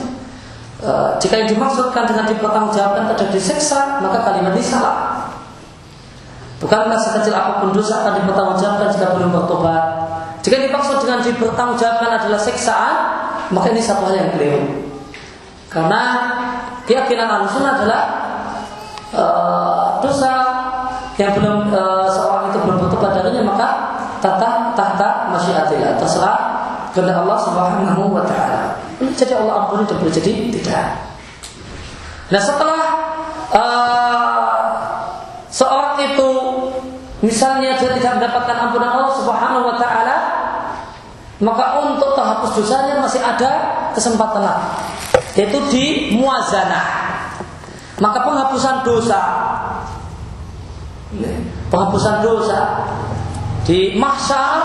[0.82, 0.90] E,
[1.22, 5.12] jika yang dimaksudkan dengan dipertanggungjawabkan adalah disiksa maka kalimat ini salah
[6.62, 9.82] Bukankah sekecil apa pun dosa akan dipertanggungjawabkan jika belum bertobat?
[10.46, 12.96] Jika dimaksud dengan dipertanggungjawabkan adalah siksaan,
[13.50, 14.62] maka ini satu hal yang keliru.
[15.66, 16.02] Karena
[16.86, 18.02] keyakinan al-sunnah adalah
[19.14, 20.32] uh, dosa
[21.20, 23.68] yang belum uh, seorang itu belum bertobat darinya maka
[24.18, 26.38] tata tahta masyiatillah terserah
[26.92, 28.76] kepada Allah Subhanahu wa taala.
[29.02, 30.86] Jadi Allah ampuni dan boleh jadi tidak.
[32.30, 32.82] Nah setelah
[33.52, 34.92] uh,
[35.52, 36.30] seorang itu
[37.22, 40.16] misalnya dia tidak mendapatkan ampunan Allah Subhanahu wa taala
[41.42, 43.50] maka untuk terhapus dosanya masih ada
[43.98, 44.91] kesempatan lagi
[45.32, 45.84] yaitu di
[46.16, 47.02] muazanah
[48.02, 49.20] maka penghapusan dosa.
[51.70, 52.60] Penghapusan dosa.
[53.62, 54.58] Di mahsyar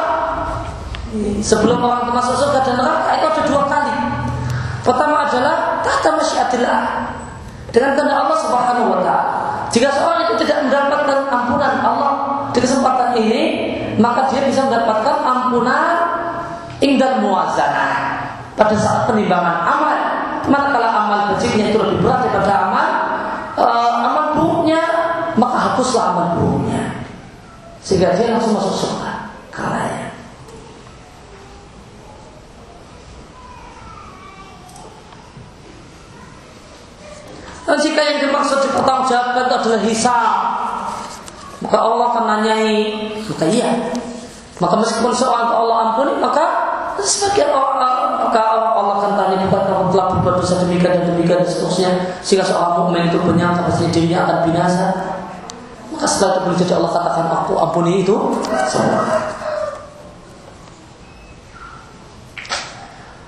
[1.38, 3.96] sebelum orang masuk surga dan neraka itu ada dua kali.
[4.82, 6.84] Pertama adalah tahta masyiatillah.
[7.70, 9.34] Dengan kehendak Allah Subhanahu wa taala.
[9.70, 12.14] Jika seorang itu tidak mendapatkan ampunan Allah
[12.56, 13.42] di kesempatan ini
[14.00, 15.86] maka dia bisa mendapatkan ampunan
[16.80, 18.24] indal muazanah
[18.56, 19.97] pada saat penimbangan amal
[21.38, 22.90] baiknya itu lebih berat daripada amal.
[23.58, 24.82] Uh, amal buruknya
[25.38, 27.06] maka hapuslah amal buruknya.
[27.86, 29.32] Sehingga dia langsung masuk surga.
[29.54, 30.08] Karenanya
[37.68, 40.32] Dan jika yang dimaksud dipertanggungjawabkan adalah hisab,
[41.60, 43.92] maka Allah akan nanyai, maka iya.
[44.64, 46.67] Maka meskipun seorang Allah ampuni, maka
[47.06, 51.50] sebagian orang maka Allah akan tanya bukan kamu telah berbuat dosa demikian dan demikian dan
[51.50, 51.92] seterusnya
[52.26, 54.86] sehingga seorang mukmin itu menyangka pasti dirinya akan binasa
[55.94, 58.16] maka setelah itu boleh Allah katakan aku ampuni itu
[58.70, 59.02] semua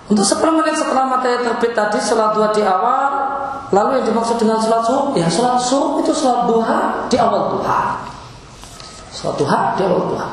[0.10, 3.14] Untuk 10 menit setelah matahari terbit tadi sholat dua di awal,
[3.70, 8.10] lalu yang dimaksud dengan sholat subuh, ya sholat subuh itu sholat duha di awal duha.
[9.14, 10.28] Sholat duha di awal duha.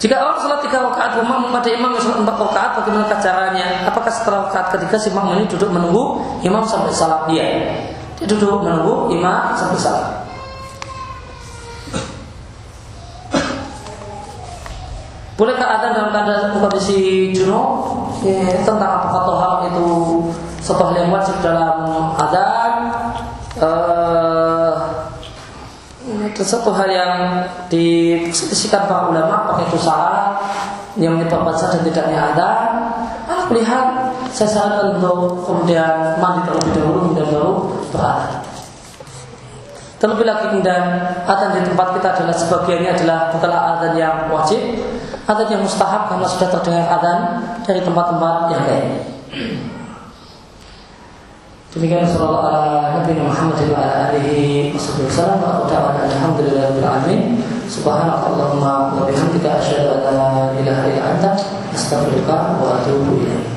[0.00, 3.84] Jika orang sholat tiga rakaat imam pada imam yang sholat empat rakaat, bagaimana caranya?
[3.84, 7.68] Apakah setelah rakaat ketiga si imam ini duduk menunggu imam sampai salam dia?
[8.16, 10.08] Dia duduk menunggu imam sampai salam.
[15.36, 17.68] Bolehkah adzan dalam keadaan kondisi junub?
[18.24, 19.88] Ya, tentang apakah tohar itu
[20.64, 21.80] satu hal yang wajib dalam?
[22.20, 22.40] Uh,
[23.60, 24.19] itu
[26.38, 27.12] satu hal yang
[27.66, 30.38] diselisihkan para ulama apakah itu salah
[30.98, 32.48] yang menyebabkan sah dan tidaknya ada.
[33.30, 33.86] Anak melihat
[34.30, 37.52] saya sarankan untuk kemudian mandi terlebih dahulu kemudian baru
[37.90, 38.42] berada.
[40.00, 40.84] Terlebih lagi kemudian
[41.28, 44.60] adzan di tempat kita adalah sebagiannya adalah bukanlah adzan yang wajib
[45.28, 47.18] adzan yang mustahab karena sudah terdengar adzan
[47.68, 49.00] dari tempat-tempat yang lainnya
[51.70, 57.38] Demikian sallallahu ala Nabi Muhammad wa ala alihi wasallam wa ta'ala alhamdulillahil alamin.
[57.70, 59.62] Subhanakallahumma wa bihamdika
[63.22, 63.50] ilaha.